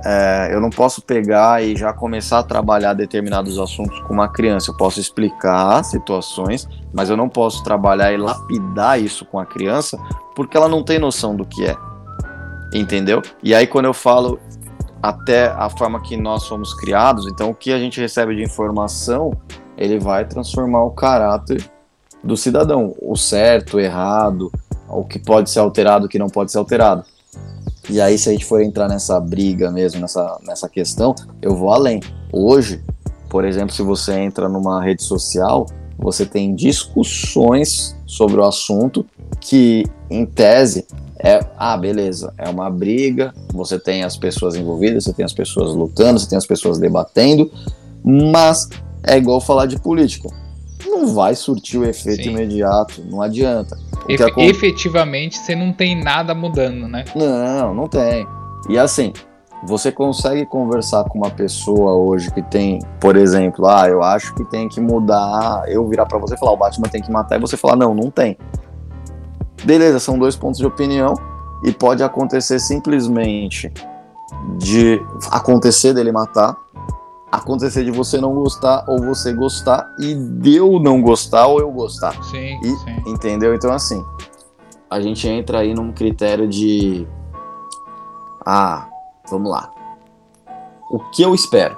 é, 0.04 0.50
eu 0.52 0.60
não 0.60 0.68
posso 0.68 1.00
pegar 1.00 1.64
e 1.64 1.74
já 1.74 1.92
começar 1.92 2.40
a 2.40 2.42
trabalhar 2.42 2.92
determinados 2.92 3.58
assuntos 3.58 3.98
com 4.00 4.12
uma 4.12 4.28
criança. 4.28 4.70
Eu 4.70 4.76
posso 4.76 5.00
explicar 5.00 5.82
situações, 5.82 6.68
mas 6.92 7.08
eu 7.08 7.16
não 7.16 7.28
posso 7.28 7.64
trabalhar 7.64 8.12
e 8.12 8.18
lapidar 8.18 9.00
isso 9.00 9.24
com 9.24 9.38
a 9.38 9.46
criança 9.46 9.98
porque 10.34 10.56
ela 10.56 10.68
não 10.68 10.82
tem 10.82 10.98
noção 10.98 11.34
do 11.34 11.46
que 11.46 11.64
é. 11.64 11.76
Entendeu? 12.74 13.22
E 13.42 13.54
aí, 13.54 13.66
quando 13.66 13.86
eu 13.86 13.94
falo 13.94 14.38
até 15.02 15.46
a 15.46 15.70
forma 15.70 16.00
que 16.00 16.16
nós 16.16 16.42
somos 16.42 16.74
criados, 16.74 17.26
então 17.26 17.50
o 17.50 17.54
que 17.54 17.72
a 17.72 17.78
gente 17.78 18.00
recebe 18.00 18.34
de 18.34 18.42
informação, 18.42 19.32
ele 19.76 19.98
vai 19.98 20.26
transformar 20.26 20.82
o 20.82 20.90
caráter 20.90 21.64
do 22.22 22.36
cidadão, 22.36 22.94
o 23.00 23.16
certo, 23.16 23.76
o 23.76 23.80
errado, 23.80 24.50
o 24.88 25.04
que 25.04 25.18
pode 25.18 25.50
ser 25.50 25.60
alterado, 25.60 26.06
o 26.06 26.08
que 26.08 26.18
não 26.18 26.28
pode 26.28 26.52
ser 26.52 26.58
alterado. 26.58 27.04
E 27.88 28.00
aí, 28.00 28.16
se 28.16 28.28
a 28.28 28.32
gente 28.32 28.44
for 28.44 28.62
entrar 28.62 28.88
nessa 28.88 29.20
briga 29.20 29.70
mesmo, 29.70 30.00
nessa, 30.00 30.38
nessa 30.46 30.68
questão, 30.68 31.14
eu 31.42 31.54
vou 31.54 31.70
além. 31.70 32.00
Hoje, 32.32 32.82
por 33.28 33.44
exemplo, 33.44 33.74
se 33.74 33.82
você 33.82 34.14
entra 34.14 34.48
numa 34.48 34.82
rede 34.82 35.02
social, 35.02 35.66
você 35.98 36.24
tem 36.24 36.54
discussões 36.54 37.96
sobre 38.06 38.40
o 38.40 38.44
assunto 38.44 39.04
que, 39.40 39.84
em 40.10 40.24
tese, 40.24 40.86
é, 41.18 41.40
ah, 41.56 41.76
beleza, 41.76 42.32
é 42.38 42.48
uma 42.48 42.70
briga, 42.70 43.32
você 43.52 43.78
tem 43.78 44.02
as 44.02 44.16
pessoas 44.16 44.56
envolvidas, 44.56 45.04
você 45.04 45.12
tem 45.12 45.24
as 45.24 45.32
pessoas 45.32 45.74
lutando, 45.74 46.18
você 46.18 46.28
tem 46.28 46.38
as 46.38 46.46
pessoas 46.46 46.78
debatendo, 46.78 47.50
mas 48.04 48.68
é 49.02 49.16
igual 49.16 49.40
falar 49.40 49.66
de 49.66 49.78
política. 49.78 50.28
Não 50.86 51.06
vai 51.08 51.34
surtir 51.34 51.80
o 51.80 51.84
efeito 51.84 52.24
Sim. 52.24 52.30
imediato, 52.30 53.02
não 53.10 53.22
adianta. 53.22 53.76
Efe 54.08 54.32
Efetivamente, 54.38 55.38
você 55.38 55.54
não 55.54 55.72
tem 55.72 56.00
nada 56.00 56.34
mudando, 56.34 56.88
né? 56.88 57.04
Não, 57.14 57.74
não 57.74 57.88
tem. 57.88 58.26
E 58.68 58.78
assim, 58.78 59.12
você 59.66 59.90
consegue 59.90 60.44
conversar 60.46 61.04
com 61.04 61.18
uma 61.18 61.30
pessoa 61.30 61.94
hoje 61.94 62.30
que 62.30 62.42
tem, 62.42 62.78
por 63.00 63.16
exemplo, 63.16 63.66
ah, 63.66 63.88
eu 63.88 64.02
acho 64.02 64.34
que 64.34 64.44
tem 64.44 64.68
que 64.68 64.80
mudar, 64.80 65.64
eu 65.68 65.86
virar 65.88 66.06
para 66.06 66.18
você 66.18 66.34
e 66.34 66.38
falar, 66.38 66.52
o 66.52 66.56
Batman 66.56 66.88
tem 66.88 67.00
que 67.00 67.10
matar, 67.10 67.36
e 67.36 67.40
você 67.40 67.56
falar, 67.56 67.76
não, 67.76 67.94
não 67.94 68.10
tem. 68.10 68.36
Beleza, 69.64 69.98
são 69.98 70.18
dois 70.18 70.36
pontos 70.36 70.58
de 70.58 70.66
opinião 70.66 71.14
e 71.64 71.72
pode 71.72 72.02
acontecer 72.02 72.58
simplesmente 72.58 73.72
de 74.58 75.00
acontecer 75.30 75.94
dele 75.94 76.12
matar, 76.12 76.56
acontecer 77.36 77.84
de 77.84 77.90
você 77.90 78.20
não 78.20 78.34
gostar 78.34 78.84
ou 78.88 79.00
você 79.00 79.32
gostar 79.32 79.94
e 79.98 80.14
de 80.14 80.56
eu 80.56 80.78
não 80.78 81.00
gostar 81.00 81.46
ou 81.46 81.60
eu 81.60 81.70
gostar. 81.70 82.12
Sim, 82.24 82.58
e, 82.62 82.76
sim. 82.76 83.02
Entendeu? 83.06 83.54
Então, 83.54 83.72
assim, 83.72 84.04
a 84.88 85.00
gente 85.00 85.26
entra 85.28 85.60
aí 85.60 85.74
num 85.74 85.92
critério 85.92 86.48
de. 86.48 87.06
Ah, 88.44 88.88
vamos 89.30 89.50
lá. 89.50 89.72
O 90.90 90.98
que 91.10 91.22
eu 91.22 91.34
espero? 91.34 91.76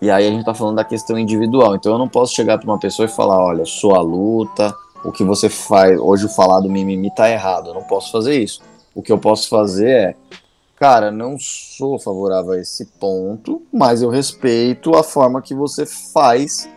E 0.00 0.10
aí 0.10 0.26
a 0.26 0.30
gente 0.30 0.44
tá 0.44 0.54
falando 0.54 0.76
da 0.76 0.84
questão 0.84 1.18
individual. 1.18 1.74
Então 1.74 1.92
eu 1.92 1.98
não 1.98 2.08
posso 2.08 2.34
chegar 2.34 2.58
para 2.58 2.68
uma 2.68 2.78
pessoa 2.78 3.06
e 3.06 3.08
falar: 3.10 3.38
olha, 3.38 3.64
sua 3.64 4.00
luta, 4.00 4.74
o 5.04 5.10
que 5.10 5.24
você 5.24 5.48
faz, 5.48 5.98
hoje 5.98 6.26
o 6.26 6.28
falar 6.28 6.60
do 6.60 6.68
mimimi 6.68 7.10
tá 7.14 7.30
errado. 7.30 7.68
Eu 7.68 7.74
não 7.74 7.82
posso 7.82 8.12
fazer 8.12 8.38
isso. 8.38 8.60
O 8.94 9.02
que 9.02 9.12
eu 9.12 9.18
posso 9.18 9.48
fazer 9.48 9.88
é 9.88 10.16
Cara, 10.78 11.10
não 11.10 11.36
sou 11.40 11.98
favorável 11.98 12.52
a 12.52 12.60
esse 12.60 12.86
ponto, 13.00 13.62
mas 13.72 14.00
eu 14.00 14.10
respeito 14.10 14.94
a 14.94 15.02
forma 15.02 15.42
que 15.42 15.52
você 15.52 15.84
faz, 15.84 16.68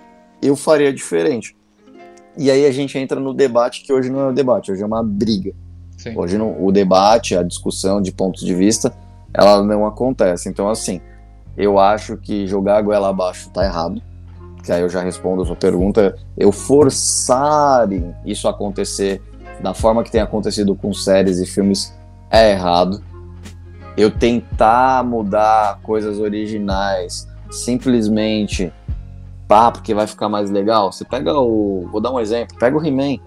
eu 0.41 0.55
faria 0.55 0.91
diferente. 0.91 1.55
E 2.35 2.49
aí 2.49 2.65
a 2.65 2.71
gente 2.71 2.97
entra 2.97 3.19
no 3.19 3.31
debate 3.31 3.83
que 3.83 3.93
hoje 3.93 4.09
não 4.09 4.21
é 4.21 4.27
um 4.29 4.33
debate, 4.33 4.71
hoje 4.71 4.81
é 4.81 4.85
uma 4.85 5.03
briga. 5.03 5.53
Sim. 5.99 6.17
Hoje 6.17 6.35
não, 6.35 6.65
o 6.65 6.71
debate, 6.71 7.37
a 7.37 7.43
discussão 7.43 8.01
de 8.01 8.11
pontos 8.11 8.43
de 8.43 8.55
vista, 8.55 8.91
ela 9.31 9.61
não 9.61 9.85
acontece. 9.85 10.49
Então, 10.49 10.67
assim, 10.67 10.99
eu 11.55 11.77
acho 11.77 12.17
que 12.17 12.47
jogar 12.47 12.77
a 12.77 12.81
goela 12.81 13.09
abaixo 13.09 13.51
tá 13.51 13.63
errado. 13.63 14.01
Que 14.63 14.71
aí 14.71 14.81
eu 14.81 14.89
já 14.89 15.01
respondo 15.01 15.43
a 15.43 15.45
sua 15.45 15.55
pergunta. 15.55 16.17
Eu 16.35 16.51
forçar 16.51 17.87
isso 18.25 18.47
acontecer 18.47 19.21
da 19.61 19.75
forma 19.75 20.03
que 20.03 20.11
tem 20.11 20.21
acontecido 20.21 20.75
com 20.75 20.91
séries 20.91 21.37
e 21.37 21.45
filmes 21.45 21.95
é 22.31 22.51
errado 22.53 23.10
eu 24.01 24.11
tentar 24.11 25.03
mudar 25.03 25.79
coisas 25.83 26.19
originais 26.19 27.27
simplesmente 27.49 28.71
pá, 29.51 29.69
porque 29.69 29.93
vai 29.93 30.07
ficar 30.07 30.29
mais 30.29 30.49
legal. 30.49 30.93
Você 30.93 31.03
pega 31.03 31.37
o. 31.37 31.89
Vou 31.91 31.99
dar 31.99 32.11
um 32.11 32.19
exemplo, 32.19 32.57
pega 32.57 32.77
o 32.77 32.85
He-Man. 32.85 33.17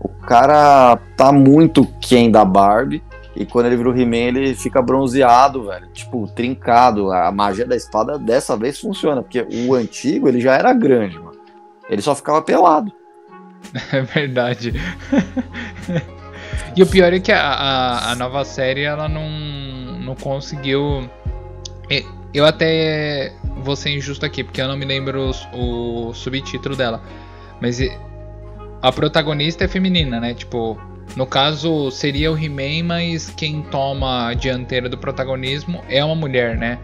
O 0.00 0.08
cara 0.08 0.96
tá 1.16 1.30
muito 1.30 1.86
quem 2.00 2.28
da 2.28 2.44
Barbie. 2.44 3.00
E 3.36 3.46
quando 3.46 3.66
ele 3.66 3.76
vira 3.76 3.90
o 3.90 3.96
He-Man, 3.96 4.40
ele 4.40 4.54
fica 4.56 4.82
bronzeado, 4.82 5.66
velho. 5.66 5.86
Tipo, 5.92 6.26
trincado. 6.26 7.12
A 7.12 7.30
magia 7.30 7.64
da 7.64 7.76
espada 7.76 8.18
dessa 8.18 8.56
vez 8.56 8.80
funciona. 8.80 9.22
Porque 9.22 9.46
o 9.68 9.74
antigo, 9.74 10.26
ele 10.28 10.40
já 10.40 10.54
era 10.54 10.72
grande, 10.72 11.16
mano. 11.16 11.38
Ele 11.88 12.02
só 12.02 12.16
ficava 12.16 12.42
pelado. 12.42 12.92
É 13.92 14.00
verdade. 14.00 14.72
e 16.74 16.82
o 16.82 16.86
pior 16.86 17.12
é 17.12 17.20
que 17.20 17.30
a, 17.30 17.40
a, 17.40 18.12
a 18.12 18.14
nova 18.16 18.44
série, 18.44 18.82
ela 18.82 19.08
não 19.08 19.89
não 20.10 20.16
conseguiu. 20.16 21.08
Eu 22.34 22.44
até 22.44 23.32
vou 23.62 23.76
ser 23.76 23.90
injusto 23.90 24.26
aqui, 24.26 24.42
porque 24.44 24.60
eu 24.60 24.68
não 24.68 24.76
me 24.76 24.84
lembro 24.84 25.30
o, 25.52 26.08
o 26.08 26.14
subtítulo 26.14 26.76
dela. 26.76 27.02
Mas 27.60 27.80
a 28.82 28.92
protagonista 28.92 29.64
é 29.64 29.68
feminina, 29.68 30.20
né? 30.20 30.34
Tipo, 30.34 30.78
no 31.16 31.26
caso 31.26 31.90
seria 31.90 32.30
o 32.30 32.38
He-Man, 32.38 32.84
mas 32.84 33.30
quem 33.30 33.62
toma 33.62 34.28
a 34.28 34.34
dianteira 34.34 34.88
do 34.88 34.98
protagonismo 34.98 35.82
é 35.88 36.04
uma 36.04 36.14
mulher, 36.14 36.56
né? 36.56 36.78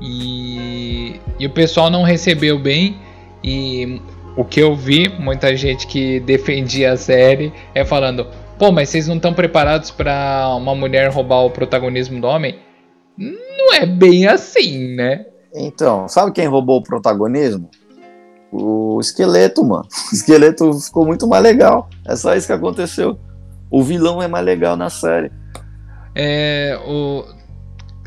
E, 0.00 1.20
e 1.38 1.46
o 1.46 1.50
pessoal 1.50 1.90
não 1.90 2.02
recebeu 2.02 2.58
bem. 2.58 2.96
E 3.42 4.00
o 4.36 4.44
que 4.44 4.60
eu 4.60 4.74
vi, 4.74 5.08
muita 5.08 5.56
gente 5.56 5.86
que 5.86 6.20
defendia 6.20 6.92
a 6.92 6.96
série 6.96 7.52
é 7.74 7.84
falando: 7.84 8.26
pô, 8.58 8.72
mas 8.72 8.88
vocês 8.88 9.06
não 9.06 9.16
estão 9.16 9.32
preparados 9.32 9.90
para 9.90 10.54
uma 10.56 10.74
mulher 10.74 11.10
roubar 11.10 11.44
o 11.44 11.50
protagonismo 11.50 12.20
do 12.20 12.26
homem? 12.26 12.58
Não 13.16 13.74
é 13.74 13.86
bem 13.86 14.26
assim, 14.26 14.94
né? 14.94 15.26
Então, 15.54 16.08
sabe 16.08 16.32
quem 16.32 16.46
roubou 16.46 16.78
o 16.78 16.82
protagonismo? 16.82 17.70
O 18.52 18.98
esqueleto, 19.00 19.64
mano. 19.64 19.86
O 20.12 20.14
esqueleto 20.14 20.72
ficou 20.80 21.06
muito 21.06 21.26
mais 21.26 21.42
legal. 21.42 21.88
É 22.06 22.14
só 22.16 22.34
isso 22.34 22.46
que 22.46 22.52
aconteceu. 22.52 23.18
O 23.70 23.82
vilão 23.82 24.22
é 24.22 24.28
mais 24.28 24.44
legal 24.44 24.76
na 24.76 24.90
série. 24.90 25.30
É, 26.14 26.78
o... 26.86 27.24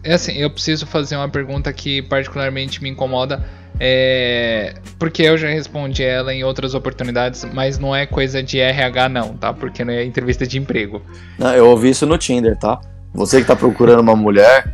é 0.04 0.14
assim, 0.14 0.34
eu 0.34 0.50
preciso 0.50 0.88
fazer 0.88 1.16
uma 1.16 1.30
pergunta 1.30 1.72
que 1.74 2.02
particularmente 2.04 2.82
me 2.82 2.90
incomoda. 2.90 3.44
É... 3.80 4.76
Porque 4.98 5.24
eu 5.24 5.38
já 5.38 5.48
respondi 5.48 6.04
ela 6.04 6.34
em 6.34 6.44
outras 6.44 6.74
oportunidades, 6.74 7.46
mas 7.54 7.80
não 7.80 7.96
é 7.96 8.06
coisa 8.06 8.44
de 8.44 8.60
RH, 8.60 9.10
não, 9.10 9.34
tá? 9.38 9.54
Porque 9.54 9.86
não 9.86 9.94
é 9.94 10.04
entrevista 10.04 10.46
de 10.46 10.58
emprego. 10.58 11.02
Não, 11.38 11.54
eu 11.54 11.68
ouvi 11.70 11.90
isso 11.90 12.06
no 12.06 12.18
Tinder, 12.18 12.58
tá? 12.58 12.80
Você 13.14 13.42
que 13.42 13.48
tá 13.48 13.56
procurando 13.56 14.02
uma 14.02 14.16
mulher, 14.16 14.66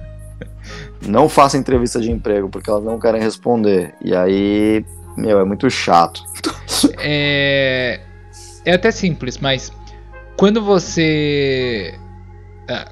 não 1.05 1.29
faça 1.29 1.57
entrevista 1.57 2.01
de 2.01 2.11
emprego, 2.11 2.49
porque 2.49 2.69
elas 2.69 2.83
não 2.83 2.99
querem 2.99 3.21
responder. 3.21 3.93
E 4.03 4.15
aí, 4.15 4.83
meu, 5.17 5.39
é 5.39 5.45
muito 5.45 5.69
chato. 5.69 6.23
É, 6.99 8.01
é 8.65 8.73
até 8.73 8.91
simples, 8.91 9.37
mas 9.37 9.71
quando 10.35 10.61
você. 10.61 11.93
Ah, 12.69 12.91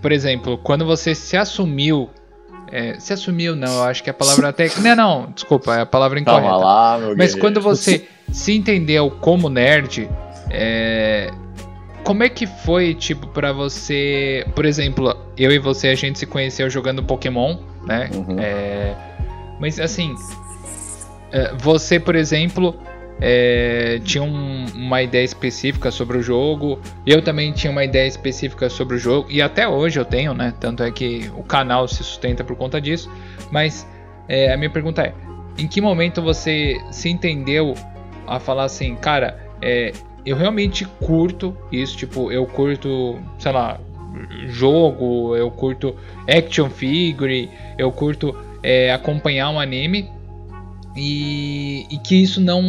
por 0.00 0.12
exemplo, 0.12 0.58
quando 0.58 0.84
você 0.84 1.14
se 1.14 1.36
assumiu. 1.36 2.10
É, 2.72 2.98
se 3.00 3.12
assumiu, 3.12 3.56
não, 3.56 3.72
eu 3.78 3.82
acho 3.84 4.02
que 4.02 4.10
a 4.10 4.14
palavra 4.14 4.48
até. 4.48 4.68
Não, 4.78 4.96
não, 4.96 5.32
desculpa, 5.32 5.74
é 5.76 5.80
a 5.80 5.86
palavra 5.86 6.20
incorreta. 6.20 6.48
Calma 6.48 6.64
lá, 6.64 6.98
meu 6.98 7.16
Mas 7.16 7.34
querido. 7.34 7.40
quando 7.40 7.60
você 7.60 8.06
se 8.32 8.52
entendeu 8.52 9.10
como 9.10 9.48
nerd, 9.48 10.08
é, 10.50 11.30
como 12.04 12.22
é 12.22 12.28
que 12.28 12.46
foi, 12.46 12.94
tipo, 12.94 13.26
para 13.28 13.52
você. 13.52 14.46
Por 14.54 14.64
exemplo, 14.64 15.16
eu 15.36 15.50
e 15.50 15.58
você, 15.58 15.88
a 15.88 15.94
gente 15.94 16.18
se 16.18 16.26
conheceu 16.26 16.70
jogando 16.70 17.02
Pokémon, 17.02 17.56
né? 17.84 18.08
Uhum. 18.12 18.36
É, 18.38 18.94
mas 19.58 19.80
assim. 19.80 20.14
É, 21.32 21.52
você, 21.54 22.00
por 22.00 22.16
exemplo, 22.16 22.76
é, 23.20 24.00
tinha 24.02 24.24
um, 24.24 24.66
uma 24.74 25.02
ideia 25.02 25.24
específica 25.24 25.90
sobre 25.90 26.18
o 26.18 26.22
jogo. 26.22 26.80
Eu 27.06 27.20
também 27.20 27.52
tinha 27.52 27.70
uma 27.70 27.84
ideia 27.84 28.06
específica 28.06 28.70
sobre 28.70 28.96
o 28.96 28.98
jogo. 28.98 29.30
E 29.30 29.42
até 29.42 29.68
hoje 29.68 30.00
eu 30.00 30.04
tenho, 30.04 30.32
né? 30.32 30.54
Tanto 30.58 30.82
é 30.82 30.90
que 30.90 31.30
o 31.36 31.42
canal 31.42 31.86
se 31.86 31.96
sustenta 31.96 32.42
por 32.42 32.56
conta 32.56 32.80
disso. 32.80 33.10
Mas 33.50 33.86
é, 34.28 34.52
a 34.52 34.56
minha 34.56 34.70
pergunta 34.70 35.02
é: 35.02 35.12
em 35.58 35.66
que 35.66 35.80
momento 35.80 36.22
você 36.22 36.80
se 36.90 37.08
entendeu 37.10 37.74
a 38.26 38.40
falar 38.40 38.64
assim, 38.64 38.94
cara, 38.96 39.38
é, 39.60 39.92
eu 40.24 40.36
realmente 40.36 40.84
curto 40.84 41.56
isso, 41.70 41.96
tipo, 41.96 42.30
eu 42.30 42.46
curto, 42.46 43.18
sei 43.38 43.52
lá, 43.52 43.80
jogo, 44.46 45.36
eu 45.36 45.50
curto 45.50 45.96
action 46.28 46.70
figure, 46.70 47.50
eu 47.76 47.90
curto 47.90 48.34
é, 48.62 48.92
acompanhar 48.92 49.50
um 49.50 49.58
anime 49.58 50.10
e, 51.02 51.86
e, 51.90 51.98
que 51.98 52.14
isso 52.14 52.42
não, 52.42 52.60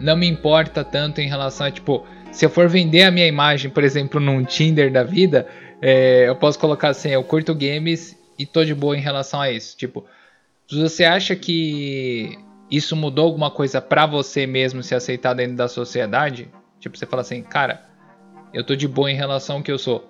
não 0.00 0.16
me 0.16 0.26
importa 0.26 0.82
tanto 0.82 1.20
em 1.20 1.28
relação 1.28 1.66
a, 1.66 1.70
tipo, 1.70 2.06
se 2.32 2.42
eu 2.42 2.48
for 2.48 2.66
vender 2.66 3.02
a 3.02 3.10
minha 3.10 3.26
imagem, 3.26 3.70
por 3.70 3.84
exemplo, 3.84 4.18
num 4.18 4.42
Tinder 4.42 4.90
da 4.90 5.02
vida, 5.02 5.46
é, 5.82 6.26
eu 6.26 6.34
posso 6.34 6.58
colocar 6.58 6.88
assim, 6.88 7.10
eu 7.10 7.22
curto 7.22 7.54
games 7.54 8.18
e 8.38 8.46
tô 8.46 8.64
de 8.64 8.74
boa 8.74 8.96
em 8.96 9.02
relação 9.02 9.38
a 9.38 9.50
isso. 9.50 9.76
Tipo, 9.76 10.06
você 10.70 11.04
acha 11.04 11.36
que 11.36 12.38
isso 12.70 12.96
mudou 12.96 13.26
alguma 13.26 13.50
coisa 13.50 13.82
para 13.82 14.06
você 14.06 14.46
mesmo 14.46 14.82
se 14.82 14.94
aceitar 14.94 15.34
dentro 15.34 15.56
da 15.56 15.68
sociedade? 15.68 16.48
Tipo, 16.80 16.96
você 16.96 17.04
fala 17.04 17.20
assim, 17.20 17.42
cara, 17.42 17.82
eu 18.54 18.64
tô 18.64 18.74
de 18.74 18.88
boa 18.88 19.10
em 19.10 19.16
relação 19.16 19.56
ao 19.56 19.62
que 19.62 19.70
eu 19.70 19.78
sou. 19.78 20.08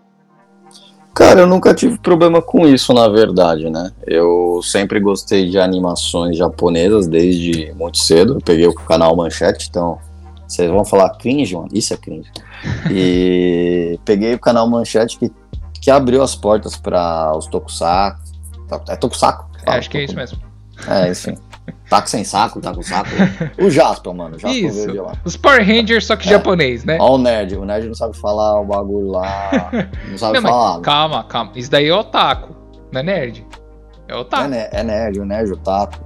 Cara, 1.18 1.40
eu 1.40 1.48
nunca 1.48 1.74
tive 1.74 1.98
problema 1.98 2.40
com 2.40 2.64
isso, 2.64 2.94
na 2.94 3.08
verdade, 3.08 3.68
né? 3.68 3.90
Eu 4.06 4.60
sempre 4.62 5.00
gostei 5.00 5.50
de 5.50 5.58
animações 5.58 6.36
japonesas 6.36 7.08
desde 7.08 7.72
muito 7.74 7.98
cedo. 7.98 8.34
Eu 8.34 8.40
peguei 8.40 8.68
o 8.68 8.72
canal 8.72 9.16
Manchete, 9.16 9.66
então 9.68 9.98
vocês 10.46 10.70
vão 10.70 10.84
falar 10.84 11.10
cringe, 11.18 11.56
mano? 11.56 11.68
Isso 11.72 11.92
é 11.92 11.96
cringe. 11.96 12.30
E 12.88 13.98
peguei 14.04 14.34
o 14.34 14.38
canal 14.38 14.68
Manchete 14.70 15.18
que, 15.18 15.32
que 15.80 15.90
abriu 15.90 16.22
as 16.22 16.36
portas 16.36 16.76
para 16.76 17.36
os 17.36 17.48
Tokusatsu. 17.48 18.32
É 18.88 18.94
Tokusatsu? 18.94 19.44
É, 19.66 19.72
acho 19.72 19.90
que 19.90 19.98
é 19.98 20.04
isso 20.04 20.14
mesmo. 20.14 20.38
É, 20.86 21.10
enfim. 21.10 21.34
Tá 21.88 22.04
sem 22.04 22.22
saco, 22.22 22.60
tá 22.60 22.74
com 22.74 22.82
saco. 22.82 23.08
O 23.58 23.70
Jasper, 23.70 24.12
mano. 24.12 24.36
O 24.36 24.38
Jasper 24.38 24.64
Isso. 24.64 24.86
veio 24.86 25.04
lá. 25.04 25.12
Os 25.24 25.36
Power 25.36 25.66
Rangers, 25.66 26.06
só 26.06 26.16
que 26.16 26.28
é. 26.28 26.32
japonês, 26.32 26.84
né? 26.84 26.98
Ó 27.00 27.14
o 27.14 27.18
nerd. 27.18 27.56
O 27.56 27.64
nerd 27.64 27.86
não 27.86 27.94
sabe 27.94 28.16
falar 28.16 28.60
o 28.60 28.64
bagulho 28.64 29.08
lá. 29.08 29.70
Não 30.08 30.18
sabe 30.18 30.40
não, 30.40 30.50
falar. 30.50 30.80
Calma, 30.80 31.24
calma. 31.24 31.52
Isso 31.54 31.70
daí 31.70 31.88
é 31.88 31.94
otaku. 31.94 32.54
Não 32.92 33.00
é 33.00 33.02
nerd. 33.02 33.46
É 34.06 34.14
otaku. 34.14 34.54
É, 34.54 34.70
é 34.72 34.82
nerd, 34.82 35.20
o 35.20 35.24
nerd, 35.24 35.52
otaku. 35.52 35.98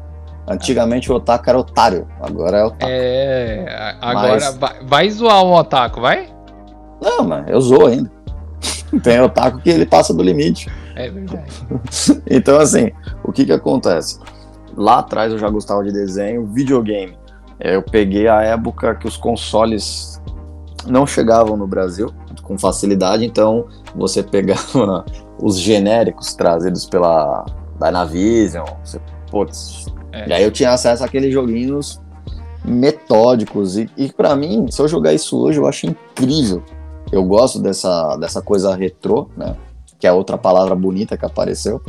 Antigamente 0.49 1.11
o 1.11 1.17
otaku 1.17 1.51
era 1.51 1.59
otário. 1.59 2.09
Agora 2.21 2.59
é 2.59 2.65
otaku. 2.65 2.87
É. 2.93 3.97
Agora 4.01 4.33
Mas... 4.35 4.57
vai, 4.57 4.85
vai 4.85 5.11
zoar 5.11 5.45
um 5.45 5.53
otaku, 5.55 6.01
vai? 6.01 6.29
Não, 7.01 7.25
mas 7.25 7.49
eu 7.49 7.61
zoo 7.61 7.87
ainda. 7.87 8.11
Tem 9.03 9.21
otaku 9.21 9.59
que 9.61 9.71
ele 9.71 9.87
passa 9.87 10.15
do 10.15 10.23
limite. 10.23 10.71
É 10.95 11.11
verdade. 11.11 11.51
então, 12.31 12.61
assim, 12.61 12.91
o 13.25 13.33
que 13.33 13.45
que 13.45 13.53
acontece? 13.53 14.19
Lá 14.77 14.99
atrás 14.99 15.33
eu 15.33 15.39
já 15.39 15.49
gostava 15.49 15.83
de 15.85 15.93
desenho, 15.93 16.47
videogame. 16.47 17.17
É, 17.61 17.77
eu 17.77 17.83
peguei 17.83 18.29
a 18.29 18.43
época 18.43 18.95
que 18.95 19.07
os 19.07 19.17
consoles 19.17 20.21
não 20.87 21.07
chegavam 21.07 21.57
no 21.57 21.67
Brasil 21.67 22.13
com 22.43 22.59
facilidade, 22.59 23.25
então 23.25 23.67
você 23.95 24.23
pegava 24.23 25.05
os 25.41 25.59
genéricos 25.59 26.35
trazidos 26.35 26.87
pela 26.87 27.47
Dynavision, 27.81 28.67
você, 28.85 29.01
putz, 29.31 29.87
é. 30.13 30.29
e 30.29 30.33
aí 30.33 30.43
eu 30.43 30.51
tinha 30.51 30.71
acesso 30.71 31.05
àqueles 31.05 31.33
joguinhos 31.33 32.01
metódicos 32.65 33.77
e, 33.77 33.89
e 33.97 34.13
para 34.13 34.37
mim, 34.37 34.67
se 34.71 34.81
eu 34.81 34.89
jogar 34.89 35.13
isso 35.13 35.39
hoje, 35.39 35.59
eu 35.59 35.67
acho 35.67 35.87
incrível. 35.87 36.63
Eu 37.11 37.25
gosto 37.25 37.59
dessa, 37.59 38.17
dessa 38.17 38.41
coisa 38.41 38.75
retrô, 38.75 39.29
né? 39.37 39.57
Que 39.99 40.07
é 40.07 40.13
outra 40.13 40.39
palavra 40.39 40.75
bonita 40.75 41.17
que 41.17 41.27
apareceu. 41.27 41.81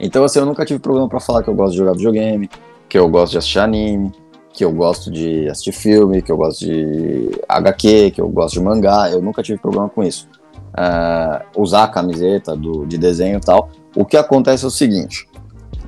Então, 0.00 0.24
assim, 0.24 0.38
eu 0.38 0.46
nunca 0.46 0.64
tive 0.64 0.78
problema 0.78 1.08
para 1.08 1.20
falar 1.20 1.42
que 1.42 1.50
eu 1.50 1.54
gosto 1.54 1.72
de 1.72 1.78
jogar 1.78 1.92
videogame, 1.92 2.48
que 2.88 2.98
eu 2.98 3.08
gosto 3.08 3.32
de 3.32 3.38
assistir 3.38 3.58
anime, 3.58 4.12
que 4.52 4.64
eu 4.64 4.72
gosto 4.72 5.10
de 5.10 5.48
assistir 5.48 5.72
filme, 5.72 6.22
que 6.22 6.32
eu 6.32 6.36
gosto 6.36 6.64
de 6.64 7.30
HQ, 7.48 8.12
que 8.12 8.20
eu 8.20 8.28
gosto 8.28 8.54
de 8.54 8.60
mangá. 8.60 9.10
Eu 9.10 9.20
nunca 9.20 9.42
tive 9.42 9.58
problema 9.58 9.88
com 9.88 10.02
isso. 10.02 10.28
Uh, 10.70 11.60
usar 11.60 11.84
a 11.84 11.88
camiseta 11.88 12.56
do, 12.56 12.86
de 12.86 12.98
desenho 12.98 13.38
e 13.38 13.40
tal. 13.40 13.70
O 13.96 14.04
que 14.04 14.16
acontece 14.16 14.64
é 14.64 14.68
o 14.68 14.70
seguinte: 14.70 15.28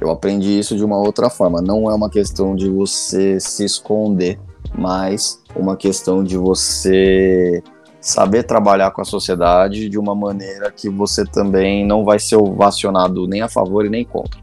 eu 0.00 0.10
aprendi 0.10 0.58
isso 0.58 0.76
de 0.76 0.84
uma 0.84 0.98
outra 0.98 1.28
forma. 1.28 1.60
Não 1.60 1.90
é 1.90 1.94
uma 1.94 2.08
questão 2.08 2.56
de 2.56 2.68
você 2.68 3.38
se 3.38 3.64
esconder, 3.64 4.38
mas 4.76 5.40
uma 5.54 5.76
questão 5.76 6.24
de 6.24 6.36
você 6.36 7.62
saber 8.00 8.44
trabalhar 8.44 8.90
com 8.92 9.02
a 9.02 9.04
sociedade 9.04 9.88
de 9.88 9.98
uma 9.98 10.14
maneira 10.14 10.70
que 10.70 10.88
você 10.88 11.24
também 11.24 11.86
não 11.86 12.04
vai 12.04 12.18
ser 12.18 12.36
ovacionado 12.36 13.26
nem 13.26 13.42
a 13.42 13.48
favor 13.48 13.84
e 13.84 13.90
nem 13.90 14.04
contra. 14.04 14.40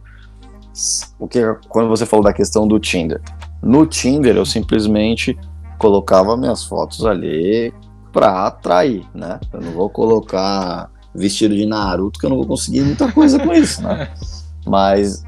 O 1.17 1.27
que 1.27 1.41
quando 1.67 1.89
você 1.89 2.05
falou 2.05 2.23
da 2.23 2.33
questão 2.33 2.67
do 2.67 2.79
Tinder, 2.79 3.19
no 3.61 3.85
Tinder 3.87 4.37
eu 4.37 4.45
simplesmente 4.45 5.37
colocava 5.79 6.37
minhas 6.37 6.63
fotos 6.63 7.05
ali 7.05 7.73
para 8.13 8.45
atrair, 8.45 9.05
né? 9.13 9.39
Eu 9.51 9.61
não 9.61 9.71
vou 9.71 9.89
colocar 9.89 10.91
vestido 11.13 11.55
de 11.55 11.65
Naruto 11.65 12.19
que 12.19 12.25
eu 12.25 12.29
não 12.29 12.37
vou 12.37 12.45
conseguir 12.45 12.81
muita 12.81 13.11
coisa 13.11 13.39
com 13.39 13.53
isso, 13.53 13.81
né? 13.81 14.11
Mas 14.65 15.23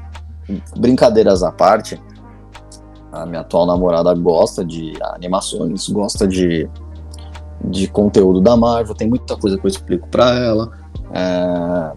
brincadeiras 0.76 1.42
à 1.42 1.50
parte, 1.50 2.00
a 3.12 3.26
minha 3.26 3.40
atual 3.40 3.66
namorada 3.66 4.14
gosta 4.14 4.64
de 4.64 4.92
animações, 5.14 5.88
gosta 5.88 6.26
de 6.28 6.68
de 7.64 7.88
conteúdo 7.88 8.40
da 8.40 8.56
Marvel, 8.56 8.94
tem 8.94 9.08
muita 9.08 9.36
coisa 9.36 9.58
que 9.58 9.64
eu 9.64 9.68
explico 9.68 10.08
para 10.08 10.34
ela. 10.34 10.70
É, 11.12 11.92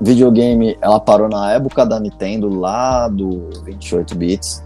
videogame, 0.00 0.76
ela 0.80 1.00
parou 1.00 1.28
na 1.28 1.52
época 1.52 1.84
da 1.84 1.98
Nintendo, 1.98 2.48
lá 2.48 3.08
do 3.08 3.48
28 3.64 4.14
bits. 4.16 4.64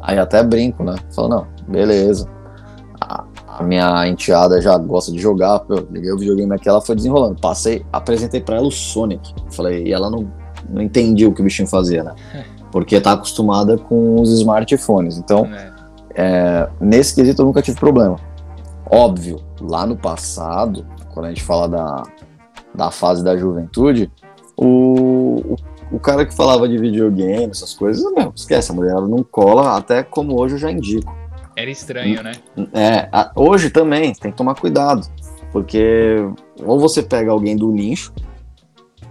Aí 0.00 0.18
até 0.18 0.42
brinco, 0.42 0.82
né? 0.82 0.96
Falo, 1.14 1.28
não, 1.28 1.46
beleza. 1.68 2.28
A, 3.00 3.24
a 3.46 3.62
minha 3.62 4.06
enteada 4.08 4.60
já 4.60 4.76
gosta 4.76 5.12
de 5.12 5.18
jogar. 5.18 5.62
Eu 5.68 5.86
liguei 5.90 6.10
o 6.10 6.18
videogame 6.18 6.52
aqui, 6.54 6.68
ela 6.68 6.80
foi 6.80 6.96
desenrolando. 6.96 7.40
Passei, 7.40 7.86
apresentei 7.92 8.40
para 8.40 8.56
ela 8.56 8.66
o 8.66 8.72
Sonic. 8.72 9.32
Falei, 9.50 9.84
e 9.84 9.92
ela 9.92 10.10
não, 10.10 10.28
não 10.68 10.82
entendia 10.82 11.28
o 11.28 11.32
que 11.32 11.40
o 11.40 11.44
bichinho 11.44 11.68
fazia, 11.68 12.02
né? 12.02 12.14
Porque 12.72 13.00
tá 13.00 13.12
acostumada 13.12 13.76
com 13.76 14.20
os 14.20 14.32
smartphones. 14.32 15.18
Então, 15.18 15.44
é. 15.44 15.72
É, 16.14 16.68
nesse 16.80 17.14
quesito 17.14 17.42
eu 17.42 17.46
nunca 17.46 17.62
tive 17.62 17.78
problema. 17.78 18.16
Óbvio, 18.94 19.40
lá 19.58 19.86
no 19.86 19.96
passado, 19.96 20.86
quando 21.14 21.24
a 21.24 21.28
gente 21.30 21.42
fala 21.42 21.66
da, 21.66 22.02
da 22.74 22.90
fase 22.90 23.24
da 23.24 23.34
juventude, 23.34 24.12
o, 24.54 25.54
o, 25.54 25.56
o 25.92 25.98
cara 25.98 26.26
que 26.26 26.34
falava 26.34 26.68
de 26.68 26.76
videogame, 26.76 27.50
essas 27.50 27.72
coisas, 27.72 28.04
não, 28.12 28.30
esquece, 28.36 28.70
a 28.70 28.74
mulher 28.74 28.94
não 28.96 29.22
cola, 29.22 29.78
até 29.78 30.02
como 30.02 30.38
hoje 30.38 30.56
eu 30.56 30.58
já 30.58 30.70
indico. 30.70 31.16
Era 31.56 31.70
estranho, 31.70 32.22
né? 32.22 32.32
É, 32.74 33.08
hoje 33.34 33.70
também 33.70 34.12
tem 34.12 34.30
que 34.30 34.36
tomar 34.36 34.56
cuidado, 34.56 35.06
porque 35.50 36.16
ou 36.62 36.78
você 36.78 37.02
pega 37.02 37.30
alguém 37.30 37.56
do 37.56 37.72
nicho, 37.72 38.12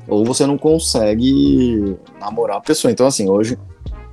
ou 0.08 0.24
você 0.24 0.46
não 0.46 0.60
consegue 0.60 1.98
namorar 2.20 2.58
a 2.58 2.62
pessoa. 2.62 2.92
Então, 2.92 3.08
assim, 3.08 3.28
hoje 3.28 3.58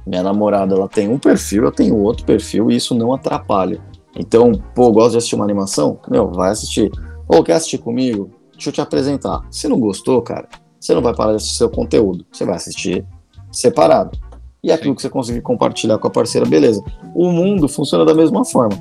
minha 0.07 0.23
namorada 0.23 0.75
ela 0.75 0.89
tem 0.89 1.09
um 1.09 1.19
perfil, 1.19 1.65
eu 1.65 1.73
tenho 1.73 1.95
outro 1.95 2.25
perfil, 2.25 2.71
e 2.71 2.77
isso 2.77 2.95
não 2.95 3.13
atrapalha. 3.13 3.79
Então, 4.17 4.53
pô, 4.75 4.91
gosto 4.91 5.13
de 5.13 5.19
assistir 5.19 5.35
uma 5.35 5.45
animação? 5.45 5.99
Meu, 6.09 6.31
vai 6.31 6.51
assistir. 6.51 6.91
Ou 7.29 7.43
quer 7.43 7.55
assistir 7.55 7.79
comigo? 7.79 8.31
Deixa 8.53 8.71
eu 8.71 8.73
te 8.73 8.81
apresentar. 8.81 9.43
Se 9.51 9.69
não 9.69 9.79
gostou, 9.79 10.21
cara, 10.23 10.49
você 10.81 10.95
não 10.95 11.03
vai 11.03 11.15
parar 11.15 11.31
de 11.31 11.37
assistir 11.37 11.57
seu 11.57 11.71
conteúdo. 11.71 12.25
Você 12.33 12.45
vai 12.45 12.57
assistir 12.57 13.07
separado. 13.53 14.19
E 14.63 14.73
aquilo 14.73 14.95
que 14.95 15.03
você 15.03 15.09
conseguir 15.09 15.41
compartilhar 15.41 15.99
com 15.99 16.09
a 16.09 16.11
parceira, 16.11 16.47
beleza. 16.47 16.83
O 17.15 17.31
mundo 17.31 17.69
funciona 17.69 18.05
da 18.05 18.15
mesma 18.15 18.45
forma. 18.45 18.77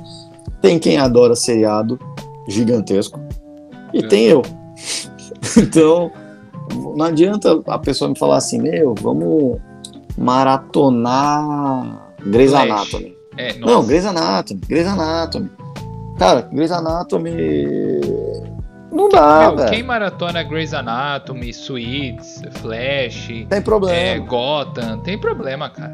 Tem 0.60 0.78
quem 0.78 0.98
adora 0.98 1.36
seriado 1.36 1.98
gigantesco 2.48 3.20
e 3.92 3.98
é. 3.98 4.08
tem 4.08 4.24
eu. 4.24 4.42
então, 5.56 6.10
não 6.96 7.06
adianta 7.06 7.62
a 7.66 7.78
pessoa 7.78 8.10
me 8.10 8.18
falar 8.18 8.38
assim, 8.38 8.60
meu, 8.60 8.94
vamos 9.00 9.58
maratonar 10.16 12.14
Grey's. 12.26 12.52
Anatomy. 12.52 13.17
É, 13.38 13.56
não, 13.58 13.86
Grey's 13.86 14.04
Anatomy, 14.04 14.60
Grey's 14.68 14.86
Anatomy. 14.86 15.50
Cara, 16.18 16.42
Grey's 16.42 16.72
Anatomy 16.72 18.00
não 18.90 19.08
dá, 19.08 19.50
velho. 19.50 19.70
Quem 19.70 19.82
maratona 19.82 20.42
Grey's 20.42 20.74
Anatomy, 20.74 21.52
Suits, 21.52 22.42
Flash, 22.60 23.28
tem 23.48 23.62
problema. 23.62 23.96
É, 23.96 24.18
Gotham, 24.18 24.98
tem 25.00 25.18
problema, 25.18 25.70
cara. 25.70 25.92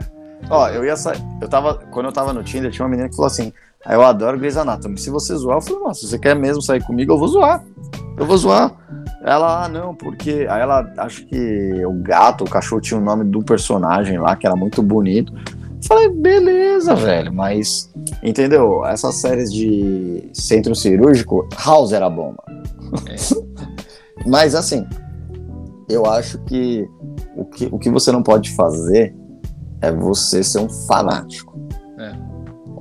Ó, 0.48 0.68
eu 0.68 0.84
ia 0.84 0.96
sair. 0.96 1.18
Eu 1.40 1.48
tava. 1.48 1.74
Quando 1.90 2.06
eu 2.06 2.12
tava 2.12 2.32
no 2.32 2.42
Tinder, 2.42 2.70
tinha 2.70 2.84
uma 2.84 2.90
menina 2.90 3.08
que 3.08 3.16
falou 3.16 3.26
assim: 3.26 3.52
ah, 3.84 3.94
Eu 3.94 4.02
adoro 4.02 4.38
Grey's 4.38 4.56
Anatomy. 4.56 4.98
Se 4.98 5.10
você 5.10 5.34
zoar, 5.34 5.58
eu 5.58 5.60
falei, 5.62 5.80
nossa, 5.80 6.00
se 6.00 6.08
você 6.08 6.18
quer 6.18 6.34
mesmo 6.34 6.62
sair 6.62 6.82
comigo, 6.82 7.12
eu 7.12 7.18
vou 7.18 7.28
zoar. 7.28 7.62
Eu 8.16 8.26
vou 8.26 8.36
zoar. 8.36 8.72
Ela, 9.22 9.64
ah, 9.64 9.68
não, 9.68 9.94
porque. 9.94 10.46
Aí 10.48 10.60
ela, 10.60 10.92
acho 10.98 11.26
que 11.26 11.84
o 11.84 11.92
gato, 11.94 12.44
o 12.44 12.50
cachorro 12.50 12.80
tinha 12.80 12.98
o 12.98 13.02
nome 13.02 13.24
do 13.24 13.42
personagem 13.42 14.18
lá, 14.18 14.36
que 14.36 14.46
era 14.46 14.54
muito 14.54 14.82
bonito. 14.82 15.32
Falei, 15.86 16.08
beleza, 16.08 16.94
velho, 16.94 17.32
mas. 17.32 17.92
Entendeu? 18.22 18.84
Essas 18.86 19.16
séries 19.16 19.52
de 19.52 20.28
centro 20.32 20.74
cirúrgico, 20.74 21.48
House 21.64 21.92
era 21.92 22.08
bom. 22.08 22.34
É. 23.06 23.16
mas 24.26 24.54
assim, 24.54 24.86
eu 25.88 26.06
acho 26.06 26.38
que 26.44 26.88
o, 27.36 27.44
que 27.44 27.68
o 27.70 27.78
que 27.78 27.90
você 27.90 28.10
não 28.10 28.22
pode 28.22 28.50
fazer 28.52 29.14
é 29.80 29.92
você 29.92 30.42
ser 30.42 30.60
um 30.60 30.68
fanático. 30.68 31.54
É. 31.98 32.12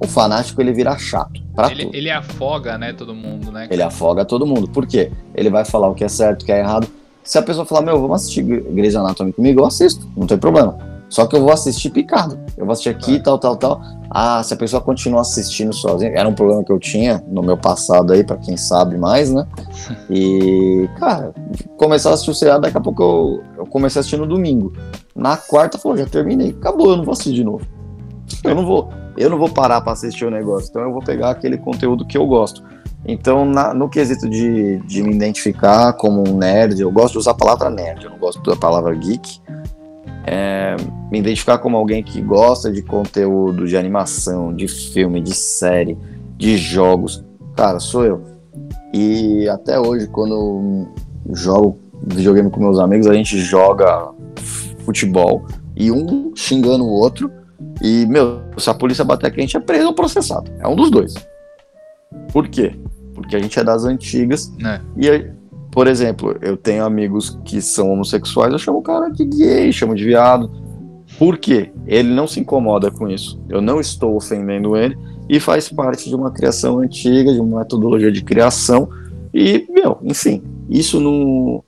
O 0.01 0.07
fanático 0.07 0.61
ele 0.61 0.71
vira 0.71 0.97
chato. 0.97 1.41
Pra 1.53 1.71
ele, 1.71 1.85
tudo. 1.85 1.95
ele 1.95 2.09
afoga, 2.09 2.77
né, 2.77 2.93
todo 2.93 3.13
mundo, 3.13 3.51
né? 3.51 3.67
Ele 3.69 3.83
afoga 3.83 4.25
todo 4.25 4.45
mundo. 4.45 4.67
Por 4.67 4.87
quê? 4.87 5.11
Ele 5.35 5.49
vai 5.49 5.65
falar 5.65 5.89
o 5.89 5.93
que 5.93 6.03
é 6.03 6.09
certo, 6.09 6.43
o 6.43 6.45
que 6.45 6.51
é 6.51 6.59
errado. 6.59 6.87
Se 7.23 7.37
a 7.37 7.41
pessoa 7.41 7.65
falar, 7.65 7.81
meu, 7.81 7.99
vamos 8.01 8.21
assistir 8.21 8.43
Grey's 8.43 8.95
Anatomy 8.95 9.31
comigo, 9.31 9.61
eu 9.61 9.65
assisto, 9.65 10.09
não 10.15 10.27
tem 10.27 10.37
problema. 10.37 10.92
Só 11.13 11.27
que 11.27 11.35
eu 11.35 11.41
vou 11.41 11.51
assistir 11.51 11.91
picado. 11.91 12.39
Eu 12.57 12.65
vou 12.65 12.73
assistir 12.73 12.89
aqui, 12.89 13.19
tal, 13.19 13.37
tal, 13.37 13.55
tal. 13.55 13.79
Ah, 14.09 14.41
se 14.41 14.51
a 14.55 14.57
pessoa 14.57 14.81
continua 14.81 15.21
assistindo 15.21 15.71
sozinha, 15.71 16.11
era 16.11 16.27
um 16.27 16.33
problema 16.33 16.63
que 16.63 16.71
eu 16.71 16.79
tinha 16.79 17.23
no 17.27 17.43
meu 17.43 17.55
passado 17.55 18.13
aí, 18.13 18.23
para 18.23 18.37
quem 18.37 18.57
sabe 18.57 18.97
mais, 18.97 19.31
né? 19.31 19.45
E, 20.09 20.89
cara, 20.97 21.31
começar 21.77 22.09
a 22.09 22.13
assistir 22.13 22.31
o 22.31 22.33
seriado, 22.33 22.61
daqui 22.61 22.75
a 22.75 22.81
pouco 22.81 23.03
eu, 23.03 23.43
eu 23.59 23.65
comecei 23.67 23.99
a 23.99 24.01
assistir 24.01 24.17
no 24.17 24.25
domingo. 24.25 24.73
Na 25.15 25.37
quarta, 25.37 25.77
falou, 25.77 25.95
já 25.95 26.07
terminei. 26.07 26.49
Acabou, 26.49 26.89
eu 26.89 26.97
não 26.97 27.03
vou 27.03 27.11
assistir 27.11 27.33
de 27.33 27.43
novo. 27.43 27.63
Eu 28.43 28.55
não 28.55 28.65
vou, 28.65 28.89
eu 29.15 29.29
não 29.29 29.37
vou 29.37 29.49
parar 29.49 29.81
para 29.81 29.93
assistir 29.93 30.25
o 30.25 30.31
negócio. 30.31 30.69
Então 30.71 30.81
eu 30.81 30.91
vou 30.91 31.03
pegar 31.03 31.29
aquele 31.29 31.59
conteúdo 31.59 32.07
que 32.07 32.17
eu 32.17 32.25
gosto. 32.25 32.63
Então, 33.05 33.45
na, 33.45 33.71
no 33.71 33.87
quesito 33.87 34.27
de, 34.27 34.79
de 34.87 35.03
me 35.03 35.13
identificar 35.13 35.93
como 35.93 36.27
um 36.27 36.37
nerd, 36.37 36.81
eu 36.81 36.91
gosto 36.91 37.13
de 37.13 37.17
usar 37.19 37.31
a 37.31 37.35
palavra 37.35 37.69
nerd, 37.69 38.03
eu 38.03 38.09
não 38.09 38.17
gosto 38.17 38.41
da 38.41 38.55
palavra 38.55 38.95
geek 38.95 39.43
é, 40.25 40.75
me 41.11 41.19
identificar 41.19 41.57
como 41.57 41.77
alguém 41.77 42.03
que 42.03 42.21
gosta 42.21 42.71
de 42.71 42.81
conteúdo, 42.81 43.67
de 43.67 43.77
animação, 43.77 44.53
de 44.53 44.67
filme, 44.67 45.21
de 45.21 45.35
série, 45.35 45.97
de 46.37 46.57
jogos, 46.57 47.23
cara, 47.55 47.79
sou 47.79 48.05
eu. 48.05 48.21
E 48.93 49.47
até 49.49 49.79
hoje, 49.79 50.07
quando 50.07 50.87
jogo 51.31 51.79
videogame 52.05 52.49
com 52.49 52.59
meus 52.59 52.79
amigos, 52.79 53.07
a 53.07 53.13
gente 53.13 53.37
joga 53.39 54.11
futebol 54.85 55.45
e 55.75 55.91
um 55.91 56.31
xingando 56.35 56.85
o 56.85 56.89
outro. 56.89 57.31
E, 57.81 58.05
meu, 58.05 58.41
se 58.57 58.69
a 58.69 58.73
polícia 58.73 59.03
bater 59.03 59.27
aqui, 59.27 59.39
a 59.39 59.41
gente 59.41 59.57
é 59.57 59.59
preso 59.59 59.87
ou 59.87 59.93
processado. 59.93 60.51
É 60.59 60.67
um 60.67 60.75
dos 60.75 60.91
dois. 60.91 61.13
Por 62.31 62.47
quê? 62.47 62.75
Porque 63.13 63.35
a 63.35 63.39
gente 63.39 63.57
é 63.59 63.63
das 63.63 63.83
antigas. 63.85 64.51
É. 64.63 64.79
E 64.97 65.09
por 65.73 65.87
exemplo, 65.87 66.37
eu 66.39 66.55
tenho 66.55 66.85
amigos 66.85 67.39
que 67.43 67.59
são 67.59 67.91
homossexuais, 67.91 68.53
eu 68.53 68.59
chamo 68.59 68.77
o 68.77 68.83
cara 68.83 69.09
de 69.09 69.25
gay, 69.25 69.73
chamo 69.73 69.95
de 69.95 70.05
viado. 70.05 70.51
Por 71.17 71.37
quê? 71.37 71.71
Ele 71.87 72.09
não 72.09 72.27
se 72.27 72.39
incomoda 72.39 72.91
com 72.91 73.09
isso. 73.09 73.41
Eu 73.49 73.59
não 73.59 73.79
estou 73.79 74.15
ofendendo 74.15 74.77
ele 74.77 74.95
e 75.27 75.39
faz 75.39 75.69
parte 75.69 76.09
de 76.09 76.15
uma 76.15 76.29
criação 76.29 76.77
antiga, 76.77 77.33
de 77.33 77.39
uma 77.39 77.59
metodologia 77.59 78.11
de 78.11 78.23
criação. 78.23 78.87
E, 79.33 79.65
meu, 79.67 79.97
enfim, 80.03 80.43
isso 80.69 80.99
não. 80.99 81.63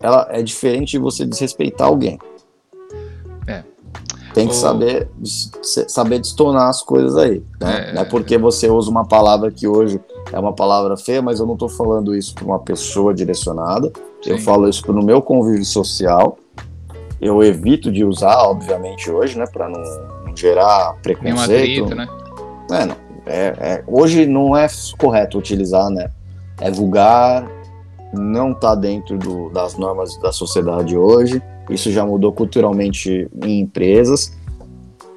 Ela 0.00 0.26
é 0.30 0.42
diferente 0.42 0.92
de 0.92 0.98
você 0.98 1.24
desrespeitar 1.24 1.86
alguém. 1.86 2.18
Tem 4.34 4.48
que 4.48 4.52
o... 4.52 4.56
saber, 4.56 5.08
saber 5.88 6.18
destonar 6.18 6.68
as 6.68 6.82
coisas 6.82 7.16
aí. 7.16 7.40
Né? 7.60 7.90
É, 7.90 7.94
não 7.94 8.02
é 8.02 8.04
porque 8.04 8.36
você 8.36 8.68
usa 8.68 8.90
uma 8.90 9.06
palavra 9.06 9.50
que 9.50 9.68
hoje 9.68 10.00
é 10.32 10.38
uma 10.38 10.52
palavra 10.52 10.96
feia, 10.96 11.22
mas 11.22 11.38
eu 11.38 11.46
não 11.46 11.54
estou 11.54 11.68
falando 11.68 12.14
isso 12.14 12.34
para 12.34 12.44
uma 12.44 12.58
pessoa 12.58 13.14
direcionada. 13.14 13.92
Sim. 14.20 14.30
Eu 14.30 14.38
falo 14.38 14.68
isso 14.68 14.92
no 14.92 15.04
meu 15.04 15.22
convívio 15.22 15.64
social. 15.64 16.36
Eu 17.20 17.42
evito 17.44 17.92
de 17.92 18.04
usar, 18.04 18.42
obviamente, 18.42 19.08
hoje, 19.08 19.38
né, 19.38 19.46
para 19.46 19.68
não, 19.68 19.80
não, 20.26 20.36
gerar 20.36 20.94
preconceito. 21.00 21.84
Atrito, 21.84 21.94
né? 21.94 22.08
É, 22.72 22.86
não. 22.86 22.96
É, 23.26 23.54
é, 23.58 23.84
hoje 23.86 24.26
não 24.26 24.54
é 24.56 24.66
correto 24.98 25.38
utilizar, 25.38 25.88
né? 25.90 26.10
É 26.60 26.70
vulgar, 26.70 27.48
não 28.14 28.52
está 28.52 28.74
dentro 28.74 29.18
do, 29.18 29.50
das 29.50 29.76
normas 29.76 30.18
da 30.20 30.32
sociedade 30.32 30.96
hoje. 30.96 31.42
Isso 31.70 31.90
já 31.90 32.04
mudou 32.04 32.32
culturalmente 32.32 33.28
em 33.42 33.60
empresas. 33.60 34.32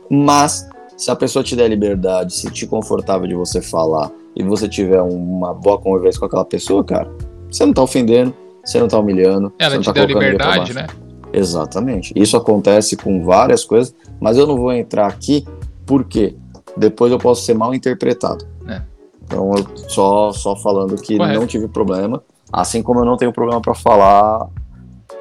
Mas 0.10 0.68
se 0.96 1.12
a 1.12 1.16
pessoa 1.16 1.44
te 1.44 1.56
der 1.56 1.68
liberdade, 1.68 2.34
se 2.34 2.50
te 2.50 2.66
confortável 2.66 3.28
de 3.28 3.36
você 3.36 3.62
falar 3.62 4.12
e 4.36 4.44
você 4.44 4.68
tiver 4.68 5.02
uma 5.02 5.54
boa 5.54 5.78
conversa 5.78 6.20
com 6.20 6.26
aquela 6.26 6.46
pessoa, 6.46 6.84
cara, 6.84 7.10
você 7.50 7.66
não 7.66 7.74
tá 7.74 7.84
ofendendo, 7.84 8.34
você 8.64 8.80
não 8.80 8.88
tá 8.88 9.00
humilhando. 9.00 9.54
Ela 9.60 9.72
você 9.72 9.76
não 9.76 9.82
te 9.84 9.86
tá 9.86 9.94
deu 9.94 10.06
liberdade, 10.06 10.74
né? 10.74 10.88
Exatamente. 11.32 12.14
Isso 12.16 12.36
acontece 12.38 12.96
com 12.96 13.24
várias 13.24 13.64
coisas, 13.64 13.94
mas 14.20 14.38
eu 14.38 14.48
não 14.48 14.58
vou 14.58 14.74
entrar 14.74 15.08
aqui 15.08 15.46
porque 15.86 16.36
depois 16.76 17.12
eu 17.12 17.18
posso 17.18 17.44
ser 17.44 17.54
mal 17.54 17.74
interpretado. 17.74 18.46
É. 18.68 18.82
Então, 19.24 19.52
eu 19.56 19.68
só, 19.90 20.32
só 20.32 20.56
falando 20.56 20.96
que 20.96 21.18
Correto. 21.18 21.40
não 21.40 21.48
tive 21.48 21.68
problema, 21.68 22.24
assim 22.52 22.82
como 22.82 23.00
eu 23.00 23.06
não 23.06 23.18
tenho 23.18 23.32
problema 23.32 23.62
para 23.62 23.74
falar 23.74 24.48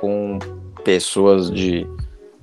com 0.01 0.39
pessoas 0.85 1.51
de 1.51 1.87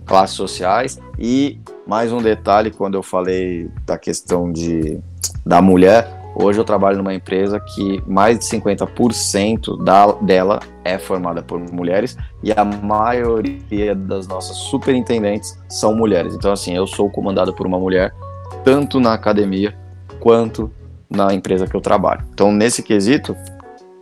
classes 0.05 0.35
sociais. 0.35 0.99
E 1.17 1.59
mais 1.87 2.11
um 2.11 2.21
detalhe, 2.21 2.71
quando 2.71 2.95
eu 2.95 3.03
falei 3.03 3.69
da 3.85 3.97
questão 3.97 4.51
de, 4.51 4.99
da 5.45 5.61
mulher, 5.61 6.23
Hoje 6.35 6.59
eu 6.59 6.63
trabalho 6.63 6.97
numa 6.97 7.13
empresa 7.13 7.59
que 7.59 8.01
mais 8.07 8.39
de 8.39 8.45
50% 8.45 9.83
da, 9.83 10.11
dela 10.13 10.59
é 10.83 10.97
formada 10.97 11.43
por 11.43 11.59
mulheres 11.71 12.17
e 12.41 12.51
a 12.51 12.65
maioria 12.65 13.93
das 13.93 14.27
nossas 14.27 14.57
superintendentes 14.57 15.55
são 15.69 15.95
mulheres. 15.95 16.33
Então, 16.33 16.51
assim, 16.51 16.75
eu 16.75 16.87
sou 16.87 17.07
comandado 17.07 17.53
por 17.53 17.67
uma 17.67 17.77
mulher, 17.77 18.15
tanto 18.63 18.99
na 18.99 19.13
academia 19.13 19.75
quanto 20.19 20.71
na 21.07 21.31
empresa 21.33 21.67
que 21.67 21.75
eu 21.75 21.81
trabalho. 21.81 22.25
Então, 22.33 22.51
nesse 22.51 22.81
quesito, 22.81 23.35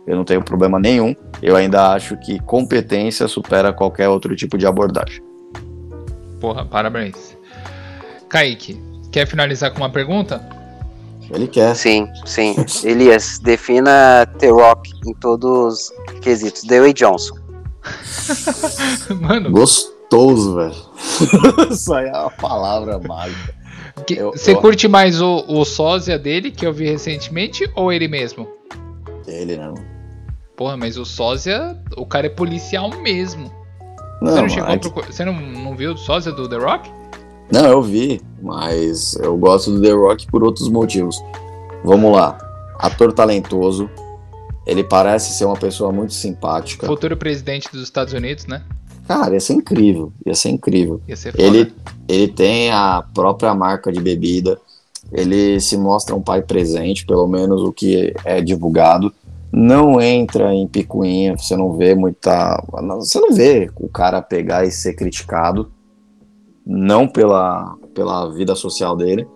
eu 0.06 0.16
não 0.16 0.24
tenho 0.24 0.42
problema 0.42 0.78
nenhum. 0.78 1.14
Eu 1.40 1.56
ainda 1.56 1.92
acho 1.92 2.16
que 2.16 2.38
competência 2.40 3.28
supera 3.28 3.72
qualquer 3.72 4.08
outro 4.08 4.34
tipo 4.34 4.58
de 4.58 4.66
abordagem. 4.66 5.22
Porra, 6.40 6.64
parabéns. 6.64 7.36
Kaique, 8.28 8.80
quer 9.10 9.26
finalizar 9.26 9.70
com 9.70 9.78
uma 9.78 9.90
pergunta? 9.90 10.44
Ele 11.30 11.46
quer. 11.46 11.74
Sim, 11.76 12.08
sim. 12.24 12.56
Elias, 12.84 13.38
defina 13.38 14.26
The 14.38 14.48
Rock 14.48 14.90
em 15.06 15.14
todos 15.14 15.90
os 15.90 16.18
quesitos. 16.20 16.64
Dewey 16.64 16.92
Johnson. 16.92 17.36
Mano. 19.20 19.50
Gostoso, 19.50 20.56
velho. 20.56 20.74
Isso 21.70 21.92
aí 21.94 22.08
é 22.08 22.12
uma 22.12 22.30
palavra 22.30 22.98
mágica. 22.98 23.54
Você 24.32 24.52
eu... 24.52 24.60
curte 24.60 24.88
mais 24.88 25.20
o, 25.20 25.44
o 25.46 25.64
sósia 25.64 26.18
dele, 26.18 26.50
que 26.50 26.66
eu 26.66 26.72
vi 26.72 26.86
recentemente, 26.86 27.70
ou 27.74 27.92
ele 27.92 28.08
mesmo? 28.08 28.48
Ele 29.26 29.56
não. 29.56 29.91
Porra, 30.56 30.76
mas 30.76 30.96
o 30.96 31.04
sósia, 31.04 31.78
o 31.96 32.06
cara 32.06 32.26
é 32.26 32.30
policial 32.30 32.90
mesmo. 33.00 33.50
Não, 34.20 34.32
você 34.32 34.40
não 34.42 34.48
chegou 34.48 34.68
mas... 34.68 34.88
pro... 34.88 35.04
Você 35.06 35.24
não, 35.24 35.34
não 35.34 35.76
viu 35.76 35.92
o 35.92 35.98
sósia 35.98 36.30
do 36.32 36.48
The 36.48 36.56
Rock? 36.56 36.90
Não, 37.52 37.66
eu 37.66 37.82
vi, 37.82 38.20
mas 38.40 39.14
eu 39.16 39.36
gosto 39.36 39.72
do 39.72 39.82
The 39.82 39.92
Rock 39.92 40.26
por 40.28 40.42
outros 40.42 40.68
motivos. 40.68 41.22
Vamos 41.84 42.12
lá. 42.12 42.38
Ator 42.78 43.12
talentoso. 43.12 43.90
Ele 44.66 44.84
parece 44.84 45.32
ser 45.32 45.44
uma 45.44 45.56
pessoa 45.56 45.90
muito 45.90 46.14
simpática. 46.14 46.86
Futuro 46.86 47.16
presidente 47.16 47.68
dos 47.72 47.82
Estados 47.82 48.14
Unidos, 48.14 48.46
né? 48.46 48.62
Cara, 49.08 49.34
ia 49.34 49.40
ser 49.40 49.54
incrível. 49.54 50.12
Ia 50.24 50.34
ser 50.34 50.50
incrível. 50.50 51.00
Ia 51.08 51.16
ser 51.16 51.32
foda. 51.32 51.42
Ele, 51.42 51.74
ele 52.08 52.28
tem 52.28 52.70
a 52.70 53.04
própria 53.12 53.54
marca 53.54 53.90
de 53.90 54.00
bebida. 54.00 54.58
Ele 55.10 55.60
se 55.60 55.76
mostra 55.76 56.14
um 56.14 56.22
pai 56.22 56.42
presente, 56.42 57.04
pelo 57.04 57.26
menos 57.26 57.60
o 57.62 57.72
que 57.72 58.14
é 58.24 58.40
divulgado. 58.40 59.12
Não 59.52 60.00
entra 60.00 60.54
em 60.54 60.66
picuinha, 60.66 61.36
você 61.36 61.54
não 61.54 61.72
vê 61.74 61.94
muita. 61.94 62.64
Você 62.98 63.20
não 63.20 63.32
vê 63.32 63.70
o 63.76 63.88
cara 63.88 64.22
pegar 64.22 64.64
e 64.64 64.70
ser 64.70 64.94
criticado. 64.94 65.70
Não 66.64 67.06
pela, 67.06 67.76
pela 67.94 68.32
vida 68.32 68.54
social 68.54 68.96
dele. 68.96 69.28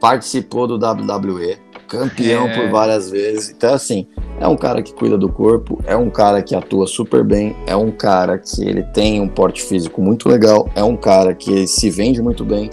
Participou 0.00 0.66
do 0.66 0.74
WWE, 0.74 1.56
campeão 1.88 2.48
É. 2.48 2.54
por 2.56 2.70
várias 2.70 3.10
vezes. 3.10 3.50
Então, 3.50 3.74
assim, 3.74 4.06
é 4.40 4.46
um 4.46 4.56
cara 4.56 4.80
que 4.82 4.92
cuida 4.94 5.18
do 5.18 5.28
corpo, 5.28 5.80
é 5.84 5.96
um 5.96 6.08
cara 6.08 6.40
que 6.42 6.54
atua 6.54 6.86
super 6.86 7.24
bem, 7.24 7.56
é 7.66 7.74
um 7.74 7.90
cara 7.90 8.38
que 8.38 8.62
ele 8.64 8.82
tem 8.84 9.20
um 9.20 9.28
porte 9.28 9.62
físico 9.62 10.00
muito 10.00 10.28
legal, 10.28 10.68
é 10.76 10.84
um 10.84 10.96
cara 10.96 11.34
que 11.34 11.66
se 11.66 11.90
vende 11.90 12.22
muito 12.22 12.44
bem, 12.44 12.70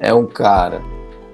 é 0.00 0.12
um 0.12 0.26
cara 0.26 0.82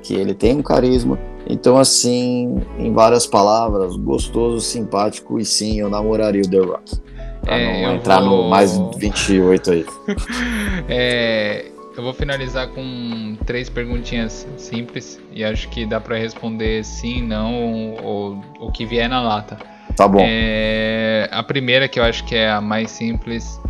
que 0.03 0.15
ele 0.15 0.35
tem 0.35 0.59
um 0.59 0.63
carisma. 0.63 1.19
Então, 1.53 1.77
assim, 1.77 2.61
em 2.79 2.93
várias 2.93 3.27
palavras, 3.27 3.97
gostoso, 3.97 4.61
simpático 4.61 5.39
e 5.39 5.45
sim, 5.45 5.81
eu 5.81 5.91
namoraria 5.91 6.43
o 6.43 6.49
The 6.49 6.59
Rock. 6.59 7.01
Pra 7.43 7.59
É, 7.59 7.83
não 7.87 7.95
entrar 7.97 8.21
vou- 8.21 8.45
no 8.45 8.49
mais 8.51 8.79
28 8.97 9.71
aí. 9.73 9.85
É, 10.89 11.67
eu 11.97 12.03
vou 12.03 12.13
finalizar 12.15 12.69
com 12.69 13.37
três 13.47 13.69
perguntinhas 13.69 14.47
simples 14.57 15.19
e 15.33 15.43
acho 15.45 15.69
que 15.71 15.85
dá 15.87 16.01
pra 16.01 16.17
responder 16.17 16.85
sim, 16.85 17.23
não 17.23 17.95
ou 18.03 18.41
o 18.61 18.71
que 18.71 18.87
vier 18.87 19.09
na 19.09 19.21
lata. 19.23 19.59
Tá 19.97 20.07
bom. 20.07 20.21
É, 20.23 21.29
a 21.33 21.43
primeira 21.43 21.89
que 21.89 21.99
eu 21.99 22.05
acho 22.05 22.25
que 22.25 22.35
é 22.35 22.51
a 22.51 22.61
mais 22.61 22.91
simples. 22.91 23.61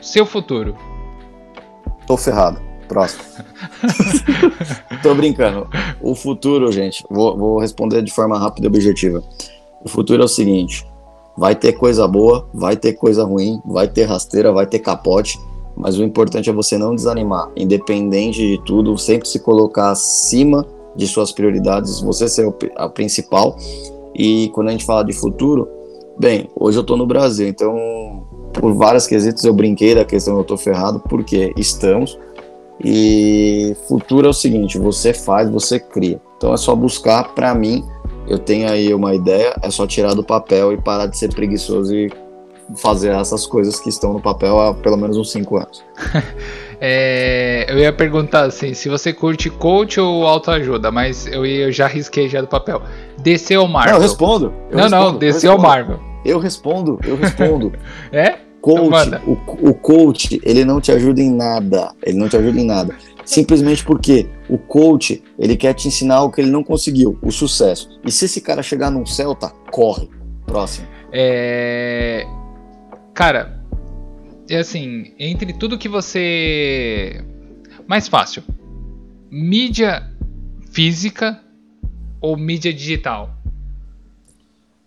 Seu 0.00 0.26
futuro. 0.26 0.76
Tô 2.06 2.16
ferrado. 2.16 2.60
Próximo. 2.88 3.22
Tô 5.02 5.14
brincando. 5.14 5.68
O 6.00 6.14
futuro, 6.14 6.72
gente, 6.72 7.04
vou, 7.10 7.36
vou 7.36 7.58
responder 7.58 8.02
de 8.02 8.12
forma 8.12 8.38
rápida 8.38 8.66
e 8.66 8.68
objetiva. 8.68 9.22
O 9.84 9.88
futuro 9.88 10.22
é 10.22 10.24
o 10.24 10.28
seguinte: 10.28 10.86
vai 11.36 11.54
ter 11.54 11.74
coisa 11.74 12.08
boa, 12.08 12.48
vai 12.52 12.76
ter 12.76 12.94
coisa 12.94 13.24
ruim, 13.24 13.60
vai 13.64 13.86
ter 13.86 14.04
rasteira, 14.04 14.52
vai 14.52 14.66
ter 14.66 14.78
capote, 14.80 15.38
mas 15.76 15.98
o 15.98 16.02
importante 16.02 16.50
é 16.50 16.52
você 16.52 16.76
não 16.76 16.94
desanimar. 16.94 17.50
Independente 17.56 18.38
de 18.38 18.60
tudo, 18.64 18.96
sempre 18.98 19.28
se 19.28 19.38
colocar 19.38 19.90
acima 19.90 20.66
de 20.96 21.06
suas 21.06 21.30
prioridades, 21.30 22.00
você 22.00 22.28
ser 22.28 22.52
a 22.76 22.88
principal. 22.88 23.56
E 24.14 24.50
quando 24.52 24.68
a 24.68 24.72
gente 24.72 24.84
fala 24.84 25.04
de 25.04 25.12
futuro, 25.12 25.68
bem, 26.18 26.50
hoje 26.56 26.76
eu 26.78 26.84
tô 26.84 26.96
no 26.96 27.06
Brasil, 27.06 27.46
então 27.46 28.26
por 28.52 28.74
vários 28.74 29.06
quesitos 29.06 29.44
eu 29.44 29.52
brinquei 29.52 29.94
da 29.94 30.04
questão 30.04 30.36
eu 30.36 30.44
tô 30.44 30.56
ferrado, 30.56 30.98
porque 30.98 31.52
estamos. 31.56 32.18
E 32.84 33.76
futuro 33.88 34.26
é 34.26 34.30
o 34.30 34.34
seguinte, 34.34 34.78
você 34.78 35.12
faz, 35.12 35.50
você 35.50 35.78
cria. 35.80 36.20
Então 36.36 36.52
é 36.52 36.56
só 36.56 36.74
buscar, 36.74 37.34
pra 37.34 37.54
mim, 37.54 37.84
eu 38.28 38.38
tenho 38.38 38.70
aí 38.70 38.92
uma 38.94 39.14
ideia, 39.14 39.54
é 39.62 39.70
só 39.70 39.86
tirar 39.86 40.14
do 40.14 40.22
papel 40.22 40.72
e 40.72 40.76
parar 40.80 41.06
de 41.06 41.18
ser 41.18 41.32
preguiçoso 41.34 41.94
e 41.94 42.10
fazer 42.76 43.10
essas 43.12 43.46
coisas 43.46 43.80
que 43.80 43.88
estão 43.88 44.12
no 44.12 44.20
papel 44.20 44.60
há 44.60 44.74
pelo 44.74 44.96
menos 44.96 45.16
uns 45.16 45.32
5 45.32 45.56
anos. 45.56 45.84
É, 46.80 47.66
eu 47.68 47.76
ia 47.76 47.92
perguntar 47.92 48.44
assim, 48.44 48.72
se 48.72 48.88
você 48.88 49.12
curte 49.12 49.50
coach 49.50 49.98
ou 49.98 50.24
autoajuda, 50.24 50.92
mas 50.92 51.26
eu, 51.26 51.44
ia- 51.44 51.64
eu 51.64 51.72
já 51.72 51.88
risquei 51.88 52.28
já 52.28 52.40
do 52.40 52.46
papel. 52.46 52.80
DC 53.18 53.56
ou 53.56 53.66
Marvel? 53.66 53.94
Não, 53.94 53.98
eu 53.98 54.02
respondo. 54.02 54.54
eu 54.70 54.76
não, 54.78 54.88
não, 54.88 54.98
respondo, 54.98 55.14
eu 55.14 55.18
DC 55.18 55.48
ou 55.48 55.54
respondo. 55.54 55.68
Marvel? 55.68 56.00
Eu 56.24 56.38
respondo, 56.38 57.00
eu 57.04 57.16
respondo. 57.16 57.72
É? 58.12 58.36
Coach, 58.68 58.90
Manda. 58.90 59.22
o, 59.26 59.70
o 59.70 59.74
coach, 59.74 60.38
ele 60.44 60.62
não 60.62 60.78
te 60.78 60.92
ajuda 60.92 61.22
em 61.22 61.32
nada. 61.32 61.90
Ele 62.02 62.18
não 62.18 62.28
te 62.28 62.36
ajuda 62.36 62.60
em 62.60 62.66
nada. 62.66 62.94
Simplesmente 63.24 63.82
porque 63.82 64.28
o 64.48 64.58
coach, 64.58 65.22
ele 65.38 65.56
quer 65.56 65.72
te 65.72 65.88
ensinar 65.88 66.22
o 66.22 66.30
que 66.30 66.42
ele 66.42 66.50
não 66.50 66.62
conseguiu, 66.62 67.18
o 67.22 67.30
sucesso. 67.30 67.88
E 68.04 68.12
se 68.12 68.26
esse 68.26 68.42
cara 68.42 68.62
chegar 68.62 68.90
num 68.90 69.06
Celta, 69.06 69.48
corre. 69.70 70.10
Próximo. 70.46 70.86
É... 71.10 72.26
Cara, 73.14 73.62
é 74.50 74.58
assim, 74.58 75.12
entre 75.18 75.54
tudo 75.54 75.78
que 75.78 75.88
você. 75.88 77.24
Mais 77.86 78.06
fácil. 78.06 78.42
Mídia 79.30 80.10
física 80.70 81.40
ou 82.20 82.36
mídia 82.36 82.72
digital? 82.72 83.34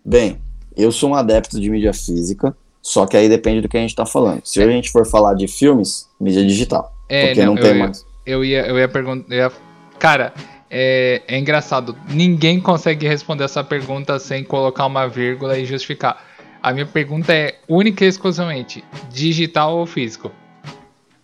Bem, 0.04 0.38
eu 0.76 0.92
sou 0.92 1.10
um 1.10 1.14
adepto 1.14 1.60
de 1.60 1.68
mídia 1.68 1.92
física, 1.92 2.56
só 2.82 3.06
que 3.06 3.16
aí 3.16 3.28
depende 3.28 3.60
do 3.62 3.68
que 3.68 3.76
a 3.76 3.80
gente 3.80 3.94
tá 3.94 4.04
falando. 4.04 4.42
Se 4.44 4.60
a 4.62 4.66
gente 4.68 4.90
for 4.90 5.06
falar 5.06 5.34
de 5.34 5.46
filmes, 5.46 6.08
mídia 6.20 6.44
digital. 6.44 6.92
É, 7.08 7.26
porque 7.28 7.44
não, 7.46 7.54
não, 7.54 7.62
tem 7.62 7.70
eu- 7.72 7.78
mais. 7.78 8.06
Eu 8.26 8.44
ia, 8.44 8.66
eu 8.66 8.78
ia 8.78 8.88
perguntar. 8.88 9.52
Cara, 9.98 10.32
é, 10.70 11.22
é 11.28 11.38
engraçado. 11.38 11.96
Ninguém 12.08 12.60
consegue 12.60 13.06
responder 13.06 13.44
essa 13.44 13.62
pergunta 13.64 14.18
sem 14.18 14.42
colocar 14.44 14.86
uma 14.86 15.06
vírgula 15.08 15.56
e 15.58 15.64
justificar. 15.64 16.24
A 16.62 16.72
minha 16.72 16.86
pergunta 16.86 17.32
é 17.32 17.56
única 17.68 18.04
e 18.04 18.08
exclusivamente: 18.08 18.84
digital 19.10 19.76
ou 19.78 19.86
físico? 19.86 20.30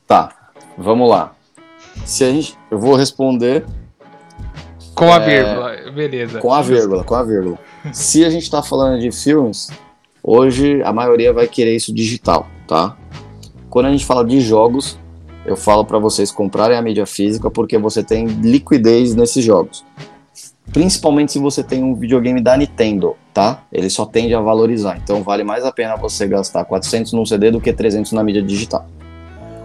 Tá, 0.07 0.33
vamos 0.77 1.09
lá. 1.09 1.35
Se 2.05 2.25
a 2.25 2.31
gente. 2.31 2.57
Eu 2.71 2.79
vou 2.79 2.95
responder 2.97 3.65
Com 4.95 5.13
a 5.13 5.17
É, 5.23 5.45
vírgula, 5.45 5.93
beleza. 5.93 6.39
com 6.41 6.53
a 6.53 6.61
vírgula, 6.63 7.05
com 7.05 7.15
a 7.15 7.23
vírgula. 7.23 7.59
Se 7.93 8.25
a 8.25 8.31
gente 8.31 8.51
tá 8.51 8.63
falando 8.63 9.01
de 9.01 9.11
filmes, 9.13 9.71
hoje 10.29 10.83
a 10.83 10.93
maioria 10.93 11.33
vai 11.33 11.49
querer 11.49 11.75
isso 11.75 11.93
digital, 11.93 12.47
tá? 12.67 12.97
Quando 13.71 13.87
a 13.87 13.91
gente 13.91 14.05
fala 14.05 14.25
de 14.25 14.41
jogos, 14.41 14.99
eu 15.47 15.57
falo 15.57 15.85
para 15.85 15.99
vocês 15.99 16.31
comprarem 16.31 16.77
a 16.77 16.83
mídia 16.83 17.07
física 17.07 17.51
porque 17.51 17.79
você 17.79 18.03
tem 18.03 18.27
liquidez 18.27 19.15
nesses 19.15 19.43
jogos. 19.43 19.85
Principalmente 20.71 21.33
se 21.33 21.39
você 21.39 21.63
tem 21.63 21.83
um 21.83 21.95
videogame 21.95 22.43
da 22.43 22.55
Nintendo, 22.57 23.17
tá? 23.33 23.63
Ele 23.73 23.89
só 23.89 24.05
tende 24.05 24.35
a 24.35 24.41
valorizar. 24.41 24.99
Então 25.03 25.23
vale 25.23 25.43
mais 25.43 25.65
a 25.65 25.73
pena 25.73 25.97
você 25.97 26.27
gastar 26.27 26.65
400 26.67 27.15
num 27.15 27.25
CD 27.25 27.51
do 27.51 27.61
que 27.61 27.73
300 27.73 28.13
na 28.13 28.23
mídia 28.23 28.43
digital. 28.43 28.87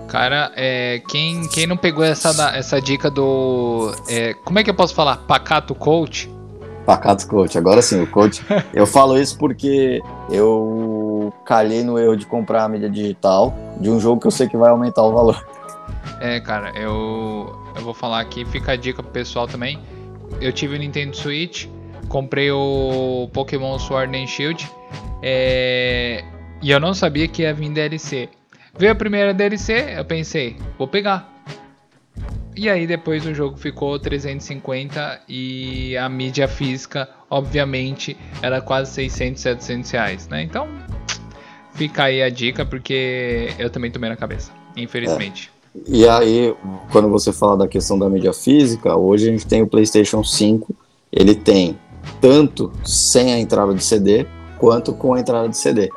Cara, 0.07 0.51
é, 0.55 1.01
quem, 1.09 1.47
quem 1.49 1.67
não 1.67 1.75
pegou 1.75 2.03
essa, 2.03 2.55
essa 2.55 2.79
dica 2.79 3.09
do. 3.09 3.91
é, 4.07 4.33
como 4.45 4.59
é 4.59 4.63
que 4.63 4.69
eu 4.69 4.75
posso 4.75 4.93
falar? 4.93 5.17
Pacato 5.17 5.75
Coach? 5.75 6.29
Pacato 6.85 7.27
Coach, 7.27 7.57
agora 7.57 7.81
sim, 7.81 8.01
o 8.01 8.07
coach. 8.07 8.43
eu 8.73 8.85
falo 8.85 9.17
isso 9.17 9.37
porque 9.37 10.01
eu 10.29 11.33
calhei 11.45 11.83
no 11.83 11.97
erro 11.97 12.15
de 12.15 12.25
comprar 12.25 12.63
a 12.63 12.69
mídia 12.69 12.89
digital 12.89 13.53
de 13.79 13.89
um 13.89 13.99
jogo 13.99 14.21
que 14.21 14.27
eu 14.27 14.31
sei 14.31 14.47
que 14.47 14.57
vai 14.57 14.69
aumentar 14.69 15.03
o 15.03 15.13
valor. 15.13 15.45
É, 16.19 16.39
cara, 16.39 16.71
eu, 16.77 17.55
eu 17.75 17.81
vou 17.81 17.93
falar 17.93 18.19
aqui, 18.19 18.45
fica 18.45 18.73
a 18.73 18.75
dica 18.75 19.01
pro 19.01 19.11
pessoal 19.11 19.47
também. 19.47 19.79
Eu 20.41 20.51
tive 20.51 20.75
o 20.75 20.79
Nintendo 20.79 21.15
Switch, 21.15 21.67
comprei 22.07 22.51
o 22.51 23.29
Pokémon 23.33 23.77
Sword 23.79 24.17
and 24.17 24.27
Shield, 24.27 24.69
é, 25.21 26.23
e 26.61 26.71
eu 26.71 26.79
não 26.79 26.93
sabia 26.93 27.27
que 27.27 27.43
ia 27.43 27.53
vir 27.53 27.71
DLC. 27.71 28.29
Veio 28.77 28.91
a 28.91 28.95
primeira 28.95 29.33
DLC, 29.33 29.95
eu 29.97 30.05
pensei, 30.05 30.57
vou 30.77 30.87
pegar. 30.87 31.32
E 32.55 32.69
aí 32.69 32.85
depois 32.85 33.25
o 33.25 33.33
jogo 33.33 33.57
ficou 33.57 33.97
350 33.99 35.21
e 35.27 35.97
a 35.97 36.07
mídia 36.07 36.47
física, 36.47 37.09
obviamente, 37.29 38.15
era 38.41 38.61
quase 38.61 38.91
600, 38.91 39.41
700 39.41 39.91
reais, 39.91 40.27
né? 40.27 40.43
Então, 40.43 40.67
fica 41.73 42.03
aí 42.03 42.21
a 42.21 42.29
dica, 42.29 42.65
porque 42.65 43.49
eu 43.57 43.69
também 43.69 43.91
tomei 43.91 44.09
na 44.09 44.15
cabeça, 44.15 44.51
infelizmente. 44.77 45.51
E 45.87 46.07
aí, 46.07 46.55
quando 46.91 47.09
você 47.09 47.33
fala 47.33 47.57
da 47.57 47.67
questão 47.67 47.97
da 47.97 48.07
mídia 48.07 48.31
física, 48.31 48.95
hoje 48.95 49.27
a 49.27 49.31
gente 49.31 49.47
tem 49.47 49.63
o 49.63 49.67
PlayStation 49.67 50.23
5, 50.23 50.75
ele 51.11 51.33
tem 51.33 51.77
tanto 52.21 52.71
sem 52.85 53.33
a 53.33 53.39
entrada 53.39 53.73
de 53.73 53.83
CD 53.83 54.27
quanto 54.59 54.93
com 54.93 55.13
a 55.15 55.19
entrada 55.19 55.49
de 55.49 55.57
CD. 55.57 55.89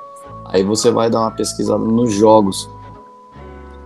Aí 0.46 0.62
você 0.62 0.90
vai 0.90 1.11
dar 1.11 1.20
uma 1.20 1.30
pesquisada 1.30 1.84
nos 1.84 2.12
jogos. 2.14 2.68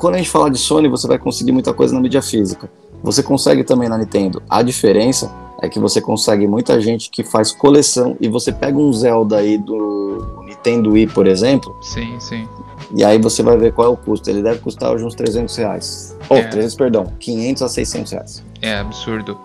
Quando 0.01 0.15
a 0.15 0.19
gente 0.19 0.31
fala 0.31 0.51
de 0.51 0.57
Sony, 0.57 0.89
você 0.89 1.07
vai 1.07 1.19
conseguir 1.19 1.53
muita 1.53 1.75
coisa 1.75 1.93
na 1.95 2.01
mídia 2.01 2.23
física. 2.23 2.71
Você 3.03 3.23
consegue 3.23 3.63
também 3.63 3.87
na 3.87 3.99
Nintendo. 3.99 4.43
A 4.49 4.63
diferença 4.63 5.31
é 5.63 5.69
que 5.69 5.79
você 5.79 6.01
consegue 6.01 6.47
muita 6.47 6.81
gente 6.81 7.11
que 7.11 7.23
faz 7.23 7.53
coleção 7.53 8.17
e 8.19 8.27
você 8.27 8.51
pega 8.51 8.79
um 8.79 8.91
Zelda 8.95 9.37
aí 9.37 9.59
do 9.59 10.43
Nintendo 10.47 10.93
Wii, 10.93 11.09
por 11.09 11.27
exemplo, 11.27 11.77
Sim, 11.83 12.19
sim. 12.19 12.49
e 12.97 13.05
aí 13.05 13.19
você 13.19 13.43
vai 13.43 13.59
ver 13.59 13.75
qual 13.75 13.89
é 13.89 13.91
o 13.91 13.97
custo. 13.97 14.31
Ele 14.31 14.43
deve 14.43 14.61
custar 14.61 14.91
hoje 14.91 15.05
uns 15.05 15.15
300 15.15 15.55
reais. 15.55 16.17
Ou, 16.31 16.39
É. 16.39 16.45
300, 16.45 16.75
perdão, 16.77 17.13
500 17.21 17.63
a 17.63 17.69
600 17.69 18.13
reais. 18.13 18.45
É 18.63 18.79
absurdo. 18.79 19.39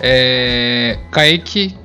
É... 0.00 0.98
Kaique, 1.10 1.76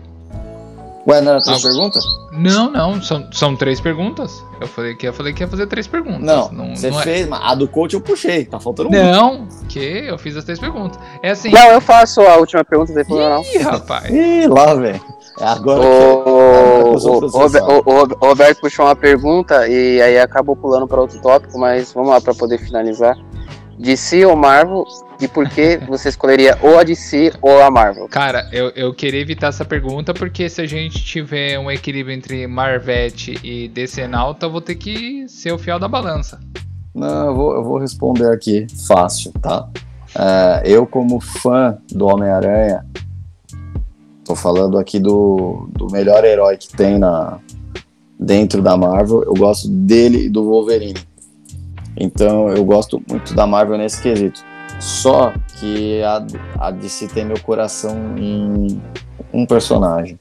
Ué, 1.06 1.20
não 1.20 1.34
era 1.34 1.41
três 1.41 1.60
ah, 1.60 1.68
perguntas? 1.68 2.04
Não, 2.32 2.72
não, 2.72 3.01
são, 3.01 3.28
são 3.32 3.56
três 3.56 3.82
perguntas. 3.82 4.43
Eu 4.62 4.68
falei 4.68 4.95
que 4.95 5.06
eu 5.06 5.14
falei 5.14 5.34
que 5.34 5.43
ia 5.43 5.47
fazer 5.47 5.68
três 5.68 5.86
perguntas. 5.86 6.22
Não, 6.22 6.49
não 6.51 6.76
você 6.76 6.89
não 6.89 6.99
é- 6.99 7.04
fez, 7.04 7.28
é... 7.28 7.30
mas 7.30 7.41
a 7.43 7.56
do 7.56 7.68
coach 7.68 7.93
eu 7.93 8.01
puxei, 8.01 8.45
tá 8.45 8.60
faltando 8.60 8.89
uma. 8.89 9.04
Não, 9.04 9.47
que 9.68 9.80
eu 9.80 10.18
fiz 10.18 10.38
as 10.38 10.45
três 10.45 10.60
perguntas. 10.60 10.97
É 11.22 11.32
assim. 11.32 11.51
Não, 11.51 11.68
eu 11.72 11.82
faço 11.82 12.22
a 12.22 12.38
última 12.38 12.64
pergunta 12.64 12.93
depois 12.93 13.20
Ih, 13.20 13.30
não. 13.30 13.41
Ih, 13.43 13.58
rapaz. 13.58 14.10
Ih, 14.10 14.47
lá, 14.47 14.74
velho. 14.76 15.01
É 15.39 15.45
agora 15.45 15.82
o, 15.82 16.95
que 16.95 17.58
o, 17.58 17.84
o, 17.86 18.04
o, 18.22 18.28
Roberto 18.28 18.62
puxou 18.62 18.86
uma 18.86 18.95
pergunta 18.95 19.68
e 19.68 20.01
aí 20.01 20.20
acabou 20.20 20.56
pulando 20.56 20.88
para 20.88 21.01
outro 21.01 21.20
tópico, 21.20 21.58
mas 21.58 21.91
vamos 21.91 22.12
lá 22.12 22.22
para 22.22 22.36
poder 22.36 22.60
finalizar. 22.60 23.18
DC 23.78 24.26
ou 24.26 24.36
Marvel 24.36 24.86
e 25.19 25.28
por 25.28 25.49
que 25.49 25.78
você 25.88 26.09
escolheria 26.09 26.57
ou 26.61 26.78
a 26.78 26.84
DC 26.84 27.34
ou 27.41 27.61
a 27.61 27.71
Marvel? 27.71 28.07
Cara, 28.07 28.47
eu, 28.51 28.69
eu 28.69 28.93
queria 28.93 29.19
evitar 29.19 29.47
essa 29.47 29.65
pergunta 29.65 30.13
porque 30.13 30.49
se 30.49 30.61
a 30.61 30.65
gente 30.65 31.03
tiver 31.03 31.57
um 31.59 31.69
equilíbrio 31.71 32.15
entre 32.15 32.45
Marvete 32.47 33.39
e 33.43 33.67
DC 33.67 34.07
Nauta, 34.07 34.45
eu 34.45 34.51
vou 34.51 34.61
ter 34.61 34.76
que 34.76 35.28
ser 35.28 35.51
o 35.51 35.57
fiel 35.57 35.80
da 35.80 35.88
balança. 35.88 36.39
Não, 36.93 37.28
eu 37.28 37.36
vou, 37.36 37.55
eu 37.55 37.63
vou 37.63 37.78
responder 37.80 38.32
aqui 38.32 38.67
fácil, 38.88 39.32
tá? 39.41 39.67
É, 40.15 40.61
eu, 40.65 40.86
como 40.86 41.19
fã 41.19 41.78
do 41.91 42.05
Homem-Aranha, 42.05 42.86
tô 44.24 44.36
falando 44.36 44.78
aqui 44.78 44.99
do, 44.99 45.67
do 45.71 45.88
melhor 45.91 46.24
herói 46.24 46.55
que 46.57 46.69
tem 46.69 46.99
na, 46.99 47.39
dentro 48.19 48.61
da 48.61 48.78
Marvel, 48.78 49.24
eu 49.24 49.34
gosto 49.34 49.67
dele 49.67 50.26
e 50.26 50.30
do 50.30 50.43
Wolverine. 50.43 50.99
Então 51.97 52.49
eu 52.49 52.63
gosto 52.63 53.01
muito 53.09 53.33
da 53.33 53.45
Marvel 53.45 53.77
nesse 53.77 54.01
quesito. 54.01 54.43
Só 54.79 55.33
que 55.59 56.01
a, 56.03 56.25
a 56.59 56.71
DC 56.71 57.07
tem 57.07 57.25
meu 57.25 57.39
coração 57.39 58.17
em 58.17 58.81
um 59.31 59.45
personagem, 59.45 60.19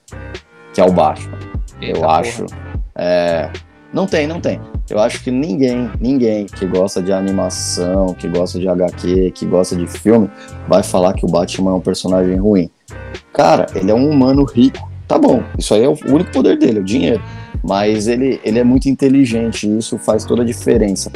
que 0.72 0.80
é 0.80 0.84
o 0.84 0.92
Batman. 0.92 1.38
Eita 1.80 1.98
eu 1.98 2.08
acho. 2.08 2.46
É, 2.94 3.50
não 3.92 4.06
tem, 4.06 4.26
não 4.26 4.40
tem. 4.40 4.60
Eu 4.88 4.98
acho 4.98 5.22
que 5.22 5.30
ninguém, 5.30 5.90
ninguém 6.00 6.46
que 6.46 6.66
gosta 6.66 7.02
de 7.02 7.12
animação, 7.12 8.14
que 8.14 8.28
gosta 8.28 8.58
de 8.58 8.68
HQ, 8.68 9.32
que 9.32 9.46
gosta 9.46 9.76
de 9.76 9.86
filme, 9.86 10.30
vai 10.68 10.82
falar 10.82 11.14
que 11.14 11.24
o 11.24 11.28
Batman 11.28 11.72
é 11.72 11.74
um 11.74 11.80
personagem 11.80 12.36
ruim. 12.36 12.70
Cara, 13.32 13.66
ele 13.74 13.90
é 13.90 13.94
um 13.94 14.08
humano 14.08 14.44
rico. 14.44 14.90
Tá 15.08 15.18
bom, 15.18 15.42
isso 15.58 15.74
aí 15.74 15.84
é 15.84 15.88
o 15.88 15.96
único 16.06 16.30
poder 16.32 16.58
dele, 16.58 16.80
o 16.80 16.84
dinheiro. 16.84 17.22
Mas 17.62 18.06
ele, 18.06 18.40
ele 18.44 18.58
é 18.58 18.64
muito 18.64 18.88
inteligente 18.88 19.68
e 19.68 19.78
isso 19.78 19.98
faz 19.98 20.24
toda 20.24 20.42
a 20.42 20.44
diferença. 20.44 21.10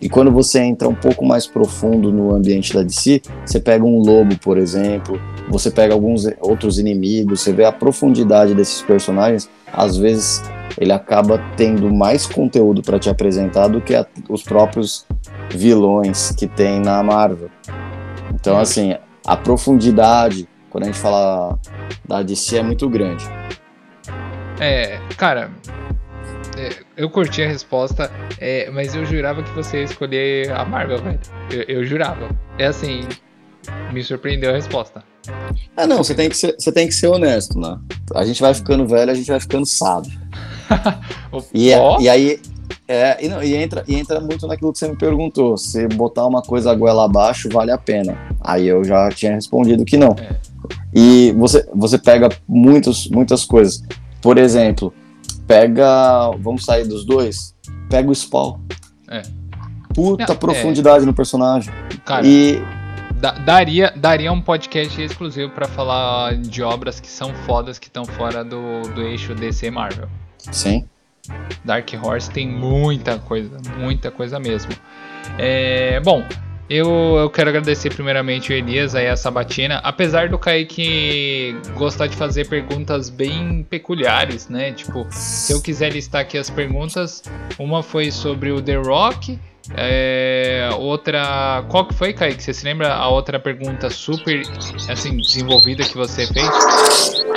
E 0.00 0.08
quando 0.08 0.30
você 0.30 0.60
entra 0.60 0.88
um 0.88 0.94
pouco 0.94 1.24
mais 1.24 1.46
profundo 1.46 2.12
no 2.12 2.32
ambiente 2.32 2.72
da 2.72 2.82
DC, 2.82 3.20
você 3.44 3.58
pega 3.58 3.84
um 3.84 3.98
lobo, 3.98 4.38
por 4.38 4.56
exemplo, 4.56 5.20
você 5.48 5.70
pega 5.70 5.92
alguns 5.92 6.24
outros 6.40 6.78
inimigos, 6.78 7.40
você 7.40 7.52
vê 7.52 7.64
a 7.64 7.72
profundidade 7.72 8.54
desses 8.54 8.80
personagens, 8.80 9.48
às 9.72 9.96
vezes 9.96 10.40
ele 10.78 10.92
acaba 10.92 11.42
tendo 11.56 11.92
mais 11.92 12.26
conteúdo 12.26 12.82
para 12.82 12.98
te 12.98 13.10
apresentar 13.10 13.66
do 13.66 13.80
que 13.80 13.94
a, 13.94 14.06
os 14.28 14.42
próprios 14.42 15.04
vilões 15.50 16.30
que 16.32 16.46
tem 16.46 16.78
na 16.78 17.02
Marvel. 17.02 17.50
Então, 18.32 18.56
assim, 18.56 18.94
a 19.26 19.36
profundidade, 19.36 20.48
quando 20.70 20.84
a 20.84 20.86
gente 20.86 20.98
fala 20.98 21.58
da 22.06 22.22
DC, 22.22 22.58
é 22.58 22.62
muito 22.62 22.88
grande. 22.88 23.24
É, 24.60 24.98
cara, 25.16 25.50
eu 26.96 27.08
curti 27.10 27.42
a 27.42 27.48
resposta, 27.48 28.10
é, 28.38 28.70
mas 28.70 28.94
eu 28.94 29.04
jurava 29.04 29.42
que 29.42 29.50
você 29.52 29.78
ia 29.78 29.84
escolher 29.84 30.50
a 30.52 30.64
Marvel, 30.64 31.02
velho. 31.02 31.20
Eu, 31.50 31.62
eu, 31.62 31.84
jurava. 31.84 32.28
É 32.58 32.66
assim, 32.66 33.00
me 33.92 34.02
surpreendeu 34.02 34.50
a 34.50 34.54
resposta. 34.54 35.02
Ah, 35.76 35.86
não, 35.86 35.98
você 35.98 36.14
tem, 36.14 36.28
que 36.28 36.36
ser, 36.36 36.54
você 36.58 36.72
tem 36.72 36.86
que 36.86 36.94
ser 36.94 37.08
honesto, 37.08 37.58
né? 37.58 37.78
A 38.14 38.24
gente 38.24 38.40
vai 38.40 38.54
ficando 38.54 38.86
velho, 38.86 39.10
a 39.10 39.14
gente 39.14 39.30
vai 39.30 39.40
ficando 39.40 39.66
sábio. 39.66 40.12
e, 41.52 41.70
é, 41.70 41.78
e 42.00 42.08
aí, 42.08 42.40
é, 42.86 43.24
e, 43.24 43.28
não, 43.28 43.42
e, 43.42 43.54
entra, 43.54 43.84
e 43.86 43.94
entra 43.94 44.20
muito 44.20 44.46
naquilo 44.46 44.72
que 44.72 44.78
você 44.78 44.88
me 44.88 44.96
perguntou. 44.96 45.56
Se 45.58 45.86
botar 45.88 46.26
uma 46.26 46.42
coisa 46.42 46.74
goela 46.74 47.04
abaixo, 47.04 47.48
vale 47.50 47.70
a 47.70 47.78
pena. 47.78 48.16
Aí 48.40 48.66
eu 48.66 48.82
já 48.82 49.08
tinha 49.10 49.34
respondido 49.34 49.84
que 49.84 49.96
não. 49.96 50.16
É. 50.18 50.36
E 50.94 51.32
você, 51.32 51.68
você 51.74 51.98
pega 51.98 52.28
muitos, 52.48 53.08
muitas 53.08 53.44
coisas. 53.44 53.82
Por 54.20 54.38
exemplo, 54.38 54.92
Pega. 55.48 56.30
Vamos 56.38 56.64
sair 56.64 56.86
dos 56.86 57.04
dois? 57.04 57.56
Pega 57.88 58.10
o 58.10 58.14
Spawn. 58.14 58.60
É. 59.10 59.22
Puta 59.94 60.26
Não, 60.28 60.36
profundidade 60.36 61.02
é. 61.02 61.06
no 61.06 61.14
personagem. 61.14 61.72
Cara, 62.04 62.24
e. 62.26 62.62
daria, 63.44 63.92
daria 63.96 64.30
um 64.30 64.40
podcast 64.40 65.00
exclusivo 65.00 65.50
para 65.50 65.66
falar 65.66 66.36
de 66.36 66.62
obras 66.62 67.00
que 67.00 67.08
são 67.08 67.34
fodas, 67.46 67.78
que 67.78 67.86
estão 67.86 68.04
fora 68.04 68.44
do, 68.44 68.82
do 68.94 69.02
eixo 69.02 69.34
DC 69.34 69.70
Marvel. 69.70 70.08
Sim. 70.52 70.86
Dark 71.64 71.88
Horse 72.02 72.30
tem 72.30 72.46
muita 72.46 73.18
coisa, 73.18 73.58
muita 73.76 74.10
coisa 74.10 74.38
mesmo. 74.38 74.72
É, 75.38 75.98
bom, 76.00 76.24
eu, 76.68 77.16
eu 77.16 77.30
quero 77.30 77.48
agradecer 77.48 77.92
primeiramente 77.94 78.52
o 78.52 78.54
Elias 78.54 78.94
aí 78.94 79.08
a 79.08 79.16
Sabatina, 79.16 79.76
apesar 79.82 80.28
do 80.28 80.38
Kaique 80.38 81.56
gostar 81.74 82.06
de 82.06 82.16
fazer 82.16 82.48
perguntas 82.48 83.08
bem 83.08 83.62
peculiares, 83.68 84.48
né? 84.48 84.72
Tipo, 84.72 85.06
se 85.10 85.52
eu 85.52 85.62
quiser 85.62 85.92
listar 85.92 86.20
aqui 86.20 86.36
as 86.36 86.50
perguntas, 86.50 87.22
uma 87.58 87.82
foi 87.82 88.10
sobre 88.10 88.50
o 88.52 88.60
The 88.60 88.76
Rock, 88.76 89.38
é, 89.76 90.70
outra. 90.78 91.64
Qual 91.68 91.86
que 91.86 91.94
foi, 91.94 92.12
Kaique? 92.12 92.42
Você 92.42 92.54
se 92.54 92.64
lembra 92.64 92.94
a 92.94 93.08
outra 93.08 93.38
pergunta 93.38 93.90
super 93.90 94.42
assim, 94.88 95.16
desenvolvida 95.16 95.84
que 95.84 95.96
você 95.96 96.26
fez? 96.26 96.48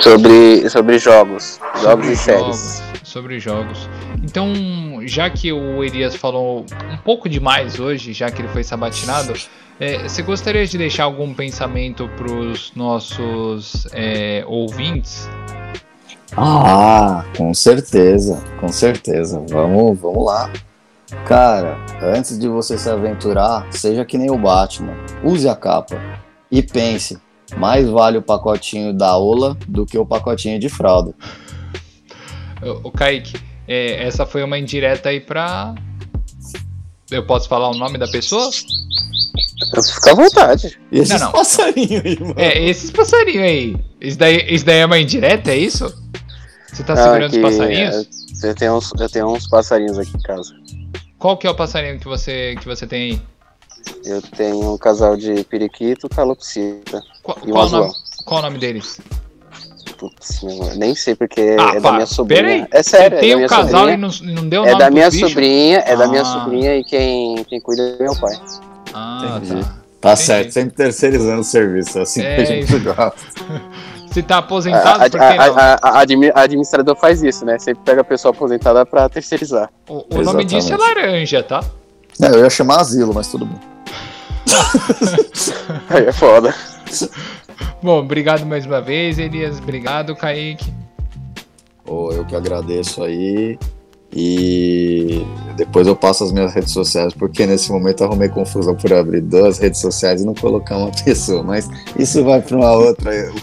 Sobre, 0.00 0.68
sobre 0.70 0.98
jogos. 0.98 1.60
Jogos 1.80 2.06
sobre 2.06 2.12
e 2.12 2.14
jogos, 2.14 2.56
séries. 2.56 2.82
Sobre 3.02 3.40
jogos. 3.40 3.88
Então, 4.22 4.52
já 5.04 5.28
que 5.28 5.52
o 5.52 5.84
Elias 5.84 6.16
falou 6.16 6.64
um 6.90 6.96
pouco 6.98 7.28
demais 7.28 7.78
hoje, 7.78 8.12
já 8.12 8.30
que 8.30 8.40
ele 8.40 8.48
foi 8.48 8.64
sabatinado, 8.64 9.34
é, 9.78 10.08
você 10.08 10.22
gostaria 10.22 10.66
de 10.66 10.78
deixar 10.78 11.04
algum 11.04 11.34
pensamento 11.34 12.08
para 12.16 12.32
os 12.32 12.72
nossos 12.74 13.86
é, 13.92 14.44
ouvintes? 14.46 15.28
Ah, 16.36 17.24
com 17.36 17.52
certeza, 17.52 18.42
com 18.58 18.68
certeza. 18.68 19.44
Vamos, 19.50 19.98
vamos 20.00 20.24
lá. 20.24 20.50
Cara, 21.26 21.78
antes 22.02 22.38
de 22.38 22.48
você 22.48 22.76
se 22.76 22.88
aventurar, 22.90 23.66
seja 23.70 24.04
que 24.04 24.18
nem 24.18 24.30
o 24.30 24.38
Batman. 24.38 24.94
Use 25.22 25.48
a 25.48 25.54
capa 25.54 25.96
e 26.50 26.62
pense: 26.62 27.18
mais 27.56 27.88
vale 27.88 28.18
o 28.18 28.22
pacotinho 28.22 28.92
da 28.92 29.16
Ola 29.16 29.56
do 29.68 29.86
que 29.86 29.96
o 29.96 30.06
pacotinho 30.06 30.58
de 30.58 30.68
fralda. 30.68 31.14
O, 32.82 32.90
Kaique, 32.90 33.40
é, 33.66 34.06
essa 34.06 34.24
foi 34.24 34.42
uma 34.42 34.58
indireta 34.58 35.08
aí 35.08 35.20
pra. 35.20 35.74
Eu 37.10 37.26
posso 37.26 37.48
falar 37.48 37.68
o 37.70 37.74
nome 37.74 37.98
da 37.98 38.08
pessoa? 38.08 38.50
Fica 38.50 40.12
à 40.12 40.14
vontade. 40.14 40.78
E 40.90 40.98
esses 40.98 41.20
não, 41.20 41.26
não. 41.26 41.32
passarinhos 41.32 42.04
aí, 42.04 42.20
mano? 42.20 42.34
É, 42.36 42.64
esses 42.68 42.90
passarinhos 42.90 43.42
aí. 43.42 43.76
Isso 44.00 44.18
daí, 44.18 44.46
isso 44.48 44.64
daí 44.64 44.78
é 44.78 44.86
uma 44.86 44.98
indireta, 44.98 45.50
é 45.50 45.58
isso? 45.58 45.92
Você 46.72 46.82
tá 46.82 46.96
segurando 46.96 47.32
os 47.32 47.38
passarinhos? 47.38 48.08
É, 48.42 48.48
eu, 48.48 48.54
tenho 48.54 48.76
uns, 48.76 48.92
eu 48.98 49.08
tenho 49.08 49.26
uns 49.30 49.46
passarinhos 49.46 49.98
aqui 49.98 50.16
em 50.16 50.22
casa. 50.22 50.54
Qual 51.22 51.36
que 51.36 51.46
é 51.46 51.50
o 51.50 51.54
passarinho 51.54 52.00
que 52.00 52.08
você, 52.08 52.56
que 52.58 52.66
você 52.66 52.84
tem 52.84 53.12
aí? 53.12 53.22
Eu 54.04 54.20
tenho 54.20 54.74
um 54.74 54.76
casal 54.76 55.16
de 55.16 55.44
periquito, 55.44 56.08
calopsita 56.08 57.00
qual, 57.22 57.38
e 57.46 57.48
um 57.48 57.52
qual, 57.52 57.70
nome, 57.70 57.92
qual 58.24 58.40
o 58.40 58.42
nome 58.42 58.58
deles? 58.58 59.00
Putz, 59.96 60.42
nem 60.76 60.96
sei 60.96 61.14
porque 61.14 61.54
ah, 61.60 61.76
é 61.76 61.80
da 61.80 61.92
minha 61.92 62.06
sobrinha. 62.06 62.42
Peraí. 62.42 62.66
É 62.72 62.82
sério, 62.82 63.20
tem 63.20 63.30
é 63.30 63.36
um 63.36 63.46
casal 63.46 63.88
e 63.88 63.96
não, 63.96 64.08
não 64.20 64.48
deu 64.48 64.64
É 64.64 64.76
da 64.76 64.90
minha 64.90 65.12
sobrinha, 65.12 65.78
é 65.78 65.92
ah. 65.92 65.96
da 65.96 66.08
minha 66.08 66.24
sobrinha 66.24 66.76
e 66.76 66.82
quem, 66.82 67.44
quem 67.44 67.60
cuida 67.60 67.82
é 68.00 68.02
meu 68.02 68.16
pai. 68.16 68.34
Ah, 68.92 69.36
Entendi. 69.36 69.62
tá. 69.62 69.82
Tá 70.00 70.12
Entendi. 70.14 70.26
certo, 70.26 70.50
sempre 70.50 70.74
terceirizando 70.74 71.42
o 71.42 71.44
serviço, 71.44 72.00
é 72.00 72.02
assim 72.02 72.20
é, 72.20 72.34
que 72.34 72.40
a 72.40 72.44
gente 72.46 72.78
gosta. 72.80 73.14
Se 74.12 74.22
tá 74.22 74.38
aposentado, 74.38 75.04
a, 75.04 75.10
por 75.10 75.18
que 75.18 75.24
a, 75.24 75.46
não? 75.46 75.58
A, 75.58 75.78
a, 75.82 75.88
a, 75.98 76.42
administrador 76.42 76.94
faz 76.96 77.22
isso, 77.22 77.44
né? 77.44 77.58
Sempre 77.58 77.82
pega 77.84 78.02
a 78.02 78.04
pessoa 78.04 78.32
aposentada 78.32 78.84
pra 78.84 79.08
terceirizar. 79.08 79.70
O, 79.88 80.04
o 80.14 80.22
nome 80.22 80.44
disso 80.44 80.72
é 80.72 80.76
laranja, 80.76 81.42
tá? 81.42 81.64
É, 82.20 82.26
eu 82.26 82.40
ia 82.40 82.50
chamar 82.50 82.80
asilo, 82.80 83.14
mas 83.14 83.28
tudo 83.28 83.46
bem. 83.46 83.58
Aí 85.88 86.06
é 86.06 86.12
foda. 86.12 86.54
Bom, 87.82 88.00
obrigado 88.00 88.44
mais 88.44 88.66
uma 88.66 88.80
vez, 88.80 89.18
Elias. 89.18 89.58
Obrigado, 89.58 90.14
Kaique. 90.14 90.72
Oh, 91.86 92.10
eu 92.12 92.24
que 92.24 92.36
agradeço 92.36 93.02
aí. 93.02 93.58
E 94.14 95.24
depois 95.56 95.86
eu 95.86 95.96
passo 95.96 96.24
as 96.24 96.32
minhas 96.32 96.52
redes 96.52 96.72
sociais, 96.72 97.14
porque 97.14 97.46
nesse 97.46 97.72
momento 97.72 98.04
arrumei 98.04 98.28
confusão 98.28 98.74
por 98.74 98.92
abrir 98.92 99.22
duas 99.22 99.58
redes 99.58 99.80
sociais 99.80 100.20
e 100.20 100.26
não 100.26 100.34
colocar 100.34 100.76
uma 100.76 100.90
pessoa. 101.04 101.42
Mas 101.42 101.68
isso 101.98 102.22
vai 102.24 102.42
para 102.42 102.56
um 102.56 102.62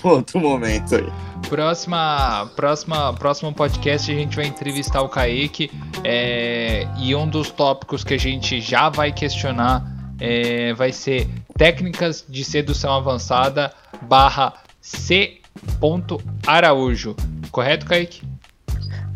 outro 0.04 0.40
momento 0.40 0.96
aí. 0.96 1.08
Próxima, 1.48 2.52
próxima, 2.56 3.14
próximo 3.14 3.54
podcast 3.54 4.12
a 4.12 4.16
gente 4.16 4.36
vai 4.36 4.46
entrevistar 4.46 5.02
o 5.02 5.10
Kaique 5.10 5.72
é, 6.04 6.88
e 6.98 7.16
um 7.16 7.28
dos 7.28 7.50
tópicos 7.50 8.04
que 8.04 8.14
a 8.14 8.20
gente 8.20 8.62
já 8.62 8.90
vai 8.90 9.12
questionar 9.12 9.84
é, 10.20 10.74
vai 10.74 10.92
ser 10.92 11.28
técnicas 11.58 12.24
de 12.28 12.44
sedução 12.44 12.94
avançada 12.94 13.74
barra 14.04 14.54
C. 14.82 15.38
Araújo. 16.46 17.16
Correto, 17.52 17.86
Kaique? 17.86 18.22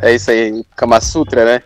É 0.04 0.14
isso 0.14 0.30
aí, 0.32 0.66
Kama 0.76 1.00
Sutra, 1.00 1.46
né? 1.46 1.62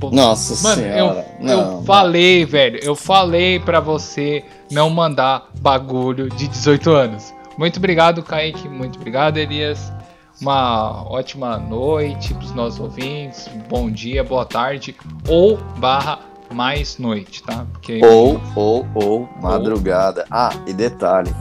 Pô, 0.00 0.10
Nossa 0.10 0.66
mano, 0.66 0.82
senhora. 0.82 1.26
Eu, 1.38 1.46
não, 1.46 1.76
eu 1.76 1.82
falei, 1.82 2.42
velho, 2.46 2.80
eu 2.82 2.96
falei 2.96 3.60
para 3.60 3.80
você 3.80 4.42
não 4.72 4.88
mandar 4.88 5.50
bagulho 5.60 6.30
de 6.30 6.48
18 6.48 6.90
anos. 6.90 7.34
Muito 7.58 7.76
obrigado, 7.76 8.22
Kaique. 8.22 8.66
Muito 8.66 8.96
obrigado, 8.96 9.36
Elias. 9.36 9.92
Uma 10.40 11.02
ótima 11.06 11.58
noite 11.58 12.32
para 12.32 12.44
os 12.44 12.54
nossos 12.54 12.80
ouvintes. 12.80 13.46
Bom 13.68 13.90
dia, 13.90 14.24
boa 14.24 14.46
tarde. 14.46 14.96
Ou 15.28 15.58
barra 15.76 16.20
mais 16.50 16.96
noite, 16.96 17.42
tá? 17.42 17.66
Porque... 17.72 18.00
Ou, 18.02 18.40
ou, 18.54 18.86
ou, 18.94 19.28
madrugada. 19.42 20.22
Ou... 20.22 20.26
Ah, 20.30 20.50
e 20.66 20.72
detalhe. 20.72 21.34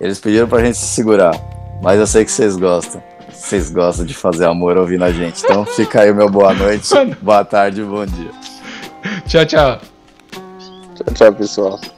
Eles 0.00 0.20
pediram 0.20 0.46
pra 0.46 0.64
gente 0.64 0.78
se 0.78 0.86
segurar. 0.86 1.34
Mas 1.82 1.98
eu 1.98 2.06
sei 2.06 2.24
que 2.24 2.30
vocês 2.30 2.56
gostam. 2.56 3.02
Vocês 3.38 3.70
gostam 3.70 4.04
de 4.04 4.14
fazer 4.14 4.46
amor 4.46 4.76
ouvindo 4.76 5.04
a 5.04 5.12
gente. 5.12 5.42
Então 5.44 5.64
fica 5.64 6.02
aí 6.02 6.12
meu 6.12 6.28
boa 6.28 6.52
noite, 6.52 6.88
boa 7.22 7.44
tarde 7.44 7.80
e 7.80 7.84
bom 7.84 8.04
dia. 8.04 8.30
Tchau, 9.26 9.46
tchau. 9.46 9.80
Tchau, 10.94 11.14
tchau, 11.14 11.32
pessoal. 11.32 11.97